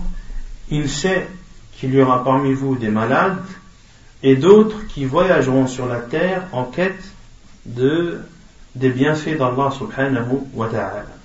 [0.69, 1.27] il sait
[1.73, 3.47] qu'il y aura parmi vous des malades
[4.23, 7.03] et d'autres qui voyageront sur la terre en quête
[7.65, 8.21] de,
[8.75, 11.16] des bienfaits d'Allah subhanahu wa ta'ala.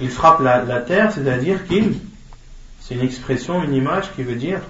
[0.00, 1.98] Ils frappent la, la terre, c'est-à-dire qu'ils,
[2.80, 4.60] c'est une expression, une image qui veut dire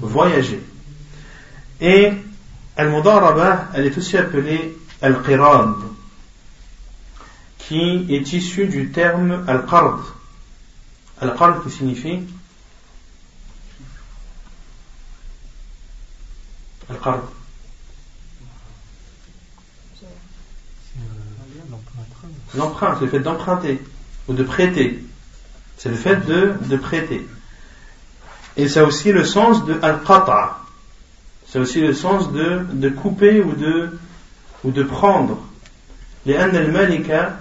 [0.00, 0.60] voyager.
[1.80, 2.12] Et
[2.76, 5.74] Al-Mudaraba, elle est aussi appelée Al-Qirad,
[7.58, 10.16] qui est issu du terme Al-Qard.
[11.20, 12.20] Al-Qard qui signifie
[16.88, 17.22] Al-Qard.
[22.55, 23.81] L'emprunt, c'est le fait d'emprunter
[24.27, 25.03] ou de prêter.
[25.77, 27.27] C'est le fait de, de prêter.
[28.57, 30.59] Et ça a aussi le sens de al-qata.
[31.47, 33.97] C'est aussi le sens de, de couper ou de,
[34.63, 35.37] ou de prendre.
[36.25, 37.37] لأن الملك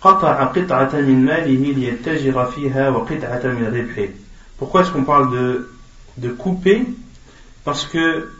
[0.00, 4.08] قطع قطعة من ماله ليتجر فيها وقطعة من ربحه.
[4.58, 5.70] Pourquoi est-ce qu'on parle de,
[6.16, 6.86] de couper
[7.64, 8.30] Parce que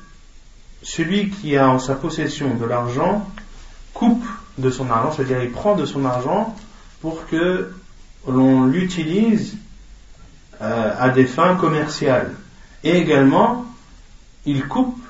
[0.83, 3.29] celui qui a en sa possession de l'argent
[3.93, 4.25] coupe
[4.58, 6.56] de son argent, c'est-à-dire il prend de son argent
[7.02, 7.72] pour que
[8.28, 9.58] l'on l'utilise
[10.62, 12.36] euh, à des fins commerciales.
[12.84, 13.66] Et également,
[14.46, 15.02] il coupe,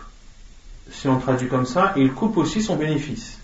[0.91, 3.37] si on traduit comme ça, il coupe aussi son bénéfice.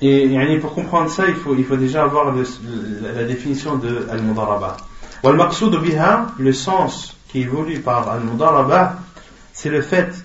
[0.00, 4.76] Et pour comprendre ça, il faut, déjà avoir la, définition de Al-Mudaraba.
[6.38, 8.96] le sens qui évolue par Al-Mudaraba,
[9.52, 10.24] c'est le fait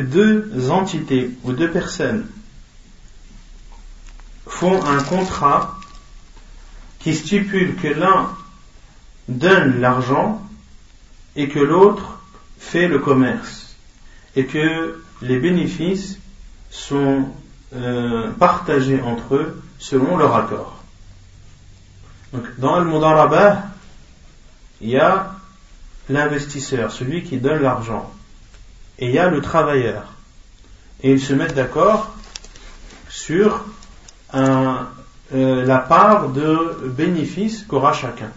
[0.00, 2.26] deux entités ou deux personnes
[4.46, 5.78] font un contrat
[7.00, 8.30] qui stipule que l'un
[9.28, 10.42] donne l'argent
[11.34, 12.20] et que l'autre
[12.58, 13.76] fait le commerce
[14.34, 16.18] et que les bénéfices
[16.70, 17.28] sont
[17.74, 20.76] euh, partagés entre eux selon leur accord.
[22.32, 23.64] Donc, dans le mudarabah,
[24.80, 25.32] il y a
[26.08, 28.12] l'investisseur, celui qui donne l'argent,
[28.98, 30.12] et il y a le travailleur.
[31.02, 32.14] Et ils se mettent d'accord
[33.08, 33.64] sur
[34.32, 34.88] un,
[35.34, 38.30] euh, la part de bénéfices qu'aura chacun.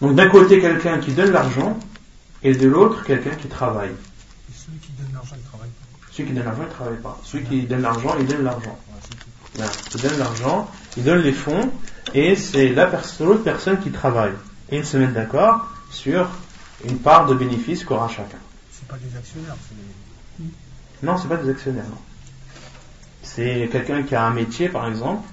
[0.00, 1.78] Donc d'un côté quelqu'un qui donne l'argent
[2.42, 3.90] et de l'autre quelqu'un qui travaille.
[3.90, 6.08] Et celui qui donne l'argent, il travaille pas.
[6.10, 7.18] Celui qui donne l'argent, il travaille pas.
[7.24, 8.78] Celui qui donne l'argent, il donne l'argent.
[9.94, 11.70] il donne l'argent, il donne les fonds
[12.14, 14.34] et c'est l'autre personne qui travaille.
[14.70, 16.28] Et ils se mettent d'accord sur
[16.84, 18.38] une part de bénéfice qu'aura chacun.
[18.72, 21.06] C'est pas des actionnaires, c'est des...
[21.06, 21.98] Non, c'est pas des actionnaires, non.
[23.22, 25.28] C'est quelqu'un qui a un métier, par exemple,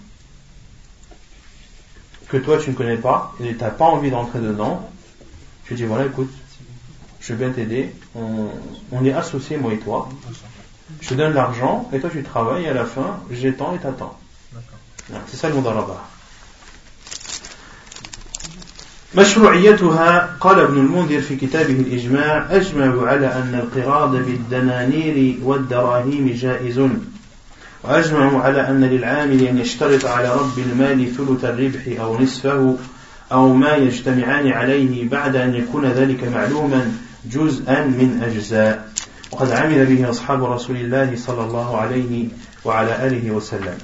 [2.27, 4.89] que toi tu ne connais pas et tu n'as pas envie d'entrer dedans,
[5.65, 6.31] tu dis voilà, écoute,
[7.19, 10.09] je vais bien t'aider, on, est associés, moi et toi.
[11.01, 14.17] Je te donne l'argent et toi tu travailles et à la fin, j'étends et t'attends.
[15.27, 16.07] C'est ça le monde là-bas.
[19.17, 26.81] مشروعيتها قال ابن المنذر في كتابه الإجماع أجمع على أن القراض بالدنانير والدراهم جائز.
[27.83, 32.77] وأجمعوا على أن للعامل أن يشترط على رب المال ثلث الربح أو نصفه
[33.31, 36.91] أو ما يجتمعان عليه بعد أن يكون ذلك معلوما
[37.31, 38.91] جزءا من أجزاء.
[39.31, 42.27] وقد عمل به أصحاب رسول الله صلى الله عليه
[42.65, 43.77] وعلى آله وسلم.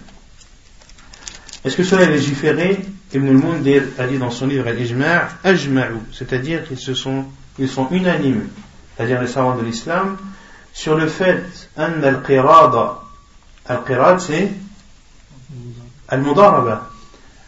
[1.63, 2.79] Est-ce que cela est légiféré?
[3.13, 7.25] Ibn al-Mundir a dit dans son livre Al-Ijma' Ajma'u, c'est-à-dire qu'ils se sont,
[7.59, 8.47] ils sont unanimes,
[8.95, 10.17] c'est-à-dire les savants de l'islam,
[10.71, 11.43] sur le fait
[11.77, 12.99] An al-Qirada,
[13.67, 14.51] al-Qirad c'est
[16.07, 16.89] al-Mudaraba,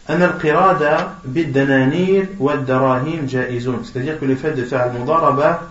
[0.06, 5.62] An al-Qirada bid-dananir wa darahim jaizun, c'est-à-dire que le fait de faire al-Mudaraba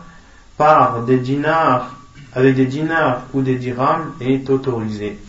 [0.57, 1.91] par des dinars,
[2.33, 5.19] avec des dinars ou des dirhams est autorisé.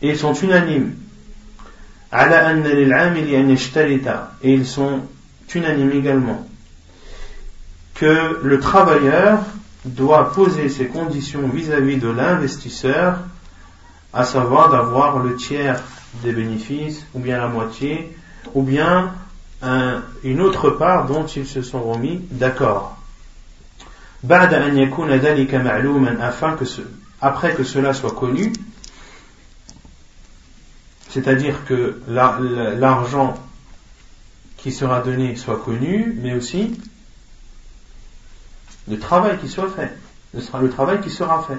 [0.00, 0.94] Et ils sont unanimes
[4.42, 5.00] et ils sont
[5.54, 6.46] unanimes également
[8.00, 9.40] que le travailleur
[9.84, 13.18] doit poser ses conditions vis-à-vis de l'investisseur,
[14.12, 15.82] à savoir d'avoir le tiers
[16.22, 18.16] des bénéfices, ou bien la moitié,
[18.54, 19.12] ou bien
[20.24, 22.96] une autre part dont ils se sont remis d'accord.
[26.20, 26.64] afin que
[27.20, 28.52] après que cela soit connu,
[31.10, 33.36] c'est-à-dire que l'argent
[34.56, 36.78] qui sera donné soit connu, mais aussi
[38.88, 39.92] le travail qui soit fait,
[40.34, 41.58] le travail qui sera fait.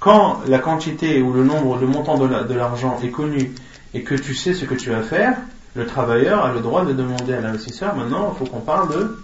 [0.00, 3.54] Quand la quantité ou le nombre, le montant de l'argent est connu
[3.94, 5.38] et que tu sais ce que tu vas faire,
[5.74, 9.18] le travailleur a le droit de demander à l'investisseur, maintenant il faut qu'on parle de,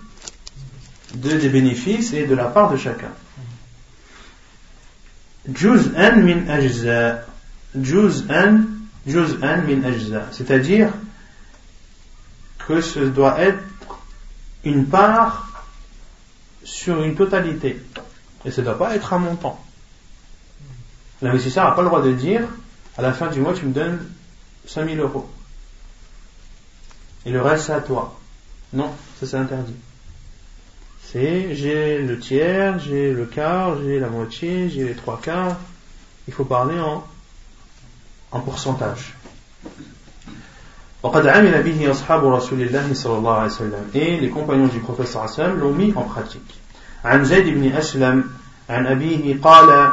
[1.16, 3.12] de, des bénéfices et de la part de chacun.
[5.52, 7.24] Juz'an min ajza.
[9.06, 10.92] C'est-à-dire
[12.66, 13.62] que ce doit être
[14.64, 15.64] une part
[16.64, 17.80] sur une totalité.
[18.44, 19.62] Et ça ne doit pas être un montant.
[21.22, 22.42] L'investisseur n'a pas le droit de dire
[22.96, 24.06] à la fin du mois tu me donnes
[24.66, 25.28] 5000 euros.
[27.26, 28.18] Et le reste c'est à toi.
[28.72, 29.74] Non, ça c'est interdit.
[31.02, 35.56] C'est j'ai le tiers, j'ai le quart, j'ai la moitié, j'ai les trois quarts.
[36.28, 37.04] Il faut parler en,
[38.32, 39.14] en pourcentage.
[41.02, 45.30] وقد عمل به أصحاب رسول الله صلى الله عليه وسلم et les compagnons du عليه
[45.32, 46.54] وسلم l'ont mis en pratique
[47.04, 48.24] عن زيد بن أسلم
[48.70, 49.92] عن أبيه قال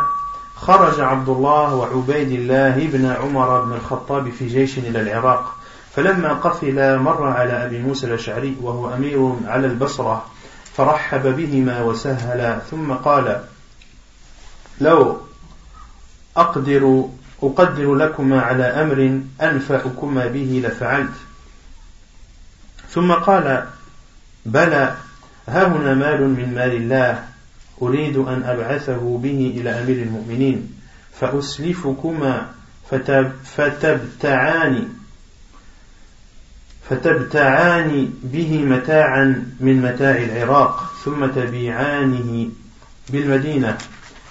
[0.55, 5.55] خرج عبد الله وعبيد الله بن عمر بن الخطاب في جيش إلى العراق
[5.95, 10.26] فلما قفل مر على أبي موسى الأشعري وهو أمير على البصرة
[10.76, 13.43] فرحب بهما وسهل ثم قال
[14.81, 15.18] لو
[16.38, 17.09] أقدر
[17.43, 21.14] أقدر لكما على أمر أنفعكما به لفعلت.
[22.89, 23.68] ثم قال
[24.45, 24.95] بلى
[25.47, 27.23] ها هنا مال من مال الله
[27.81, 30.73] أريد أن أبعثه به إلى أمير المؤمنين
[31.19, 32.45] فأسلفكما
[33.43, 34.89] فتبتعان
[36.89, 42.49] فتبتعان به متاعا من متاع العراق ثم تبيعانه
[43.09, 43.77] بالمدينة.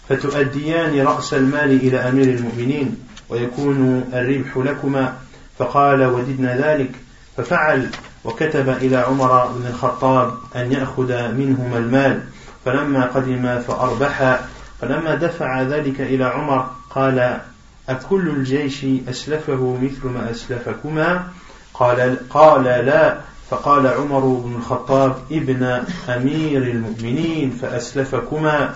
[0.09, 2.97] فتؤديان رأس المال إلى أمير المؤمنين
[3.29, 5.17] ويكون الربح لكما.
[5.59, 6.91] فقال وددنا ذلك.
[7.37, 7.91] ففعل
[8.25, 12.21] وكتب إلى عمر بن الخطاب أن يأخذ منهما المال.
[12.65, 14.41] فلما قدم فأربح.
[14.81, 17.41] فلما دفع ذلك إلى عمر قال
[17.89, 21.27] أكل الجيش أسلفه مثل ما أسلفكما؟
[21.75, 23.19] قال, قال لا.
[23.51, 25.63] فقال عمر بن الخطاب ابن
[26.09, 28.75] أمير المؤمنين فأسلفكما.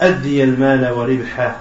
[0.00, 1.56] أدي المال وربحه.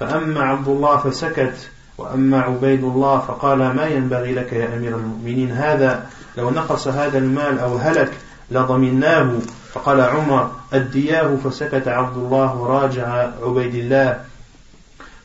[0.00, 6.06] فأما عبد الله فسكت وأما عبيد الله فقال ما ينبغي لك يا أمير المؤمنين؟ هذا
[6.36, 8.12] لو نقص هذا المال أو هلك
[8.50, 9.32] لضمناه.
[9.72, 14.20] فقال عمر أدياه فسكت عبد الله وراجع عبيد الله.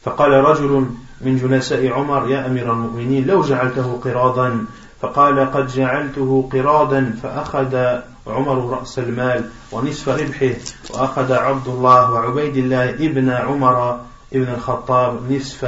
[0.02, 0.86] فقال رجل
[1.22, 4.66] من جلساء عمر يا أمير المؤمنين لو جعلته قراضا.
[5.02, 10.55] فقال قد جعلته قراضا فأخذ عمر رأس المال ونصف ربحه
[10.91, 14.01] وأخذ عبد الله وعبيد الله ابن عمر
[14.33, 15.65] ابن الخطاب نصف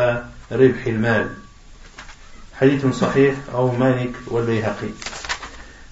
[0.53, 1.31] ربح المال
[2.61, 4.91] حديث صحيح أو مالك والبيهقي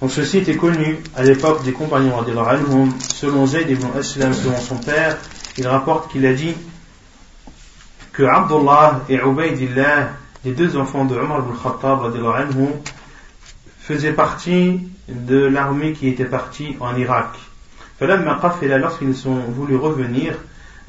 [0.00, 4.58] Donc ce site est connu à l'époque des compagnons anhum, selon Zayd ibn Aslam, selon
[4.58, 5.16] son père,
[5.56, 6.56] il rapporte qu'il a dit
[8.12, 10.08] que Abdullah et Ubaidillah,
[10.44, 12.70] les deux enfants de Omar ibn Khattab anhum,
[13.87, 17.37] faisait partie de l'armée qui était partie en Irak.
[18.01, 20.35] Lorsqu'ils sont voulu revenir,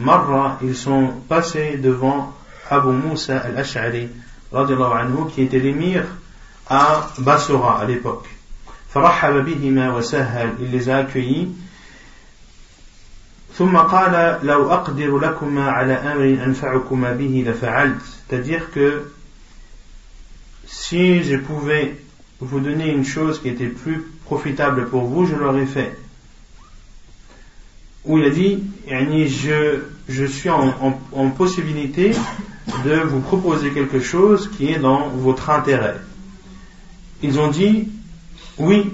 [0.00, 2.34] Marra, ils sont passés devant
[2.68, 4.08] Abu Musa al-Ash'ari,
[5.32, 6.06] qui était l'émir
[6.68, 8.26] à Basora à l'époque.
[8.96, 11.54] Il les a accueillis.
[18.28, 19.12] C'est-à-dire que
[20.66, 21.96] si je pouvais
[22.40, 25.96] vous donner une chose qui était plus profitable pour vous, je l'aurais fait.
[28.04, 28.62] Ou il a dit,
[29.28, 32.12] je, je suis en, en possibilité
[32.84, 35.96] de vous proposer quelque chose qui est dans votre intérêt.
[37.22, 37.88] Ils ont dit
[38.58, 38.92] oui.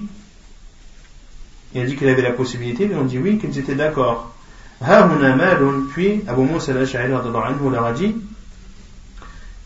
[1.74, 4.32] Il a dit qu'il avait la possibilité, ils ont dit oui, qu'ils étaient d'accord.
[5.92, 8.14] Puis Abu Musa al-Ash'ari leur a dit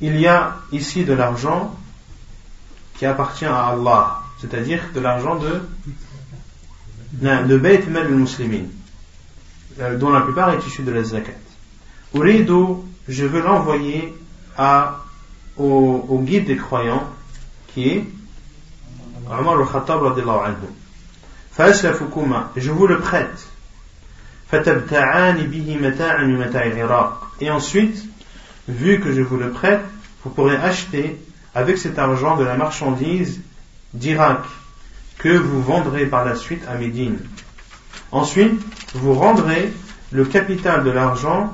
[0.01, 1.75] il y a ici de l'argent
[2.98, 5.62] qui appartient à Allah, c'est-à-dire de l'argent de
[7.22, 8.66] de Bayt Mal al-Muslimin,
[9.80, 11.34] euh, dont la plupart est issu de la zakat.
[12.14, 14.14] Uridu, je veux l'envoyer
[14.58, 15.04] à,
[15.58, 17.08] au, au, guide des croyants,
[17.74, 18.06] qui est
[19.30, 20.68] Omar al-Khattab radiallahu anhu.
[21.58, 23.48] فأسلفكما, je vous le prête.
[24.52, 28.04] فَتَبْتَعَانِ bihi مَتَاعًا مَتَاعِ الْعِرَاقِ Et ensuite,
[28.68, 29.84] vu que je vous le prête,
[30.24, 31.20] vous pourrez acheter
[31.59, 33.41] avec cet argent de la marchandise
[33.93, 34.45] d'Irak
[35.19, 37.19] que vous vendrez par la suite à Médine.
[38.13, 38.61] Ensuite,
[38.95, 39.73] vous rendrez
[40.13, 41.53] le capital de l'argent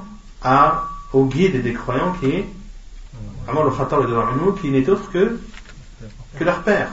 [1.15, 2.47] au guide des croyants qui est
[3.49, 5.39] Amar al-Khattab qui n'est autre que,
[6.39, 6.89] que leur père.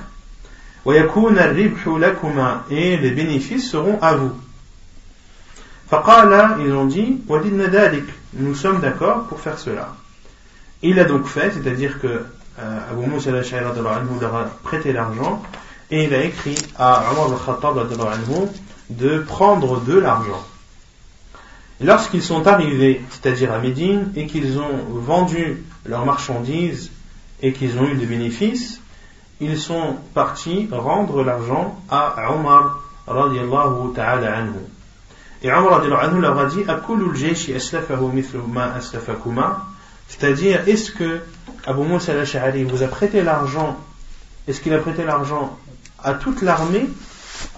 [2.69, 4.31] Et les bénéfices seront à vous.
[5.89, 7.21] Faqala, ils ont dit,
[8.35, 9.95] nous sommes d'accord pour faire cela.
[10.81, 12.23] Il a donc fait, c'est-à-dire que
[12.59, 13.63] euh, Abu Musa al-Ash'ari
[14.19, 15.41] leur a prêté l'argent
[15.89, 17.87] et il a écrit à Omar al-Khattab
[18.89, 20.43] de prendre de l'argent.
[21.79, 26.91] Lorsqu'ils sont arrivés, c'est-à-dire à Médine, et qu'ils ont vendu leurs marchandises
[27.41, 28.79] et qu'ils ont eu des bénéfices,
[29.39, 34.59] ils sont partis rendre l'argent à Omar radiallahu ta'ala anhu.
[35.41, 36.63] Et Omar radiallahu anhu leur a dit
[40.07, 41.21] C'est-à-dire, est-ce que
[41.66, 43.76] Abu Musa al-Ash'ari vous a prêté l'argent
[44.46, 45.58] Est-ce qu'il a prêté l'argent
[46.02, 46.88] à toute l'armée,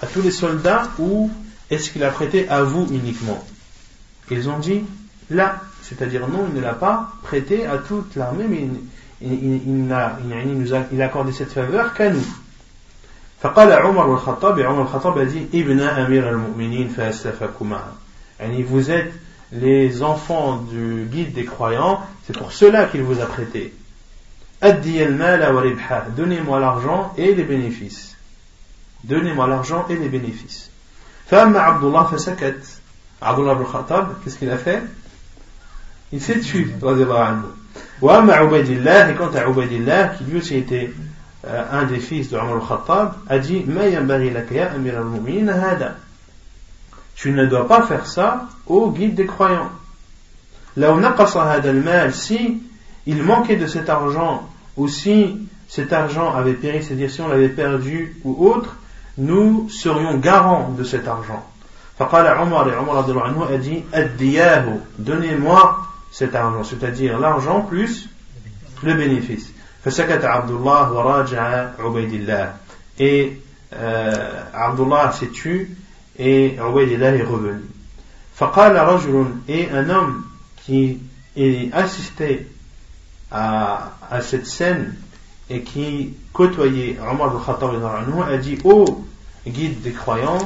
[0.00, 1.30] à tous les soldats, ou
[1.70, 3.44] est-ce qu'il a prêté à vous uniquement
[4.30, 4.84] Ils ont dit
[5.30, 8.68] là, c'est-à-dire non, il ne l'a pas prêté à toute l'armée, mais
[9.20, 12.26] il, a, nous a, il a accordé cette faveur qu'à nous.
[13.42, 17.80] فقال عمر الخطاب عمر الخطاب a dit ابن أمير المؤمنين فأسلفكما
[18.40, 19.12] يعني vous êtes
[19.52, 23.72] les enfants du guide des croyants c'est pour cela qu'il vous a prêté
[26.15, 28.15] Donnez-moi l'argent et les bénéfices.
[29.03, 30.69] Donnez-moi l'argent et les bénéfices.
[31.25, 32.53] Fama Abdullah fasakat.
[33.21, 34.81] Abdullah ibn Khattab, qu'est-ce qu'il a fait?
[36.11, 36.67] Il s'est tué,
[38.01, 40.93] Wa amma Ubaidillah, et quant à Ubaidillah, qui lui aussi était
[41.47, 44.33] euh, un des fils de Omar al-Khattab, a dit amir.
[47.15, 49.71] Tu ne dois pas faire ça au guide des croyants.
[50.75, 52.61] Là, on a hada Mal, si
[53.05, 57.48] il manquait de cet argent ou si cet argent avait péri, c'est-à-dire si on l'avait
[57.48, 58.76] perdu ou autre,
[59.18, 61.44] nous serions garants de cet argent.
[61.98, 65.78] فقال عمر عمر رضي الله عنه a dit أدياه donnez-moi
[66.12, 68.08] cet argent, c'est-à-dire l'argent plus
[68.82, 69.52] le bénéfice.
[69.84, 72.52] فسكت عبد الله وراجع عبيد الله
[73.00, 73.32] et
[73.74, 75.68] euh, Abdullah s'est tué
[76.18, 77.62] et Ubaidillah est revenu.
[78.36, 80.24] فقال رجل et un homme
[80.64, 81.00] qui
[81.36, 82.46] est assisté
[83.33, 84.95] à, cette scène
[85.49, 87.83] et qui côtoyait Omar al-Khattab
[88.29, 89.05] a dit oh
[89.45, 90.37] guide des croyants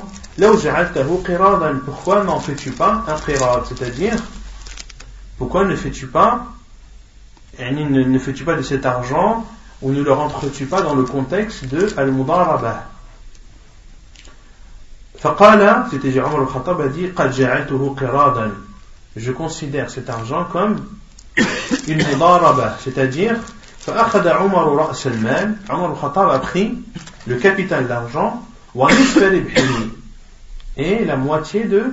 [1.86, 3.64] pourquoi n'en fais-tu pas un qirad?
[3.68, 4.16] C'est-à-dire
[5.38, 6.48] pourquoi ne fais-tu pas,
[7.60, 9.46] ne, ne fais-tu pas de cet argent
[9.82, 12.86] ou ne le rentres-tu pas dans le contexte de Al-Mudarabah
[15.18, 17.10] Faqala, c'était Jérôme al-Khattab a dit
[19.16, 20.86] Je considère cet argent comme
[21.89, 23.37] une mudarabah, c'est-à-dire
[23.87, 26.75] فأخذ عمر رأس المال عمر الخطاب a pris
[27.27, 28.43] le capital d'argent
[30.77, 31.93] et la moitié de,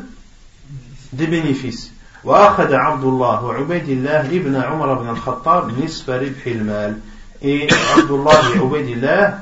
[1.14, 1.92] des bénéfices
[2.24, 6.98] وأخذ عبد الله وعبيد الله ابن عمر بن الخطاب نصف ربح المال
[7.42, 7.68] et
[7.98, 9.38] Abdullah et Ubaidillah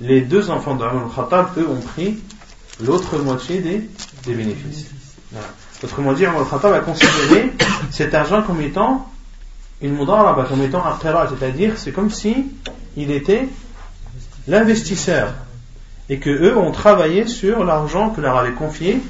[0.00, 2.18] les deux enfants d'Omar al-Khattab eux ont pris
[2.82, 3.88] l'autre moitié des,
[4.24, 4.86] des bénéfices
[5.30, 5.46] voilà.
[5.82, 7.52] autrement dit Omar al-Khattab a considéré
[7.90, 9.06] cet argent comme étant
[9.81, 12.47] une mudaraba comme étant un c'est-à-dire c'est comme si
[12.97, 13.47] il était
[14.47, 15.33] l'investisseur
[16.09, 19.01] et que eux ont travaillé sur l'argent que leur avait confié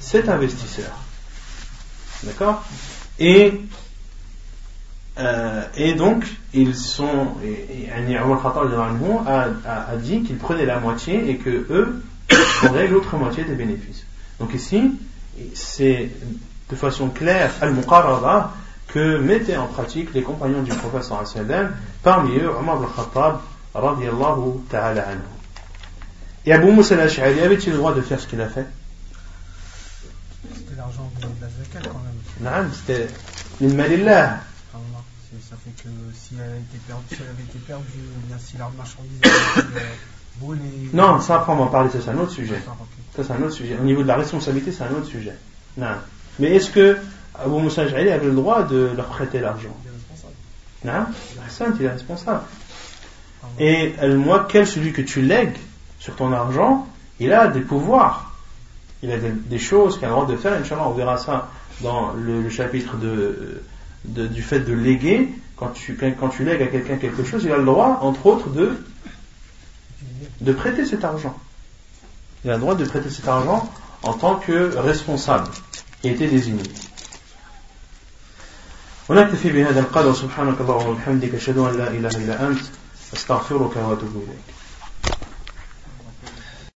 [0.00, 0.90] cet investisseur
[2.22, 2.62] D'accord?
[3.18, 3.60] Et,
[5.18, 7.34] euh, et donc, ils sont.
[7.44, 8.28] Et, et a,
[9.26, 12.02] a, a dit qu'ils prenaient la moitié et que eux
[12.60, 14.04] prendraient l'autre moitié des bénéfices.
[14.38, 14.92] Donc ici,
[15.54, 16.10] c'est
[16.68, 18.54] de façon claire, al-muqarraba,
[18.92, 23.40] que mettaient en pratique les compagnons du prophète sallam, parmi eux Omar al-Khattab
[23.74, 25.20] radiallahu ta'ala anhu.
[26.46, 28.66] Et Abu Moussa al-Ash'ari avait-il le droit de faire ce qu'il a fait?
[30.54, 32.64] C'était l'argent de, la zakat quand même.
[32.64, 33.08] Non, c'était
[33.60, 34.40] l'immalillah.
[35.48, 38.56] Ça fait que si elle, était perdue, si elle avait été perdue, ou bien si
[38.56, 40.90] la marchandise avait été euh, volée.
[40.92, 42.60] Non, ça après on va en parler, c'est un autre sujet.
[43.14, 43.76] Ça c'est un autre sujet.
[43.80, 45.36] Au niveau de la responsabilité, c'est un autre sujet.
[45.76, 45.94] Non.
[46.40, 46.98] Mais est-ce que
[47.44, 50.34] Abu Moussa al-Ash'ari avait le droit de leur prêter l'argent Il est responsable.
[50.84, 52.42] Non, il est responsable.
[53.58, 55.56] Et moi, quel celui que tu lègues
[55.98, 56.86] sur ton argent,
[57.18, 58.34] il a des pouvoirs.
[59.02, 60.52] Il a des, choses qu'il a le droit de faire.
[60.54, 61.48] Inch'Allah, on verra ça
[61.80, 63.62] dans le, chapitre de,
[64.04, 65.28] du fait de léguer.
[65.56, 68.48] Quand tu, quand tu lègues à quelqu'un quelque chose, il a le droit, entre autres,
[68.48, 68.72] de,
[70.40, 71.38] de prêter cet argent.
[72.44, 73.70] Il a le droit de prêter cet argent
[74.02, 75.48] en tant que responsable
[76.00, 76.62] qui a été désigné.
[79.10, 82.60] ونكتفي بهذا القدر سبحانك اللهم وبحمدك أشهد أن لا إله إلا أنت
[83.14, 84.49] أستغفرك وأتوب إليك.